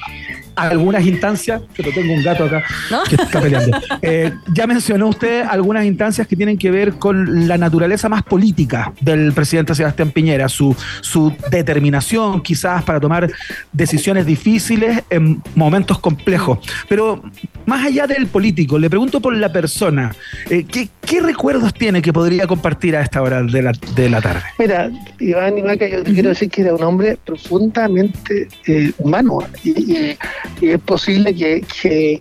algunas 0.57 1.05
instancias, 1.07 1.63
pero 1.77 1.91
tengo 1.93 2.13
un 2.13 2.23
gato 2.23 2.45
acá 2.45 2.63
que 3.09 3.17
está 3.17 3.41
peleando. 3.41 3.77
Eh, 4.03 4.33
ya 4.53 4.67
mencionó 4.67 5.09
usted 5.09 5.43
algunas 5.49 5.85
instancias 5.87 6.27
que 6.27 6.37
tienen 6.37 6.59
que 6.59 6.71
ver 6.71 6.95
con 6.95 7.49
la 7.49 7.57
naturaleza 7.57 8.09
más 8.09 8.23
política 8.23 8.93
del 9.01 9.33
presidente 9.33 9.75
Sebastián 9.75 10.11
Piñera, 10.11 10.49
su, 10.49 10.77
su 11.01 11.33
determinación 11.51 12.43
quizás 12.43 12.83
para 12.83 13.01
tomar 13.01 13.31
decisiones 13.73 14.27
difíciles 14.27 15.03
en 15.11 15.43
momentos 15.55 15.99
complejos. 16.01 16.59
Pero 16.89 17.23
más 17.67 17.87
allá 17.87 18.07
del 18.07 18.27
político, 18.27 18.79
le 18.79 18.91
pregunto 18.91 19.21
por 19.21 19.35
la 19.37 19.51
persona, 19.53 20.15
eh, 20.51 20.65
¿qué, 20.71 20.89
qué 21.07 21.21
recuerdos 21.21 21.73
tiene 21.73 22.03
que 22.03 22.13
podría 22.13 22.47
compartir 22.47 22.95
a 22.97 23.01
esta 23.03 23.23
hora 23.23 23.43
de 23.43 23.63
la, 23.63 23.73
de 23.95 24.11
la 24.11 24.21
tarde? 24.21 24.43
Mira, 24.59 24.91
Iván 25.19 25.57
y 25.59 25.63
Maca, 25.63 25.89
yo 25.89 26.03
te 26.03 26.13
quiero 26.13 26.29
decir 26.31 26.51
que 26.51 26.61
era 26.63 26.75
un 26.75 26.83
hombre 26.83 27.17
profundamente 27.25 28.49
eh, 28.67 28.93
humano 28.99 29.39
y, 29.63 29.71
y- 29.71 30.19
y 30.61 30.71
es 30.71 30.79
posible 30.81 31.35
que, 31.35 31.65
que, 31.83 32.19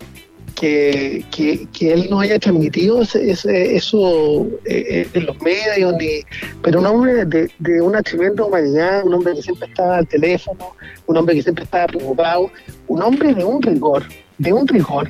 que, 0.54 1.24
que- 1.30 1.66
que 1.72 1.92
él 1.92 2.06
no 2.10 2.20
haya 2.20 2.38
transmitido 2.38 3.02
ese- 3.02 3.30
ese- 3.30 3.74
eso 3.76 4.46
eh, 4.64 4.84
eh, 4.88 5.08
en 5.14 5.26
los 5.26 5.40
medios, 5.42 5.94
ni, 5.98 6.20
pero 6.62 6.80
un 6.80 6.86
hombre 6.86 7.24
de, 7.24 7.50
de 7.58 7.80
una 7.80 8.02
tremenda 8.02 8.44
humanidad, 8.44 9.04
un 9.04 9.14
hombre 9.14 9.34
que 9.34 9.42
siempre 9.42 9.68
estaba 9.68 9.96
al 9.98 10.06
teléfono, 10.06 10.74
un 11.06 11.16
hombre 11.16 11.34
que 11.34 11.42
siempre 11.42 11.64
estaba 11.64 11.86
preocupado, 11.86 12.50
un 12.86 13.02
hombre 13.02 13.34
de 13.34 13.44
un 13.44 13.60
rigor, 13.62 14.04
de 14.38 14.52
un 14.52 14.66
rigor, 14.68 15.08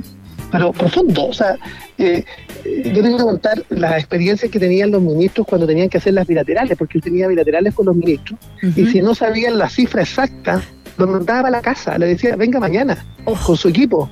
pero 0.50 0.72
profundo. 0.72 1.26
O 1.26 1.32
sea, 1.32 1.56
eh, 1.98 2.24
yo 2.64 2.82
te 2.94 3.02
quiero 3.02 3.18
contar 3.18 3.62
las 3.68 3.98
experiencias 3.98 4.50
que 4.50 4.58
tenían 4.58 4.90
los 4.90 5.02
ministros 5.02 5.46
cuando 5.46 5.66
tenían 5.66 5.88
que 5.90 5.98
hacer 5.98 6.14
las 6.14 6.26
bilaterales, 6.26 6.78
porque 6.78 6.96
él 6.98 7.04
tenía 7.04 7.28
bilaterales 7.28 7.74
con 7.74 7.84
los 7.86 7.94
ministros, 7.96 8.38
y 8.76 8.86
si 8.86 9.02
no 9.02 9.14
sabían 9.14 9.58
la 9.58 9.68
cifra 9.68 10.02
exacta 10.02 10.62
lo 10.98 11.06
mandaba 11.06 11.48
a 11.48 11.50
la 11.50 11.60
casa, 11.62 11.98
le 11.98 12.06
decía, 12.06 12.36
venga 12.36 12.60
mañana, 12.60 13.04
con 13.24 13.56
su 13.56 13.68
equipo. 13.68 14.08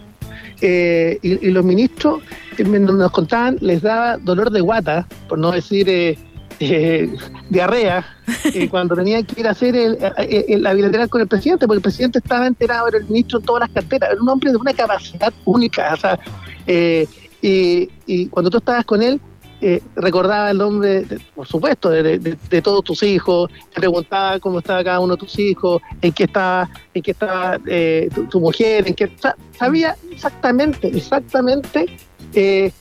Eh, 0.61 1.18
y, 1.22 1.49
y 1.49 1.51
los 1.51 1.64
ministros 1.64 2.22
eh, 2.57 2.62
nos 2.64 3.11
contaban, 3.11 3.57
les 3.61 3.83
daba 3.83 4.16
dolor 4.18 4.51
de 4.51 4.61
guata, 4.61 5.07
por 5.28 5.39
no 5.39 5.51
decir 5.51 5.89
eh, 5.89 6.16
eh, 6.61 7.12
diarrea, 7.51 8.05
eh, 8.55 8.68
cuando 8.68 8.95
tenían 8.95 9.24
que 9.24 9.41
ir 9.41 9.49
a 9.49 9.51
hacer 9.51 9.74
el- 9.74 9.99
el- 10.18 10.45
el- 10.49 10.62
la 10.62 10.72
bilateral 10.74 11.09
con 11.09 11.20
el 11.20 11.26
presidente, 11.26 11.66
porque 11.66 11.78
el 11.78 11.83
presidente 11.83 12.18
estaba 12.20 12.47
enterado, 12.47 12.87
era 12.89 12.99
el 12.99 13.05
ministro 13.07 13.41
en 13.41 13.45
todas 13.45 13.61
las 13.62 13.70
carteras, 13.70 14.11
era 14.12 14.22
un 14.22 14.28
hombre 14.28 14.51
de 14.53 14.57
una 14.57 14.72
capacidad 14.72 15.33
única. 15.45 15.95
O 15.95 15.97
sea, 15.97 16.18
y, 16.66 17.89
y 18.07 18.26
cuando 18.28 18.49
tú 18.51 18.59
estabas 18.59 18.85
con 18.85 19.03
él, 19.03 19.20
eh, 19.63 19.81
recordaba 19.97 20.51
el 20.51 20.59
nombre, 20.59 21.07
por 21.35 21.47
supuesto, 21.47 21.89
de, 21.89 22.37
todos 22.63 22.83
tus 22.85 23.03
hijos, 23.05 23.49
te 23.73 23.81
preguntaba 23.81 24.39
cómo 24.41 24.59
estaba 24.59 24.83
cada 24.83 24.99
uno 25.01 25.15
de 25.15 25.21
tus 25.21 25.39
hijos, 25.39 25.81
en 26.03 26.13
qué 26.13 26.25
estaba, 26.25 26.69
en 26.93 27.03
qué 27.03 27.13
estaba 27.13 27.59
eh, 27.67 28.11
tu, 28.29 28.41
mujer, 28.41 28.89
en 28.89 28.95
qué 28.95 29.11
sabía 29.57 29.97
exactamente, 30.11 30.89
exactamente 30.89 31.87
eh, 32.35 32.73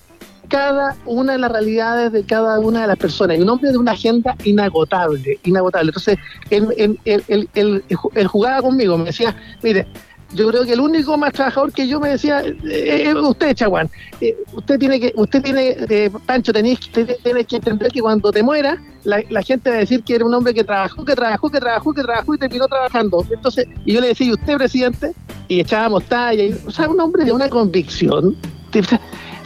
cada 0.48 0.98
una 1.06 1.34
de 1.34 1.38
las 1.40 1.52
realidades 1.52 2.12
de 2.12 2.24
cada 2.26 2.60
una 2.60 2.82
de 2.82 2.88
las 2.88 2.98
personas. 2.98 3.38
Y 3.38 3.42
un 3.42 3.50
hombre 3.50 3.72
de 3.72 3.78
una 3.78 3.92
agenda 3.94 4.36
inagotable, 4.44 5.40
inagotable. 5.46 5.90
Entonces, 5.90 6.18
él, 6.50 6.68
él- 7.06 7.48
él- 7.54 7.84
él 8.16 8.28
jugaba 8.28 8.62
conmigo, 8.62 8.98
me 8.98 9.06
decía, 9.06 9.34
mire, 9.64 9.88
yo 10.34 10.48
creo 10.50 10.64
que 10.66 10.74
el 10.74 10.80
único 10.80 11.18
más 11.18 11.34
trabajador 11.34 11.72
que 11.74 11.88
yo 11.88 12.00
me 12.00 12.10
decía 12.10 12.42
eh, 12.42 13.04
es 13.08 13.16
usted, 13.16 13.54
Chaguán. 13.56 13.90
Eh, 14.22 14.36
usted 14.54 14.80
tiene 14.80 15.00
que, 15.00 15.12
usted 15.16 15.42
tiene, 15.42 15.76
eh, 15.90 16.10
Pancho, 16.26 16.54
tenés, 16.54 16.80
tiene 17.24 17.44
que 17.46 17.56
entender 17.58 17.92
que 17.92 18.02
cuando 18.02 18.32
te 18.32 18.42
muera, 18.44 18.78
la, 19.04 19.22
la 19.30 19.42
gente 19.42 19.70
va 19.70 19.76
a 19.78 19.80
decir 19.80 20.04
que 20.04 20.16
era 20.16 20.26
un 20.26 20.34
hombre 20.34 20.54
que 20.54 20.64
trabajó, 20.64 21.04
que 21.04 21.16
trabajó, 21.16 21.50
que 21.50 21.60
trabajó, 21.60 21.94
que 21.94 22.02
trabajó 22.04 22.36
y 22.36 22.38
terminó 22.38 22.68
trabajando. 22.68 23.26
Entonces, 23.32 23.68
y 23.86 23.94
yo 23.94 24.02
le 24.02 24.08
decía, 24.08 24.28
¿y 24.28 24.32
usted, 24.34 24.58
presidente? 24.58 25.12
Y 25.48 25.60
echábamos 25.60 26.04
talla. 26.06 26.44
y- 26.44 26.56
o 26.66 26.72
sea, 26.72 26.88
un 26.88 27.00
hombre 27.00 27.26
de 27.26 27.32
una 27.32 27.50
convicción 27.50 28.36
de- 28.72 28.84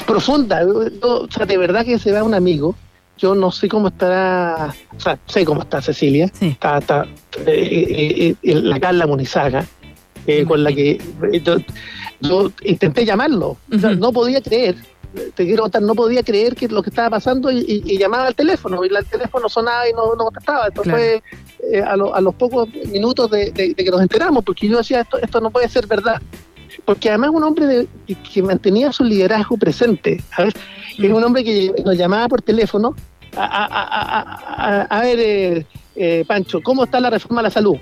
profunda. 0.06 0.62
O 1.02 1.28
sea, 1.32 1.46
de 1.46 1.58
verdad 1.58 1.86
que 1.86 1.98
se 2.00 2.12
va 2.12 2.24
un 2.24 2.34
amigo. 2.34 2.76
Yo 3.18 3.34
no 3.34 3.50
sé 3.50 3.70
cómo 3.70 3.88
estará, 3.88 4.76
o 4.96 5.00
sea, 5.00 5.18
sé 5.26 5.46
cómo 5.46 5.62
está 5.62 5.82
Cecilia, 5.82 6.30
está, 6.42 6.80
está 6.80 7.04
eh, 7.46 7.46
eh, 7.48 8.36
eh, 8.44 8.56
la 8.56 8.78
Carla 8.78 9.08
Munizaga, 9.08 9.66
eh, 10.28 10.45
con 10.45 10.63
la 10.63 10.71
que 10.73 10.91
eh, 11.32 11.41
yo, 11.43 11.57
yo 12.21 12.51
intenté 12.63 13.05
llamarlo, 13.05 13.57
O 13.73 13.80
sea, 13.80 13.91
no 13.95 14.11
podía 14.11 14.41
creer, 14.41 14.76
te 15.36 15.45
quiero 15.45 15.63
contar, 15.63 15.82
no 15.82 15.95
podía 15.95 16.23
creer 16.23 16.55
que 16.55 16.67
lo 16.67 16.84
que 16.84 16.89
estaba 16.89 17.09
pasando 17.11 17.49
y, 17.51 17.59
y- 17.59 17.84
y 17.93 17.97
llamaba 17.97 18.28
al 18.28 18.36
teléfono, 18.36 18.84
y 18.84 18.88
el 18.93 19.05
teléfono 19.05 19.47
sonaba 19.49 19.88
y 19.89 19.93
no, 19.93 20.13
no 20.15 20.26
contestaba, 20.26 20.67
entonces 20.67 21.21
Claro. 21.21 21.73
eh, 21.73 21.82
a, 21.82 21.95
lo- 21.95 22.13
a 22.13 22.21
los 22.21 22.36
pocos 22.36 22.67
minutos 22.91 23.30
de, 23.32 23.51
de- 23.51 23.73
de 23.73 23.84
que 23.84 23.89
nos 23.91 24.01
enteramos, 24.01 24.43
porque 24.43 24.67
yo 24.67 24.78
decía, 24.78 25.01
esto, 25.01 25.17
esto 25.19 25.39
no 25.41 25.49
puede 25.51 25.69
ser 25.69 25.88
verdad. 25.88 26.21
Porque 26.84 27.07
además 27.09 27.30
un 27.34 27.43
hombre 27.43 27.65
de- 27.67 27.88
que- 28.34 28.43
mantenía 28.43 28.91
su 28.91 29.03
liderazgo 29.05 29.55
presente, 29.57 30.21
¿sabes? 30.36 30.53
Era 30.97 31.15
un 31.15 31.23
hombre 31.23 31.43
que 31.43 31.73
nos 31.86 31.95
llamaba 31.97 32.28
por 32.28 32.41
teléfono 32.41 32.93
a, 33.38 34.88
a- 34.89 35.01
ver, 35.01 35.65
eh, 35.95 36.23
Pancho, 36.28 36.61
¿cómo 36.61 36.84
está 36.84 36.99
la 36.99 37.09
reforma 37.09 37.39
a 37.39 37.43
la 37.43 37.49
salud? 37.49 37.78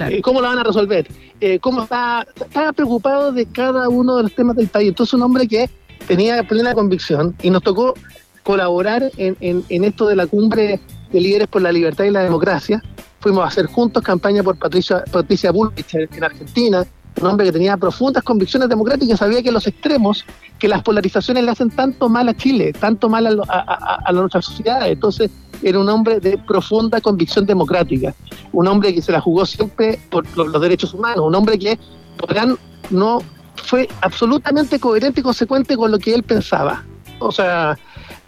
Eh, 0.00 0.20
¿Cómo 0.22 0.40
la 0.40 0.48
van 0.48 0.58
a 0.58 0.64
resolver? 0.64 1.06
Eh, 1.40 1.58
¿Cómo 1.58 1.82
está? 1.82 2.26
Estaba 2.34 2.72
preocupado 2.72 3.32
de 3.32 3.46
cada 3.46 3.88
uno 3.88 4.16
de 4.16 4.24
los 4.24 4.34
temas 4.34 4.56
del 4.56 4.68
país. 4.68 4.88
Entonces 4.88 5.14
un 5.14 5.22
hombre 5.22 5.46
que 5.48 5.68
tenía 6.06 6.42
plena 6.46 6.74
convicción 6.74 7.34
y 7.42 7.50
nos 7.50 7.62
tocó 7.62 7.94
colaborar 8.42 9.10
en, 9.16 9.36
en- 9.40 9.84
esto 9.84 10.06
de 10.06 10.16
la 10.16 10.26
cumbre 10.26 10.80
de 11.12 11.20
líderes 11.20 11.48
por 11.48 11.62
la 11.62 11.72
libertad 11.72 12.04
y 12.04 12.10
la 12.10 12.22
democracia. 12.22 12.82
Fuimos 13.20 13.44
a 13.44 13.48
hacer 13.48 13.66
juntos 13.66 14.02
campaña 14.02 14.42
por 14.42 14.56
Patricia, 14.58 15.02
Patricia 15.10 15.50
Bullrich 15.50 15.94
en 15.94 16.22
Argentina, 16.24 16.84
un 17.20 17.26
hombre 17.26 17.46
que 17.46 17.52
tenía 17.52 17.76
profundas 17.76 18.22
convicciones 18.22 18.68
democráticas, 18.68 19.18
sabía 19.18 19.42
que 19.42 19.50
los 19.50 19.66
extremos, 19.66 20.24
que 20.58 20.68
las 20.68 20.82
polarizaciones 20.82 21.44
le 21.44 21.50
hacen 21.50 21.70
tanto 21.70 22.08
mal 22.08 22.28
a 22.28 22.34
Chile, 22.34 22.72
tanto 22.72 23.08
mal 23.08 23.26
a, 23.26 23.30
lo- 23.30 23.44
a, 23.48 23.58
a- 23.60 24.02
a 24.04 24.12
nuestra 24.12 24.42
sociedad. 24.42 24.86
Entonces 24.88 25.30
era 25.62 25.78
un 25.78 25.88
hombre 25.88 26.20
de 26.20 26.36
profunda 26.38 27.00
convicción 27.00 27.46
democrática, 27.46 28.14
un 28.52 28.66
hombre 28.68 28.94
que 28.94 29.00
se 29.02 29.12
la 29.12 29.20
jugó 29.20 29.46
siempre 29.46 29.98
por 30.10 30.24
los, 30.36 30.48
los 30.48 30.60
derechos 30.60 30.92
humanos, 30.92 31.24
un 31.26 31.34
hombre 31.34 31.58
que 31.58 31.78
podrán 32.18 32.56
no 32.90 33.20
fue 33.54 33.88
absolutamente 34.02 34.78
coherente 34.78 35.20
y 35.20 35.22
consecuente 35.22 35.76
con 35.76 35.90
lo 35.90 35.98
que 35.98 36.14
él 36.14 36.22
pensaba. 36.22 36.84
O 37.18 37.32
sea, 37.32 37.78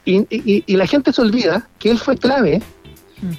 y, 0.06 0.20
y- 0.34 0.64
y 0.66 0.76
la 0.76 0.86
gente 0.86 1.12
se 1.12 1.20
olvida 1.20 1.68
que 1.78 1.90
él 1.90 1.98
fue 1.98 2.16
clave 2.16 2.62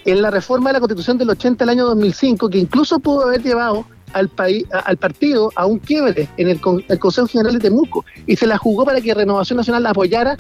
en 0.06 0.22
la 0.22 0.30
reforma 0.30 0.70
de 0.70 0.74
la 0.74 0.80
Constitución 0.82 1.18
del 1.18 1.30
80 1.32 1.64
del 1.66 1.70
año 1.70 1.86
2005, 1.88 2.50
que 2.50 2.60
incluso 2.60 3.00
pudo 3.00 3.24
haber 3.26 3.42
llevado 3.42 3.86
al 4.14 4.30
país, 4.30 4.66
al 4.72 4.98
partido 4.98 5.52
a 5.56 5.66
un 5.66 5.80
quiebre 5.80 6.28
en 6.38 6.50
el, 6.50 6.60
con- 6.62 6.84
el 6.88 7.00
Consejo 7.00 7.28
General 7.28 7.54
de 7.54 7.60
Temuco 7.60 8.06
y 8.28 8.36
se 8.36 8.48
la 8.48 8.58
jugó 8.58 8.86
para 8.86 9.02
que 9.02 9.14
Renovación 9.14 9.58
Nacional 9.58 9.84
la 9.84 9.92
apoyara 9.92 10.38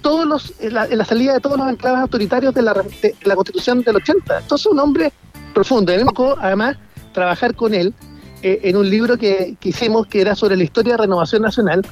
todos 0.00 0.26
los, 0.26 0.52
en, 0.60 0.74
la, 0.74 1.04
salida 1.04 1.34
de 1.34 1.40
todos 1.40 1.56
los 1.56 1.68
enclaves 1.68 2.00
autoritarios 2.00 2.52
de 2.54 2.62
la, 2.62 2.74
de 2.74 3.14
la 3.24 3.36
Constitución 3.36 3.82
del 3.82 3.96
80. 3.96 4.38
Entonces 4.40 4.66
un 4.66 4.78
hombre 4.80 5.12
profundo. 5.54 5.92
Me 5.92 6.04
tocó, 6.04 6.36
además, 6.40 6.76
trabajar 7.12 7.54
con 7.54 7.72
él 7.74 7.94
eh, 8.42 8.60
en 8.64 8.76
un 8.76 8.88
libro 8.90 9.16
que, 9.16 9.56
hicimos 9.62 10.06
que 10.08 10.20
era 10.20 10.34
sobre 10.34 10.56
la 10.56 10.64
historia 10.64 10.94
de 10.94 11.02
Renovación 11.02 11.42
Nacional 11.42 11.86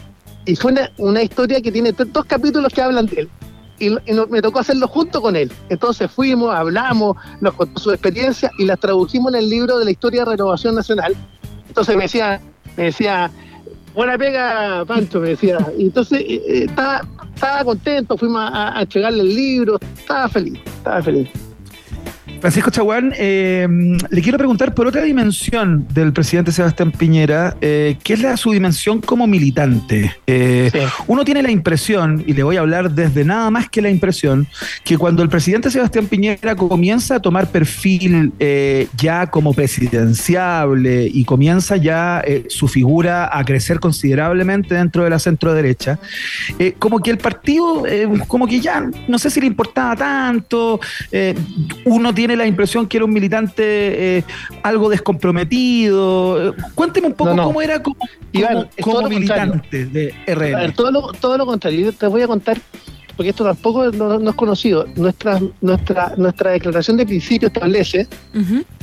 y 0.45 0.57
fue 0.57 0.73
una, 0.73 0.91
una 0.99 1.23
historia 1.23 1.61
que 1.61 1.71
tiene 1.71 1.93
dos 1.93 2.25
capítulos 2.25 2.73
que 2.73 2.83
hablan 2.83 3.07
de 3.07 3.21
él. 3.23 3.31
Y, 3.81 3.89
y 3.89 4.15
me 4.29 4.41
tocó 4.41 4.61
hacerlo 4.61 4.87
junto 4.87 5.21
con 5.21 5.35
él. 5.35 5.51
Entonces 5.69 6.09
fuimos, 6.11 6.55
hablamos, 6.55 7.17
nos 7.41 7.55
contó 7.55 7.81
su 7.81 7.91
experiencia 7.91 8.51
y 8.59 8.67
las 8.67 8.79
tradujimos 8.79 9.33
en 9.33 9.41
el 9.41 9.51
libro 9.51 9.79
de 9.79 9.85
la 9.87 9.91
historia 9.91 10.25
de 10.25 10.33
Renovación 10.33 10.77
Nacional. 10.77 11.17
Entonces 11.67 11.97
me 11.97 12.03
decía, 12.03 12.41
me 12.77 12.85
decía, 12.85 13.31
buena 13.95 14.17
pega, 14.17 14.85
Pancho, 14.85 15.19
me 15.21 15.31
decía. 15.31 15.59
Y 15.77 15.85
entonces 15.87 16.21
eh, 16.21 16.43
eh, 16.47 16.65
estaba, 16.69 17.03
estaba 17.35 17.65
contento, 17.65 18.17
fuimos 18.17 18.43
a, 18.43 18.79
a 18.79 18.83
entregarle 18.83 19.23
el 19.23 19.35
libro, 19.35 19.79
estaba 19.97 20.29
feliz, 20.29 20.61
estaba 20.65 21.03
feliz. 21.03 21.29
Francisco 22.41 22.71
Chaguán, 22.71 23.13
eh, 23.19 23.69
le 24.09 24.23
quiero 24.23 24.39
preguntar 24.39 24.75
por 24.75 24.87
otra 24.87 25.03
dimensión 25.03 25.87
del 25.93 26.13
presidente 26.15 26.53
Sebastián 26.53 26.91
Piñera, 26.91 27.55
eh, 27.61 27.99
que 28.03 28.15
es 28.15 28.23
la 28.23 28.37
su 28.39 28.53
dimensión 28.53 29.03
como 29.03 29.27
militante. 29.27 30.17
Eh, 30.27 30.71
Uno 31.07 31.23
tiene 31.23 31.43
la 31.43 31.51
impresión, 31.51 32.25
y 32.27 32.33
le 32.33 32.43
voy 32.43 32.57
a 32.57 32.61
hablar 32.61 32.93
desde 32.93 33.27
nada 33.27 33.51
más 33.51 33.69
que 33.69 33.83
la 33.83 33.91
impresión, 33.91 34.47
que 34.85 34.97
cuando 34.97 35.23
el 35.23 35.29
presidente 35.29 35.71
Sebastián 35.71 36.07
Piñera 36.07 36.57
comienza 36.57 37.17
a 37.17 37.21
tomar 37.21 37.49
perfil 37.49 38.33
eh, 38.39 38.89
ya 38.97 39.27
como 39.27 39.53
presidenciable 39.53 41.11
y 41.13 41.25
comienza 41.25 41.77
ya 41.77 42.25
su 42.49 42.69
figura 42.69 43.29
a 43.37 43.45
crecer 43.45 43.81
considerablemente 43.81 44.75
dentro 44.75 45.05
de 45.05 45.11
la 45.11 45.19
centro 45.19 45.53
derecha, 45.53 45.99
como 46.79 47.01
que 47.01 47.11
el 47.11 47.19
partido, 47.19 47.85
como 48.27 48.47
que 48.47 48.61
ya 48.61 48.89
no 49.09 49.19
sé 49.19 49.29
si 49.29 49.41
le 49.41 49.47
importaba 49.47 49.95
tanto, 49.95 50.81
uno 51.85 52.15
tiene 52.15 52.30
la 52.37 52.47
impresión 52.47 52.87
que 52.87 52.97
era 52.99 53.05
un 53.07 53.13
militante 53.13 54.19
eh, 54.19 54.25
algo 54.63 54.89
descomprometido. 54.89 56.55
Cuénteme 56.75 57.09
un 57.09 57.15
poco 57.15 57.31
No, 57.31 57.37
no. 57.37 57.45
cómo 57.45 57.63
era 57.63 57.83
como, 57.83 57.97
Iván, 58.33 58.53
como- 58.55 58.69
es 58.77 58.85
como 58.85 58.97
todo 58.97 59.09
lo 59.09 59.15
contrario. 59.15 59.45
militante 59.55 59.87
de 59.87 60.15
A 60.27 60.35
RN. 60.35 60.55
ver, 60.57 60.73
todo 60.73 60.91
lo, 60.91 61.13
todo 61.13 61.39
lo 61.39 61.47
contrario, 61.47 61.81
yo 61.87 61.93
te 61.93 62.07
voy 62.07 62.23
a 62.23 62.27
contar, 62.27 62.61
porque 63.17 63.31
esto 63.31 63.45
tampoco 63.45 63.91
no, 63.91 64.19
no 64.19 64.31
es 64.31 64.37
conocido. 64.37 64.87
Nuestra, 64.97 65.41
nuestra, 65.61 66.15
nuestra 66.17 66.51
declaración 66.53 66.97
de 66.97 67.07
principio 67.07 67.49
establece 67.49 68.07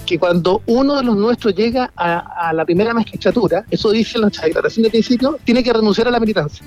que 0.06 0.18
cuando 0.20 0.62
uno 0.68 0.96
de 0.96 1.04
los 1.04 1.18
nuestros 1.18 1.54
llega 1.56 1.92
a, 1.96 2.50
a 2.50 2.54
la 2.54 2.64
primera 2.66 2.94
magistratura, 2.94 3.66
eso 3.72 3.92
dice 3.92 4.20
nuestra 4.20 4.46
declaración 4.46 4.84
de 4.84 4.90
principio, 4.90 5.38
tiene 5.44 5.64
que 5.64 5.74
renunciar 5.74 6.08
a 6.08 6.12
la 6.12 6.20
militancia. 6.20 6.66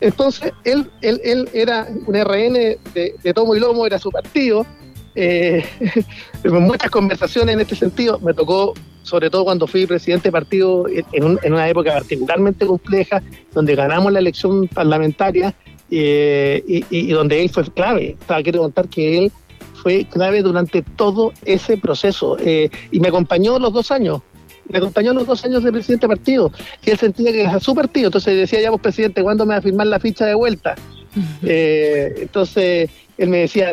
Entonces, 0.00 0.52
él, 0.64 0.88
él, 1.02 1.20
él 1.24 1.48
era 1.52 1.88
un 2.06 2.14
RN 2.14 2.54
de, 2.94 3.14
de 3.20 3.34
tomo 3.34 3.56
y 3.56 3.60
lomo, 3.60 3.84
era 3.84 3.98
su 3.98 4.10
partido. 4.12 4.64
Eh, 5.20 5.64
muchas 6.44 6.90
conversaciones 6.90 7.54
en 7.54 7.60
este 7.60 7.74
sentido. 7.74 8.20
Me 8.20 8.32
tocó, 8.34 8.74
sobre 9.02 9.30
todo 9.30 9.44
cuando 9.44 9.66
fui 9.66 9.84
presidente 9.86 10.28
de 10.28 10.32
partido, 10.32 10.86
en, 11.12 11.24
un- 11.24 11.40
en 11.42 11.52
una 11.54 11.68
época 11.68 11.92
particularmente 11.92 12.64
compleja, 12.66 13.20
donde 13.52 13.74
ganamos 13.74 14.12
la 14.12 14.20
elección 14.20 14.68
parlamentaria 14.68 15.54
eh, 15.90 16.62
y, 16.68 16.76
y- 16.78 16.86
y 16.90 17.08
donde 17.08 17.42
él 17.42 17.50
fue 17.50 17.64
clave. 17.64 18.16
Sea, 18.28 18.42
quiero 18.44 18.60
contar 18.60 18.88
que 18.88 19.18
él 19.18 19.32
fue 19.82 20.04
clave 20.04 20.42
durante 20.42 20.82
todo 20.82 21.32
ese 21.44 21.76
proceso 21.78 22.36
eh, 22.40 22.70
y 22.92 23.00
me 23.00 23.08
acompañó 23.08 23.58
los 23.58 23.72
dos 23.72 23.90
años. 23.90 24.22
Me 24.68 24.78
acompañó 24.78 25.14
los 25.14 25.26
dos 25.26 25.44
años 25.44 25.64
de 25.64 25.72
presidente 25.72 26.06
de 26.06 26.14
partido, 26.14 26.52
que 26.82 26.90
él 26.92 26.98
sentía 26.98 27.32
que 27.32 27.40
era 27.40 27.58
su 27.58 27.74
partido. 27.74 28.06
Entonces 28.08 28.36
decía, 28.36 28.60
ya 28.60 28.70
vos, 28.70 28.80
presidente, 28.80 29.22
¿cuándo 29.22 29.46
me 29.46 29.54
va 29.54 29.58
a 29.58 29.62
firmar 29.62 29.86
la 29.88 29.98
ficha 29.98 30.26
de 30.26 30.34
vuelta? 30.34 30.74
Eh, 31.42 32.14
entonces 32.22 32.90
él 33.16 33.28
me 33.28 33.38
decía, 33.38 33.70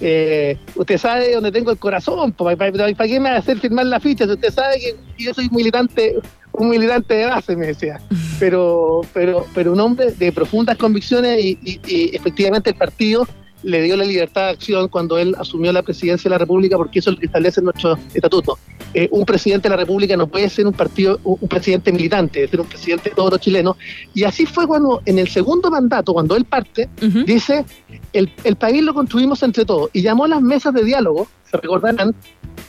eh, 0.00 0.56
usted 0.74 0.98
sabe 0.98 1.32
dónde 1.32 1.52
tengo 1.52 1.70
el 1.70 1.78
corazón, 1.78 2.32
¿para, 2.32 2.72
qué 2.72 3.20
me 3.20 3.30
va 3.30 3.36
a 3.36 3.38
hacer 3.38 3.58
firmar 3.58 3.86
la 3.86 4.00
ficha? 4.00 4.24
Si 4.24 4.32
usted 4.32 4.52
sabe 4.52 4.78
que 4.78 4.96
yo 5.22 5.32
soy 5.32 5.48
militante, 5.50 6.16
un 6.52 6.68
militante 6.68 7.14
de 7.14 7.26
base, 7.26 7.56
me 7.56 7.66
decía. 7.66 8.00
Pero, 8.38 9.02
pero, 9.12 9.46
pero 9.54 9.72
un 9.72 9.80
hombre 9.80 10.12
de 10.12 10.32
profundas 10.32 10.76
convicciones 10.76 11.38
y 11.44 12.10
efectivamente 12.14 12.70
el 12.70 12.76
partido 12.76 13.26
le 13.62 13.82
dio 13.82 13.96
la 13.96 14.04
libertad 14.04 14.46
de 14.46 14.50
acción 14.50 14.88
cuando 14.88 15.18
él 15.18 15.34
asumió 15.38 15.72
la 15.72 15.82
presidencia 15.82 16.28
de 16.28 16.34
la 16.34 16.38
República, 16.38 16.76
porque 16.76 16.98
eso 17.00 17.10
es 17.10 17.16
lo 17.16 17.20
que 17.20 17.26
establece 17.26 17.60
nuestro 17.62 17.98
estatuto. 18.14 18.58
eh, 18.94 19.08
un 19.12 19.24
presidente 19.24 19.68
de 19.68 19.70
la 19.70 19.76
República 19.76 20.16
no 20.16 20.26
puede 20.26 20.48
ser 20.48 20.66
un 20.66 20.72
partido, 20.72 21.20
un 21.24 21.38
un 21.40 21.48
presidente 21.48 21.92
militante, 21.92 22.40
debe 22.40 22.50
ser 22.50 22.60
un 22.60 22.66
presidente 22.66 23.10
de 23.10 23.14
todos 23.16 23.30
los 23.30 23.40
chilenos. 23.40 23.76
Y 24.14 24.24
así 24.24 24.46
fue 24.46 24.66
cuando 24.66 25.00
en 25.06 25.18
el 25.18 25.28
segundo 25.28 25.70
mandato, 25.70 26.12
cuando 26.12 26.36
él 26.36 26.44
parte, 26.44 26.88
dice, 27.24 27.64
el, 28.12 28.32
el 28.44 28.56
país 28.56 28.82
lo 28.82 28.92
construimos 28.94 29.42
entre 29.42 29.64
todos. 29.64 29.90
Y 29.92 30.02
llamó 30.02 30.24
a 30.24 30.28
las 30.28 30.42
mesas 30.42 30.74
de 30.74 30.84
diálogo, 30.84 31.28
se 31.50 31.56
recordarán, 31.56 32.14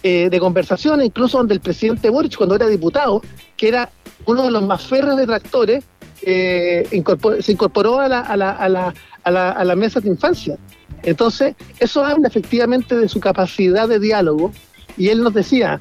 eh, 0.03 0.29
de 0.29 0.39
conversación, 0.39 1.01
incluso 1.03 1.37
donde 1.37 1.53
el 1.53 1.59
presidente 1.59 2.09
Boric, 2.09 2.35
cuando 2.37 2.55
era 2.55 2.67
diputado, 2.67 3.21
que 3.57 3.67
era 3.67 3.89
uno 4.25 4.43
de 4.43 4.51
los 4.51 4.63
más 4.65 4.83
férreos 4.85 5.17
detractores, 5.17 5.83
eh, 6.23 6.87
incorpor- 6.91 7.41
se 7.41 7.51
incorporó 7.51 7.99
a 7.99 8.07
la, 8.07 8.19
a, 8.21 8.37
la, 8.37 8.51
a, 8.51 8.69
la, 8.69 8.93
a, 9.23 9.31
la, 9.31 9.51
a 9.51 9.63
la 9.65 9.75
mesa 9.75 9.99
de 9.99 10.09
infancia. 10.09 10.57
Entonces, 11.03 11.55
eso 11.79 12.03
habla 12.03 12.27
efectivamente 12.27 12.95
de 12.95 13.09
su 13.09 13.19
capacidad 13.19 13.87
de 13.87 13.99
diálogo. 13.99 14.51
Y 14.97 15.09
él 15.09 15.23
nos 15.23 15.33
decía, 15.33 15.79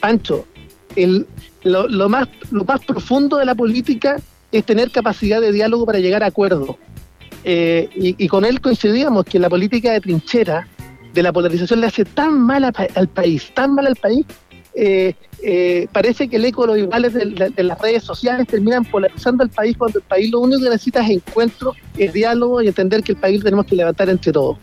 Pancho, 0.00 0.46
el, 0.96 1.26
lo, 1.62 1.88
lo 1.88 2.08
más, 2.08 2.28
lo 2.50 2.64
más 2.64 2.84
profundo 2.84 3.36
de 3.36 3.44
la 3.44 3.54
política 3.54 4.16
es 4.52 4.64
tener 4.64 4.90
capacidad 4.90 5.40
de 5.40 5.52
diálogo 5.52 5.86
para 5.86 5.98
llegar 5.98 6.22
a 6.22 6.26
acuerdos. 6.26 6.76
Eh, 7.44 7.88
y, 7.94 8.28
con 8.28 8.44
él 8.44 8.60
coincidíamos 8.60 9.24
que 9.24 9.38
la 9.38 9.50
política 9.50 9.92
de 9.92 10.00
trinchera, 10.00 10.68
de 11.12 11.22
la 11.22 11.32
polarización, 11.32 11.80
le 11.80 11.88
hace 11.88 12.04
tan 12.04 12.40
mal 12.40 12.64
al 12.64 13.08
país, 13.08 13.52
tan 13.54 13.74
mal 13.74 13.86
al 13.86 13.96
país, 13.96 14.24
eh, 14.74 15.14
eh, 15.42 15.88
parece 15.92 16.28
que 16.28 16.36
el 16.36 16.44
eco 16.44 16.62
de 16.62 16.66
los 16.68 16.78
iguales 16.78 17.14
de, 17.14 17.62
las 17.62 17.78
redes 17.80 18.04
sociales 18.04 18.46
terminan 18.46 18.84
polarizando 18.84 19.42
al 19.42 19.50
país 19.50 19.76
cuando 19.76 19.98
el 19.98 20.04
país 20.04 20.30
lo 20.30 20.40
único 20.40 20.62
que 20.62 20.70
necesita 20.70 21.04
es 21.04 21.10
encuentro, 21.10 21.74
es 21.96 22.12
diálogo 22.12 22.62
y 22.62 22.68
entender 22.68 23.02
que 23.02 23.12
el 23.12 23.18
país 23.18 23.42
tenemos 23.42 23.66
que 23.66 23.76
levantar 23.76 24.08
entre 24.08 24.32
todos. 24.32 24.56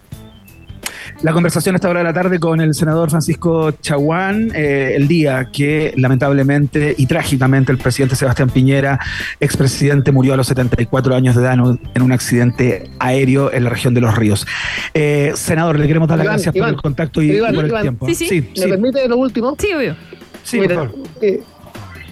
La 1.22 1.34
conversación 1.34 1.76
a 1.76 1.78
esta 1.78 1.90
hora 1.90 2.00
de 2.00 2.06
la 2.06 2.14
tarde 2.14 2.40
con 2.40 2.62
el 2.62 2.74
senador 2.74 3.10
Francisco 3.10 3.72
Chaguán, 3.72 4.52
eh, 4.56 4.94
el 4.96 5.10
día 5.10 5.50
que 5.52 5.94
lamentablemente 5.98 6.96
y 6.98 7.08
trágicamente 7.08 7.74
el 7.74 7.78
presidente 7.78 8.16
Sebastián 8.16 8.50
Piñera, 8.50 8.98
expresidente, 9.42 10.14
murió 10.14 10.34
a 10.34 10.38
los 10.38 10.48
74 10.48 11.14
años 11.14 11.36
de 11.36 11.42
edad 11.42 11.54
en 11.56 11.60
un, 11.60 11.82
en 11.94 12.02
un 12.04 12.14
accidente 12.14 12.90
aéreo 13.00 13.52
en 13.52 13.66
la 13.66 13.70
región 13.70 13.94
de 13.94 14.00
Los 14.00 14.16
Ríos. 14.16 14.48
Eh, 14.94 15.34
senador, 15.36 15.78
le 15.78 15.88
queremos 15.88 16.08
dar 16.08 16.20
las 16.20 16.28
gracias 16.28 16.56
Iván, 16.56 16.70
por 16.70 16.76
el 16.76 16.82
contacto 16.82 17.22
y, 17.22 17.32
Iván, 17.32 17.54
por 17.54 17.66
el 17.66 17.70
Iván. 17.70 17.82
tiempo. 17.82 18.08
Sí, 18.08 18.16
sí. 18.16 18.28
sí, 18.30 18.42
¿Me 18.42 18.56
sí. 18.56 18.70
permite 18.70 19.08
lo 19.10 19.18
último? 19.18 19.58
Sí, 19.60 19.74
obvio. 19.74 19.98
Sí, 20.44 20.58
mira, 20.62 20.76
por 20.76 20.92
favor. 20.92 21.08
eh, 21.22 21.44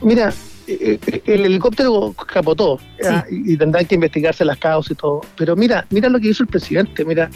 mira, 0.01 0.33
eh, 0.67 0.99
el 1.25 1.45
helicóptero 1.45 2.13
capotó 2.13 2.77
ah, 3.09 3.23
y, 3.31 3.53
y 3.53 3.57
tendrán 3.57 3.85
que 3.85 3.95
investigarse 3.95 4.43
las 4.43 4.57
causas 4.57 4.91
y 4.91 4.95
todo. 4.95 5.21
Pero 5.37 5.55
mira, 5.55 5.85
mira 5.91 6.09
lo 6.09 6.19
que 6.19 6.27
hizo 6.27 6.43
el 6.43 6.49
presidente, 6.49 7.05
mira 7.05 7.29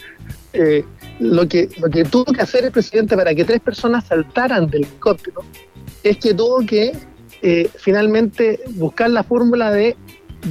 eh, 0.53 0.83
lo 1.21 1.47
que 1.47 1.69
lo 1.79 1.87
que 1.89 2.03
tuvo 2.03 2.25
que 2.25 2.41
hacer 2.41 2.65
el 2.65 2.71
presidente 2.71 3.15
para 3.15 3.33
que 3.35 3.45
tres 3.45 3.59
personas 3.61 4.05
saltaran 4.05 4.67
del 4.69 4.83
helicóptero 4.85 5.41
es 6.03 6.17
que 6.17 6.33
tuvo 6.33 6.65
que 6.65 6.93
eh, 7.43 7.69
finalmente 7.75 8.59
buscar 8.71 9.09
la 9.09 9.23
fórmula 9.23 9.71
de 9.71 9.95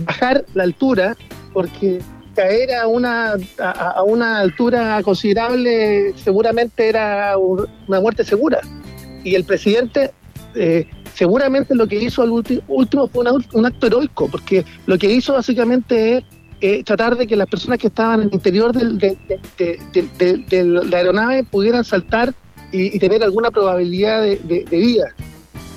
bajar 0.06 0.44
la 0.54 0.62
altura 0.62 1.16
porque 1.52 1.98
caer 2.36 2.74
a 2.74 2.86
una 2.86 3.34
a, 3.58 4.02
una 4.04 4.38
altura 4.38 5.02
considerable 5.02 6.14
seguramente 6.16 6.88
era 6.88 7.36
un- 7.36 7.66
una 7.88 8.00
muerte 8.00 8.22
segura. 8.24 8.60
Y 9.24 9.34
el 9.34 9.44
presidente 9.44 10.12
eh, 10.54 10.86
seguramente 11.14 11.74
lo 11.74 11.86
que 11.88 11.96
hizo 11.96 12.22
al 12.22 12.30
último 12.30 13.08
fue 13.08 13.24
un 13.54 13.66
acto 13.66 13.86
heroico, 13.88 14.28
porque 14.28 14.64
lo 14.86 14.96
que 14.98 15.10
hizo 15.12 15.32
básicamente 15.34 16.18
es 16.18 16.24
eh, 16.60 16.82
tratar 16.84 17.16
de 17.16 17.26
que 17.26 17.36
las 17.36 17.48
personas 17.48 17.78
que 17.78 17.86
estaban 17.88 18.20
en 18.22 18.28
el 18.28 18.34
interior 18.34 18.72
del- 18.72 18.98
de, 18.98 20.64
la 20.64 20.96
aeronave 20.98 21.44
pudieran 21.44 21.84
saltar 21.84 22.34
y, 22.72 22.98
tener 22.98 23.22
alguna 23.22 23.50
probabilidad 23.50 24.22
de, 24.22 24.64
vida. 24.70 25.14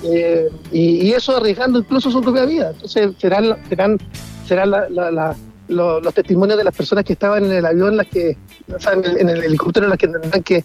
Eh, 0.04 0.48
y, 0.70 1.10
eso 1.12 1.36
arriesgando 1.36 1.78
incluso 1.78 2.10
su 2.10 2.20
propia 2.20 2.44
vida. 2.44 2.70
Entonces 2.72 3.10
serán, 3.18 3.56
serán, 3.68 3.98
serán 4.46 4.70
la- 4.70 4.88
la- 4.90 5.10
la- 5.10 5.36
lo- 5.68 6.00
los 6.00 6.12
testimonios 6.14 6.58
de 6.58 6.64
las 6.64 6.74
personas 6.76 7.04
que 7.04 7.14
estaban 7.14 7.44
en 7.46 7.52
el 7.52 7.64
avión, 7.66 7.96
las 7.96 8.06
que, 8.08 8.36
en 8.68 9.04
el, 9.04 9.16
en 9.18 9.28
el 9.30 9.42
helicóptero, 9.44 9.88
las 9.88 9.98
que 9.98 10.08
tendrán 10.08 10.42
que, 10.42 10.64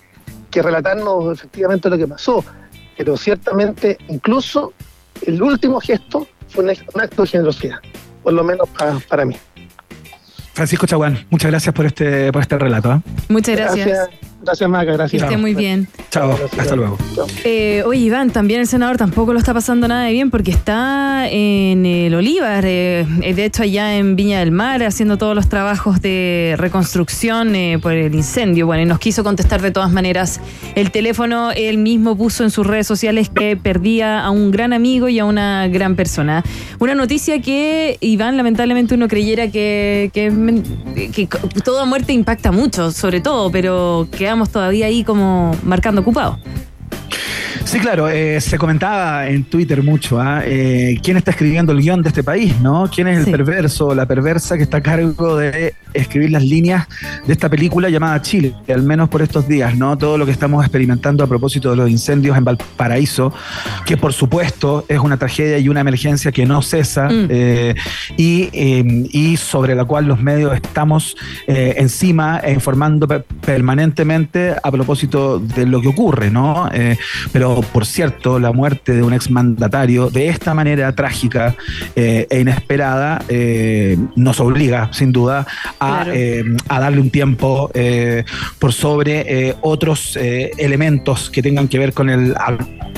relatarnos 0.62 1.32
efectivamente 1.38 1.90
lo 1.90 1.98
que 1.98 2.08
pasó. 2.08 2.44
Pero 2.98 3.16
ciertamente, 3.16 3.98
incluso 4.10 4.74
el 5.26 5.42
último 5.42 5.80
gesto 5.80 6.28
fue 6.50 6.64
un, 6.66 6.70
acto 7.02 7.22
de 7.22 7.28
generosidad, 7.30 7.78
por 8.24 8.34
lo 8.34 8.44
menos 8.44 8.68
pa- 8.70 9.00
para 9.08 9.24
mí. 9.26 9.36
Francisco 10.60 10.86
Chaguán, 10.88 11.26
muchas 11.30 11.52
gracias 11.52 11.74
por 11.74 11.86
este, 11.86 12.34
por 12.34 12.42
este 12.42 12.58
relato. 12.58 12.92
¿eh? 12.92 13.00
Muchas 13.30 13.56
gracias. 13.56 13.88
Gracias, 13.88 14.29
gracias 14.42 14.70
Maca, 14.70 14.86
Que 14.86 14.98
gracias. 14.98 15.24
esté 15.24 15.38
muy 15.38 15.54
bien. 15.54 15.88
Chao, 16.12 16.36
hasta 16.58 16.76
luego. 16.76 16.98
Eh, 17.44 17.84
oye, 17.86 18.00
Iván, 18.02 18.32
también 18.32 18.62
el 18.62 18.68
senador 18.68 18.98
tampoco 18.98 19.34
lo 19.34 19.40
está 19.40 19.54
pasando 19.54 19.88
nada 19.88 20.06
de 20.06 20.12
bien 20.12 20.32
porque 20.32 20.52
está 20.52 21.28
en 21.30 21.86
el 21.86 22.14
Olivar, 22.16 22.64
eh, 22.66 23.06
de 23.36 23.46
hecho 23.46 23.64
allá 23.64 23.98
en 23.98 24.16
Viña 24.16 24.40
del 24.40 24.52
Mar, 24.52 24.82
haciendo 24.84 25.18
todos 25.18 25.36
los 25.36 25.50
trabajos 25.50 26.02
de 26.02 26.56
reconstrucción 26.58 27.56
eh, 27.56 27.80
por 27.82 27.94
el 27.94 28.16
incendio. 28.16 28.66
Bueno, 28.66 28.84
y 28.84 28.86
nos 28.86 29.00
quiso 29.00 29.24
contestar 29.24 29.62
de 29.62 29.72
todas 29.72 29.92
maneras 29.92 30.40
el 30.76 30.92
teléfono. 30.92 31.52
Él 31.52 31.78
mismo 31.78 32.18
puso 32.18 32.44
en 32.44 32.52
sus 32.52 32.66
redes 32.66 32.88
sociales 32.88 33.30
que 33.30 33.56
perdía 33.58 34.24
a 34.24 34.32
un 34.32 34.52
gran 34.52 34.74
amigo 34.74 35.10
y 35.10 35.20
a 35.20 35.26
una 35.26 35.68
gran 35.68 35.96
persona. 35.96 36.44
Una 36.80 36.96
noticia 36.96 37.42
que, 37.42 37.98
Iván, 38.00 38.38
lamentablemente 38.38 38.96
uno 38.96 39.08
creyera 39.08 39.50
que, 39.52 40.10
que, 40.14 40.32
que 41.14 41.28
toda 41.62 41.86
muerte 41.86 42.14
impacta 42.14 42.52
mucho, 42.52 42.92
sobre 42.92 43.22
todo, 43.22 43.52
pero 43.52 44.08
quedamos 44.30 44.52
todavía 44.52 44.86
ahí 44.86 45.04
como 45.04 45.56
marcando 45.64 46.02
ocupado. 46.02 46.38
Sí, 47.66 47.80
claro, 47.80 48.10
eh, 48.10 48.40
se 48.42 48.58
comentaba 48.58 49.28
en 49.28 49.44
Twitter 49.44 49.84
mucho, 49.84 50.20
¿ah? 50.20 50.42
Eh, 50.46 51.00
quién 51.04 51.18
está 51.18 51.32
escribiendo 51.32 51.72
el 51.72 51.80
guion 51.82 52.02
de 52.02 52.10
este 52.10 52.24
país, 52.24 52.60
¿no? 52.62 52.90
¿Quién 52.94 53.08
es 53.08 53.26
el 53.28 53.32
perverso 53.32 53.88
o 53.88 53.96
la 53.96 54.06
perversa 54.06 54.58
que 54.58 54.64
está 54.64 54.78
a 54.78 54.82
cargo 54.82 55.38
de 55.38 55.74
escribir 55.94 56.32
las 56.32 56.44
líneas 56.44 56.88
de 57.26 57.34
esta 57.34 57.50
película 57.50 57.90
llamada 57.90 58.22
Chile, 58.22 58.54
al 58.68 58.84
menos 58.84 59.10
por 59.10 59.22
estos 59.22 59.48
días, 59.48 59.76
¿no? 59.76 59.98
Todo 59.98 60.18
lo 60.18 60.26
que 60.26 60.32
estamos 60.32 60.64
experimentando 60.64 61.24
a 61.24 61.28
propósito 61.28 61.72
de 61.72 61.76
los 61.78 61.90
incendios 61.90 62.38
en 62.38 62.44
Valparaíso, 62.44 63.34
que 63.86 63.98
por 63.98 64.14
supuesto 64.14 64.86
es 64.88 65.00
una 65.00 65.18
tragedia 65.18 65.58
y 65.58 65.68
una 65.70 65.82
emergencia 65.82 66.32
que 66.32 66.46
no 66.46 66.62
cesa 66.62 67.08
eh, 67.12 67.74
y, 68.18 68.50
eh, 68.54 69.08
y 69.12 69.38
sobre 69.38 69.74
la 69.76 69.86
cual 69.86 70.06
los 70.06 70.22
medios 70.22 70.54
estamos 70.56 71.16
eh, 71.48 71.76
encima 71.78 72.40
e 72.44 72.52
informando 72.54 73.08
per- 73.08 73.26
permanentemente 73.46 74.54
a 74.62 74.72
propósito 74.72 75.40
de 75.40 75.66
lo 75.66 75.82
que 75.82 75.88
ocurre, 75.88 76.30
¿no? 76.30 76.70
Eh, 76.72 76.98
pero 77.32 77.62
por 77.62 77.86
cierto, 77.86 78.40
la 78.40 78.52
muerte 78.52 78.94
de 78.94 79.04
un 79.04 79.14
exmandatario 79.14 80.10
de 80.10 80.30
esta 80.30 80.54
manera 80.54 80.94
trágica 80.96 81.56
eh, 81.96 82.28
e 82.30 82.40
inesperada 82.40 83.22
eh, 83.30 83.98
nos 84.16 84.40
obliga, 84.40 84.90
sin 84.94 85.12
duda, 85.12 85.46
a, 85.80 85.90
Claro. 86.00 86.12
eh, 86.14 86.44
a 86.70 86.80
darle 86.80 87.02
un 87.02 87.10
tiempo 87.10 87.70
eh, 87.74 88.24
por 88.60 88.72
sobre 88.74 89.50
eh, 89.50 89.56
otros 89.62 90.16
eh, 90.22 90.52
elementos 90.58 91.30
que 91.30 91.42
tengan 91.42 91.68
que 91.68 91.80
ver 91.80 91.94
con 91.94 92.10
el 92.10 92.36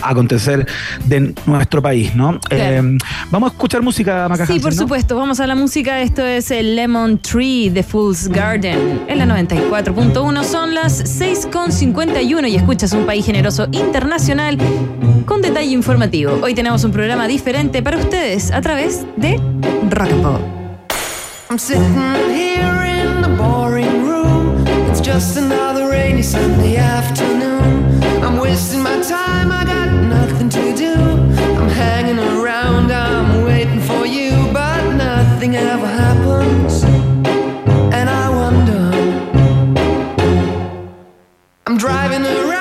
acontecer 0.03 0.65
de 1.05 1.33
nuestro 1.45 1.81
país, 1.81 2.15
¿no? 2.15 2.39
Claro. 2.39 2.97
Vamos 3.29 3.51
a 3.51 3.53
escuchar 3.53 3.81
música, 3.81 4.27
Maca 4.29 4.45
Sí, 4.45 4.53
Hansen, 4.53 4.61
por 4.61 4.73
¿no? 4.75 4.81
supuesto. 4.81 5.15
Vamos 5.15 5.39
a 5.39 5.47
la 5.47 5.55
música. 5.55 6.01
Esto 6.01 6.25
es 6.25 6.51
el 6.51 6.75
Lemon 6.75 7.17
Tree 7.19 7.69
de 7.69 7.83
Fool's 7.83 8.27
Garden 8.27 9.01
en 9.07 9.17
la 9.17 9.25
94.1. 9.25 10.43
Son 10.43 10.73
las 10.73 11.03
6.51 11.19 12.49
y 12.49 12.55
escuchas 12.55 12.93
un 12.93 13.05
país 13.05 13.25
generoso 13.25 13.67
internacional 13.91 14.57
con 15.25 15.41
detalle 15.41 15.73
informativo. 15.73 16.39
Hoy 16.41 16.53
tenemos 16.53 16.85
un 16.85 16.93
programa 16.93 17.27
diferente 17.27 17.83
para 17.83 17.97
ustedes 17.97 18.49
a 18.49 18.61
través 18.61 19.05
de 19.17 19.35
Rock 19.89 20.11
and 20.11 20.23
Pop. 20.23 20.41
I'm 21.49 21.59
sitting 21.59 21.93
here 22.33 22.85
in 22.85 23.21
the 23.21 23.27
boring 23.27 24.07
room. 24.07 24.65
It's 24.89 25.01
just 25.01 25.35
another 25.35 25.89
rainy 25.89 26.23
Sunday 26.23 26.77
afternoon. 26.77 28.01
I'm 28.23 28.39
wasting 28.39 28.81
my 28.81 29.01
time, 29.01 29.51
I 29.51 29.65
got 29.65 29.91
nothing 29.91 30.47
to 30.51 30.73
do. 30.73 30.93
I'm 31.59 31.69
hanging 31.69 32.17
around, 32.17 32.93
I'm 32.93 33.43
waiting 33.43 33.81
for 33.81 34.05
you, 34.05 34.31
but 34.53 34.81
nothing 34.95 35.57
ever 35.57 35.85
happens. 35.85 36.85
And 37.93 38.09
I 38.09 38.29
wonder. 38.29 38.93
I'm 41.67 41.77
driving 41.77 42.25
around 42.25 42.61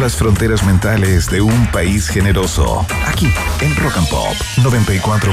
Las 0.00 0.16
fronteras 0.16 0.64
mentales 0.64 1.28
de 1.30 1.42
un 1.42 1.66
país 1.72 2.08
generoso. 2.08 2.86
Aquí, 3.06 3.26
en 3.60 3.76
Rock 3.76 3.98
and 3.98 4.08
Pop 4.08 4.34
94.1. 4.56 5.30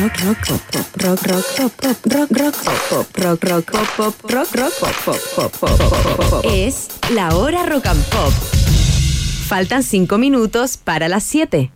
Rock, 0.00 0.16
rock, 0.24 0.38
pop, 0.48 0.60
pop, 0.72 0.86
rock, 0.96 1.22
rock, 1.26 1.44
pop, 1.56 1.72
pop, 1.72 1.96
rock, 2.06 2.30
rock, 2.30 2.54
pop, 2.64 2.80
pop, 2.88 3.06
rock, 3.18 3.44
rock, 3.44 3.70
pop, 3.70 3.88
pop, 3.96 4.30
rock, 4.30 4.54
rock, 4.54 4.72
pop, 4.80 4.94
pop, 5.04 5.18
pop, 5.36 5.52
pop, 5.60 5.78
pop, 5.78 6.16
pop, 6.16 6.30
pop. 6.30 6.44
Es 6.50 6.88
la 7.10 7.36
hora 7.36 7.66
rock 7.66 7.86
and 7.86 8.02
pop. 8.06 8.32
Faltan 9.48 9.82
cinco 9.82 10.16
minutos 10.16 10.78
para 10.78 11.08
las 11.08 11.24
7. 11.24 11.70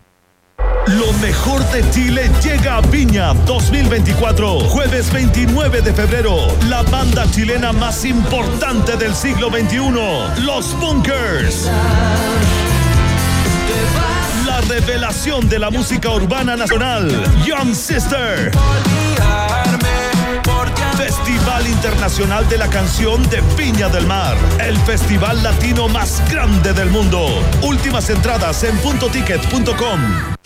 Lo 0.86 1.12
mejor 1.14 1.64
de 1.72 1.88
Chile 1.90 2.30
llega 2.44 2.76
a 2.76 2.80
Viña 2.80 3.34
2024, 3.44 4.60
jueves 4.60 5.12
29 5.12 5.82
de 5.82 5.92
febrero. 5.92 6.36
La 6.68 6.82
banda 6.82 7.28
chilena 7.28 7.72
más 7.72 8.04
importante 8.04 8.96
del 8.96 9.12
siglo 9.12 9.50
XXI, 9.50 10.44
Los 10.44 10.78
Bunkers. 10.78 11.68
La 14.46 14.60
revelación 14.60 15.48
de 15.48 15.58
la 15.58 15.70
música 15.70 16.08
urbana 16.10 16.54
nacional, 16.54 17.10
Young 17.44 17.74
Sister. 17.74 18.52
Festival 20.96 21.66
Internacional 21.66 22.48
de 22.48 22.58
la 22.58 22.68
Canción 22.68 23.28
de 23.28 23.40
Viña 23.56 23.88
del 23.88 24.06
Mar, 24.06 24.36
el 24.60 24.78
festival 24.78 25.42
latino 25.42 25.88
más 25.88 26.22
grande 26.30 26.72
del 26.72 26.90
mundo. 26.90 27.26
Últimas 27.62 28.08
entradas 28.08 28.62
en 28.62 28.76
puntoticket.com. 28.78 30.45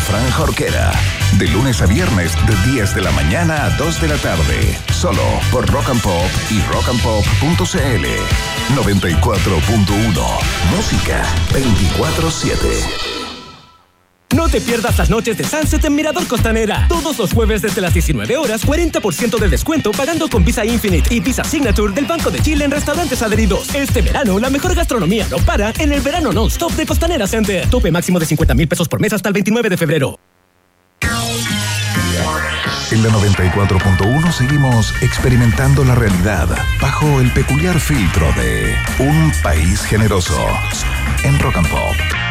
Fran 0.00 0.30
Jorquera. 0.32 0.90
De 1.38 1.46
lunes 1.48 1.82
a 1.82 1.86
viernes 1.86 2.34
de 2.46 2.72
10 2.72 2.94
de 2.94 3.02
la 3.02 3.10
mañana 3.12 3.66
a 3.66 3.70
2 3.70 4.00
de 4.00 4.08
la 4.08 4.16
tarde. 4.16 4.78
Solo 4.92 5.22
por 5.52 5.70
Rock 5.70 5.90
and 5.90 6.02
Pop 6.02 6.30
y 6.50 6.60
rockandpop.cl. 6.62 8.06
94.1. 8.74 10.38
Música 10.74 11.22
24-7. 11.52 13.19
No 14.36 14.48
te 14.48 14.60
pierdas 14.60 14.96
las 14.96 15.10
noches 15.10 15.36
de 15.36 15.44
Sunset 15.44 15.84
en 15.84 15.94
Mirador 15.94 16.26
Costanera. 16.26 16.86
Todos 16.88 17.18
los 17.18 17.32
jueves 17.32 17.62
desde 17.62 17.80
las 17.80 17.92
19 17.92 18.36
horas, 18.36 18.64
40% 18.64 19.38
de 19.38 19.48
descuento 19.48 19.90
pagando 19.90 20.28
con 20.28 20.44
Visa 20.44 20.64
Infinite 20.64 21.12
y 21.12 21.20
Visa 21.20 21.42
Signature 21.42 21.92
del 21.92 22.06
Banco 22.06 22.30
de 22.30 22.40
Chile 22.40 22.64
en 22.64 22.70
restaurantes 22.70 23.22
adheridos. 23.22 23.74
Este 23.74 24.02
verano, 24.02 24.38
la 24.38 24.48
mejor 24.48 24.74
gastronomía 24.74 25.26
no 25.28 25.38
para 25.38 25.72
en 25.78 25.92
el 25.92 26.00
verano 26.00 26.32
non-stop 26.32 26.72
de 26.72 26.86
Costanera 26.86 27.26
Center. 27.26 27.68
Tope 27.68 27.90
máximo 27.90 28.20
de 28.20 28.26
50 28.26 28.54
mil 28.54 28.68
pesos 28.68 28.88
por 28.88 29.00
mes 29.00 29.12
hasta 29.12 29.28
el 29.28 29.32
29 29.32 29.68
de 29.68 29.76
febrero. 29.76 30.18
En 32.92 33.02
la 33.04 33.10
94.1 33.10 34.32
seguimos 34.32 34.94
experimentando 35.00 35.84
la 35.84 35.94
realidad 35.94 36.48
bajo 36.80 37.20
el 37.20 37.30
peculiar 37.32 37.78
filtro 37.78 38.32
de 38.32 38.74
un 38.98 39.32
país 39.42 39.82
generoso. 39.82 40.44
En 41.22 41.38
Rock 41.38 41.58
and 41.58 41.68
Pop. 41.68 42.29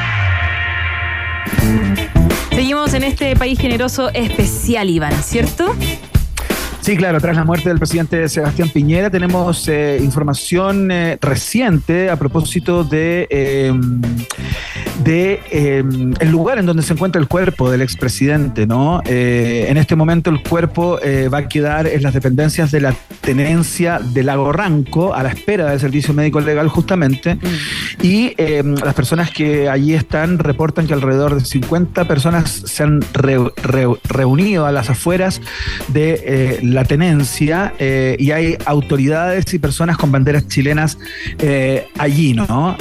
Seguimos 2.52 2.94
en 2.94 3.04
este 3.04 3.36
país 3.36 3.60
generoso 3.60 4.10
especial, 4.14 4.90
Iván, 4.90 5.14
¿cierto? 5.24 5.76
Sí, 6.82 6.98
claro, 6.98 7.20
tras 7.20 7.36
la 7.36 7.44
muerte 7.44 7.70
del 7.70 7.78
presidente 7.78 8.28
Sebastián 8.30 8.70
Piñera 8.70 9.10
tenemos 9.10 9.68
eh, 9.68 10.00
información 10.02 10.90
eh, 10.92 11.18
reciente 11.22 12.10
a 12.10 12.16
propósito 12.16 12.84
de, 12.84 13.28
eh, 13.30 13.72
de 15.04 15.40
eh, 15.52 15.84
el 16.20 16.30
lugar 16.30 16.58
en 16.60 16.66
donde 16.66 16.84
se 16.84 16.94
encuentra 16.94 17.22
el 17.22 17.28
cuerpo 17.28 17.72
del 17.72 17.82
expresidente, 17.82 18.68
¿no? 18.68 19.02
Eh, 19.06 19.68
en 19.70 19.78
este 19.78 19.96
momento 19.96 20.30
el 20.30 20.42
cuerpo 20.44 21.00
eh, 21.02 21.30
va 21.30 21.40
a 21.40 21.48
quedar 21.48 21.88
en 21.88 22.04
las 22.04 22.14
dependencias 22.14 22.72
de 22.72 22.82
la 22.82 22.94
tenencia 23.22 24.00
de 24.00 24.24
Lago 24.24 24.52
Ranco 24.52 25.14
a 25.14 25.24
la 25.24 25.30
espera 25.30 25.70
del 25.70 25.80
servicio 25.80 26.14
médico 26.14 26.42
legal 26.42 26.68
justamente 26.68 27.38
y 28.02 28.34
eh, 28.38 28.64
las 28.84 28.94
personas 28.94 29.32
que 29.32 29.70
allí 29.70 29.94
están 29.94 30.38
reportan 30.40 30.88
que 30.88 30.94
alrededor 30.94 31.36
de 31.36 31.46
50 31.46 32.06
personas 32.06 32.50
se 32.66 32.84
han 32.84 33.02
re- 33.14 33.52
re- 33.64 33.88
reunido 34.06 34.66
a 34.66 34.72
las 34.72 34.90
afueras 34.90 35.42
de 35.88 36.60
la 36.64 36.84
tenencia 36.86 37.74
y 37.80 38.32
hay 38.32 38.58
autoridades 38.66 39.54
y 39.54 39.60
personas 39.60 39.98
con 39.98 40.12
banderas 40.12 40.48
chilenas 40.48 40.98
allí, 41.98 42.34
¿no? 42.34 42.76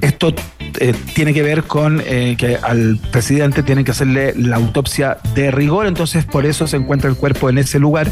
Esto 0.00 0.34
eh, 0.80 0.94
tiene 1.14 1.34
que 1.34 1.42
ver 1.42 1.64
con 1.64 2.02
eh, 2.06 2.36
que 2.38 2.56
al 2.56 2.98
presidente 3.10 3.62
tienen 3.62 3.84
que 3.84 3.90
hacerle 3.92 4.34
la 4.36 4.56
autopsia 4.56 5.18
de 5.34 5.50
rigor, 5.50 5.86
entonces 5.86 6.24
por 6.24 6.46
eso 6.46 6.66
se 6.66 6.76
encuentra 6.76 7.08
el 7.10 7.16
cuerpo 7.16 7.48
en 7.50 7.58
ese 7.58 7.78
lugar 7.78 8.10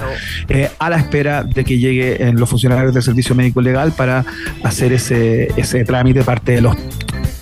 eh, 0.49 0.71
a 0.79 0.91
la 0.91 0.97
espera 0.97 1.43
de 1.45 1.65
que 1.65 1.79
lleguen 1.79 2.39
los 2.39 2.49
funcionarios 2.49 2.93
del 2.95 3.03
servicio 3.03 3.35
médico 3.35 3.61
legal 3.61 3.93
para 3.93 4.25
hacer 4.63 4.93
ese, 4.93 5.49
ese 5.57 5.85
trámite 5.85 6.23
parte 6.23 6.53
de 6.53 6.61
los 6.61 6.77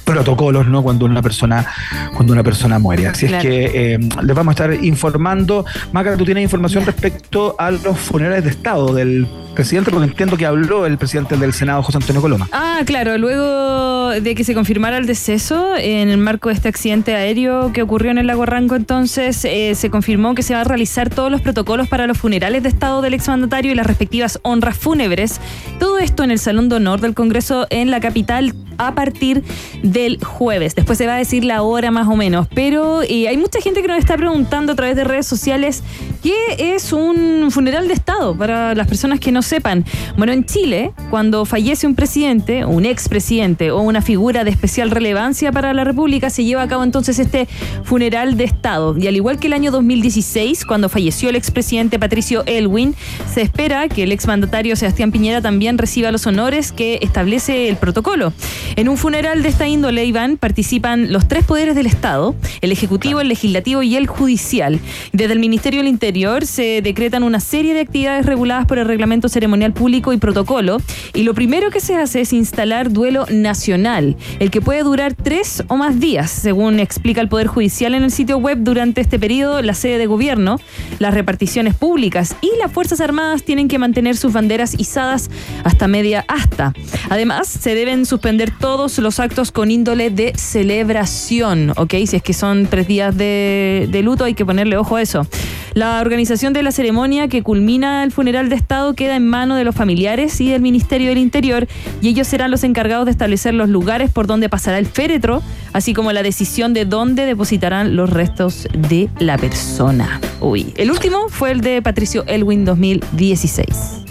protocolos, 0.05 0.67
¿no? 0.69 0.83
Cuando 0.83 1.07
una 1.07 1.23
persona, 1.23 1.67
cuando 2.15 2.33
una 2.33 2.43
persona 2.43 2.79
muere. 2.79 3.07
Así 3.07 3.27
Claro. 3.27 3.49
es 3.49 3.71
que 3.71 3.95
eh, 3.95 3.99
les 4.23 4.37
vamos 4.37 4.53
a 4.53 4.65
estar 4.65 4.85
informando. 4.85 5.65
Maca, 5.93 6.17
tú 6.17 6.25
tienes 6.25 6.43
información 6.45 6.85
respecto 6.85 7.57
a 7.59 7.71
los 7.71 7.99
funerales 7.99 8.45
de 8.45 8.51
Estado 8.51 8.95
del 8.95 9.27
presidente, 9.55 9.91
porque 9.91 10.09
entiendo 10.09 10.37
que 10.37 10.47
habló 10.47 10.87
el 10.87 10.99
presidente 10.99 11.37
del 11.37 11.53
Senado, 11.53 11.83
José 11.83 11.99
Antonio 11.99 12.21
Coloma. 12.21 12.49
Ah, 12.53 12.83
claro, 12.85 13.17
luego 13.19 14.11
de 14.11 14.35
que 14.35 14.45
se 14.45 14.55
confirmara 14.55 14.99
el 14.99 15.07
deceso 15.07 15.75
en 15.77 16.11
el 16.11 16.19
marco 16.19 16.49
de 16.49 16.55
este 16.55 16.69
accidente 16.69 17.15
aéreo 17.15 17.73
que 17.73 17.83
ocurrió 17.83 18.11
en 18.11 18.19
el 18.19 18.27
lago 18.27 18.47
Ranco, 18.47 18.77
entonces 18.77 19.45
eh, 19.45 19.75
se 19.75 19.91
confirmó 19.91 20.35
que 20.35 20.43
se 20.43 20.55
va 20.55 20.61
a 20.61 20.65
realizar 20.65 21.11
todos 21.11 21.31
los 21.31 21.41
protocolos 21.41 21.89
para 21.89 22.07
los 22.07 22.19
funerales 22.19 22.63
de 22.63 22.69
Estado 22.69 23.01
del 23.03 23.15
exmandatario 23.15 23.73
y 23.73 23.75
las 23.75 23.87
respectivas 23.87 24.39
honras 24.43 24.77
fúnebres. 24.77 25.41
Todo 25.79 25.99
esto 25.99 26.25
en 26.25 26.31
el 26.31 26.39
Salón 26.39 26.69
de 26.69 26.77
Honor 26.77 27.01
del 27.01 27.15
Congreso 27.15 27.67
en 27.71 27.91
la 27.91 28.01
capital 28.01 28.55
a 28.79 28.95
partir 28.95 29.45
del 29.83 30.23
jueves. 30.23 30.75
Después 30.75 30.99
se 30.99 31.07
va 31.07 31.15
a 31.15 31.19
decir 31.19 31.45
la 31.45 31.63
hora 31.63 31.91
más 31.91 32.09
o 32.09 32.17
menos. 32.17 32.49
Pero 32.55 33.03
eh, 33.03 33.29
hay 33.29 33.37
mucha 33.37 33.61
gente 33.61 33.83
que 33.83 33.89
nos 33.89 33.99
está 33.99 34.17
preguntando 34.17 34.73
a 34.73 34.77
través 34.77 34.97
de 34.97 35.05
redes 35.05 35.27
sociales 35.27 35.83
qué 36.23 36.35
es 36.75 36.93
un 36.93 37.51
funeral 37.51 37.89
de 37.89 37.95
Estado 37.95 38.37
para 38.37 38.75
las 38.75 38.87
personas 38.87 39.21
que 39.21 39.33
no 39.33 39.43
sepan. 39.45 39.85
Bueno, 40.17 40.33
en 40.33 40.45
Chile, 40.45 40.93
cuando 41.11 41.45
fallece 41.45 41.87
un 41.87 41.95
presidente, 41.95 42.65
un 42.65 42.85
expresidente 42.85 43.71
o 43.71 43.81
una 43.81 44.03
figura 44.03 44.45
de 44.45 44.51
especial 44.51 44.91
relevancia 44.91 45.53
para 45.53 45.73
la 45.75 45.85
República, 45.85 46.31
se 46.31 46.45
lleva 46.45 46.63
a 46.63 46.69
cabo 46.69 46.85
entonces 46.85 47.19
este 47.19 47.47
funeral 47.85 48.37
de 48.37 48.45
Estado. 48.45 48.97
Y 48.99 49.07
al 49.07 49.17
igual 49.17 49.39
que 49.39 49.47
el 49.47 49.53
año 49.53 49.71
2016, 49.71 50.65
cuando 50.65 50.89
falleció 50.89 51.29
el 51.29 51.37
expresidente 51.37 51.99
Patricio 51.99 52.43
Elwin, 52.47 52.95
se 53.33 53.43
espera 53.43 53.89
que 53.89 54.03
el 54.03 54.13
exmandatario 54.13 54.77
Sebastián 54.77 55.13
Piñera 55.13 55.41
también 55.41 55.79
reciba 55.79 56.11
los 56.11 56.27
honores 56.27 56.73
que 56.73 56.99
establece 57.03 57.69
el 57.69 57.77
protocolo. 57.77 58.33
En 58.77 58.89
un 58.89 58.97
funeral 58.97 59.43
de 59.43 59.49
esta 59.49 59.69
índole, 59.69 60.05
Iván, 60.05 60.37
participan 60.37 61.13
los 61.13 61.29
tres 61.29 61.45
poderes 61.45 61.75
del 61.75 61.87
Estado, 61.87 62.35
el 62.61 62.73
Ejecutivo, 62.73 63.21
el 63.21 63.29
Legislativo 63.29 63.83
y 63.83 63.97
el 63.97 64.07
Judicial. 64.07 64.81
Desde 65.13 65.33
el 65.33 65.39
Ministerio 65.39 65.81
del 65.81 65.89
Interior 65.89 66.47
se 66.47 66.83
decretan 66.83 67.23
una 67.23 67.41
serie 67.41 67.75
de 67.75 67.81
actividades 67.81 68.27
reguladas 68.27 68.67
por 68.67 68.79
el 68.79 68.87
Reglamento 68.87 69.29
Ceremonial 69.35 69.73
Público 69.73 70.13
y 70.13 70.17
Protocolo. 70.17 70.79
Y 71.13 71.25
lo 71.25 71.35
primero 71.35 71.71
que 71.71 71.81
se 71.81 71.97
hace 71.97 72.23
es 72.23 72.33
instalar 72.33 72.91
duelo 72.91 73.27
nacional, 73.31 74.17
el 74.39 74.51
que 74.51 74.61
puede 74.61 74.83
durar 74.83 75.15
tres 75.15 75.63
o 75.69 75.77
más 75.77 76.01
días, 76.01 76.31
según 76.31 76.81
explica 76.81 77.21
el 77.21 77.29
Poder 77.29 77.49
Judicial 77.49 77.95
en 77.95 78.05
el 78.05 78.11
sitio 78.11 78.39
web. 78.39 78.59
Durante 78.61 79.01
este 79.01 79.19
periodo, 79.19 79.61
la 79.61 79.75
sede 79.75 79.99
de 79.99 80.07
gobierno, 80.07 80.59
las 80.99 81.13
reparticiones 81.13 81.75
públicas 81.75 82.37
y 82.41 82.51
las 82.59 82.73
Fuerzas 82.73 83.01
Armadas 83.01 83.43
tienen 83.43 83.69
que 83.69 83.79
mantener 83.79 84.17
sus 84.17 84.33
banderas 84.33 84.79
izadas 84.79 85.31
hasta 85.65 85.89
media 85.89 86.25
asta. 86.29 86.73
Además, 87.11 87.49
se 87.49 87.75
deben 87.75 88.07
suspender 88.07 88.53
todos 88.59 88.99
los 88.99 89.21
actos 89.21 89.51
con 89.53 89.71
índole 89.71 90.11
de 90.11 90.33
celebración, 90.37 91.73
¿ok? 91.77 91.95
Si 92.07 92.17
es 92.17 92.23
que 92.23 92.33
son 92.33 92.67
tres 92.67 92.87
días 92.87 93.17
de, 93.17 94.01
luto, 94.05 94.25
hay 94.25 94.35
que 94.35 94.47
ponerle 94.47 94.77
ojo 94.77 94.97
a 94.97 95.03
eso. 95.03 95.27
La 95.75 96.01
organización 96.01 96.53
de 96.53 96.63
la 96.63 96.71
ceremonia 96.71 97.27
que 97.27 97.43
culmina 97.43 98.05
el 98.05 98.13
funeral 98.13 98.49
de 98.49 98.55
Estado 98.55 98.95
queda 98.95 99.17
en 99.17 99.24
manos 99.25 99.59
de 99.59 99.65
los 99.65 99.75
familiares 99.75 100.41
y 100.41 100.51
del 100.51 100.63
Ministerio 100.63 101.09
del 101.09 101.19
Interior 101.19 101.67
y 102.01 102.09
ellos 102.09 102.27
serán 102.27 102.51
los 102.51 102.65
encargados 102.65 103.07
de 103.07 103.11
establecer 103.11 103.55
los 103.55 103.69
lugares 103.69 104.11
por 104.11 104.27
donde 104.27 104.49
pasará 104.49 104.79
el 104.79 104.87
féretro, 104.87 105.43
así 105.73 105.95
como 105.95 106.13
la 106.13 106.23
decisión 106.23 106.75
de 106.75 106.85
dónde 106.85 107.27
depositarán 107.27 107.97
los 107.97 108.11
restos 108.11 108.69
de 108.89 109.09
la 109.19 109.39
persona. 109.39 110.21
Uy, 110.41 110.73
el 110.77 110.91
último 110.91 111.29
fue 111.29 111.51
el 111.51 111.61
de 111.61 111.83
Patricio 111.83 112.25
Elwin 112.27 112.65
2016. 112.65 114.04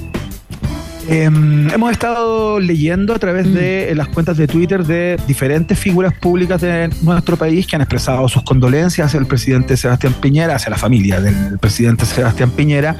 Eh, 1.10 1.24
hemos 1.26 1.92
estado 1.92 2.62
leyendo 2.62 3.14
a 3.14 3.20
través 3.20 3.54
de 3.54 3.92
eh, 3.92 3.96
las 3.96 4.08
cuentas 4.08 4.38
de 4.38 4.48
Twitter 4.48 4.86
de 4.86 5.20
diferentes 5.28 5.78
figuras 5.78 6.14
públicas 6.14 6.62
de 6.62 6.90
nuestro 7.02 7.36
país 7.36 7.68
que 7.68 7.76
han 7.76 7.82
expresado 7.82 8.28
sus 8.30 8.44
condolencias 8.44 9.08
hacia 9.08 9.20
el 9.20 9.26
presidente 9.26 9.76
Sebastián 9.76 10.14
Piñera, 10.22 10.56
hacia 10.56 10.70
la 10.70 10.78
familia 10.78 11.20
del 11.20 11.60
presidente 11.60 12.06
Sebastián 12.06 12.52
Piñera, 12.52 12.96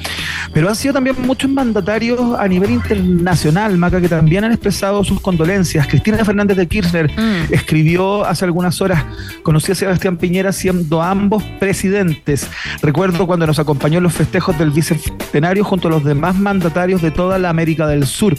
pero 0.54 0.68
han 0.68 0.76
sido 0.76 0.94
también 0.94 1.16
muchos 1.26 1.50
mandatarios 1.50 2.20
a 2.38 2.46
nivel 2.48 2.72
internacional, 2.72 3.78
Maca, 3.78 4.02
que 4.02 4.10
también 4.10 4.44
han 4.44 4.52
expresado 4.52 5.04
sus 5.06 5.22
condolencias. 5.22 5.88
Cristina 5.88 6.24
Fernández 6.26 6.58
de 6.58 6.68
Kirchner 6.68 7.10
escribió 7.52 8.26
hace 8.26 8.44
algunas 8.44 8.82
horas, 8.82 9.04
conocí 9.44 9.72
a 9.72 9.76
Sebastián 9.76 10.18
Piñera 10.18 10.52
siendo 10.52 11.02
ambos 11.02 11.42
presidentes. 11.60 12.50
Recuerdo 12.82 13.26
cuando 13.28 13.48
nos 13.48 13.60
acompañó 13.60 14.00
en 14.00 14.04
los 14.04 14.14
festejos 14.14 14.58
del 14.60 14.72
bicentenario 14.72 15.64
junto 15.64 15.88
a 15.88 15.92
los 15.92 16.04
demás 16.04 16.36
mandatarios 16.36 17.02
de 17.02 17.12
toda 17.12 17.40
la 17.40 17.50
América 17.50 17.88
del 17.94 18.06
Sur. 18.06 18.36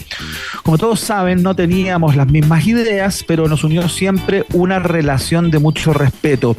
Como 0.63 0.77
todos 0.77 0.99
saben, 0.99 1.43
no 1.43 1.55
teníamos 1.55 2.15
las 2.15 2.27
mismas 2.27 2.65
ideas, 2.67 3.23
pero 3.27 3.47
nos 3.47 3.63
unió 3.63 3.89
siempre 3.89 4.45
una 4.53 4.79
relación 4.79 5.51
de 5.51 5.59
mucho 5.59 5.93
respeto. 5.93 6.55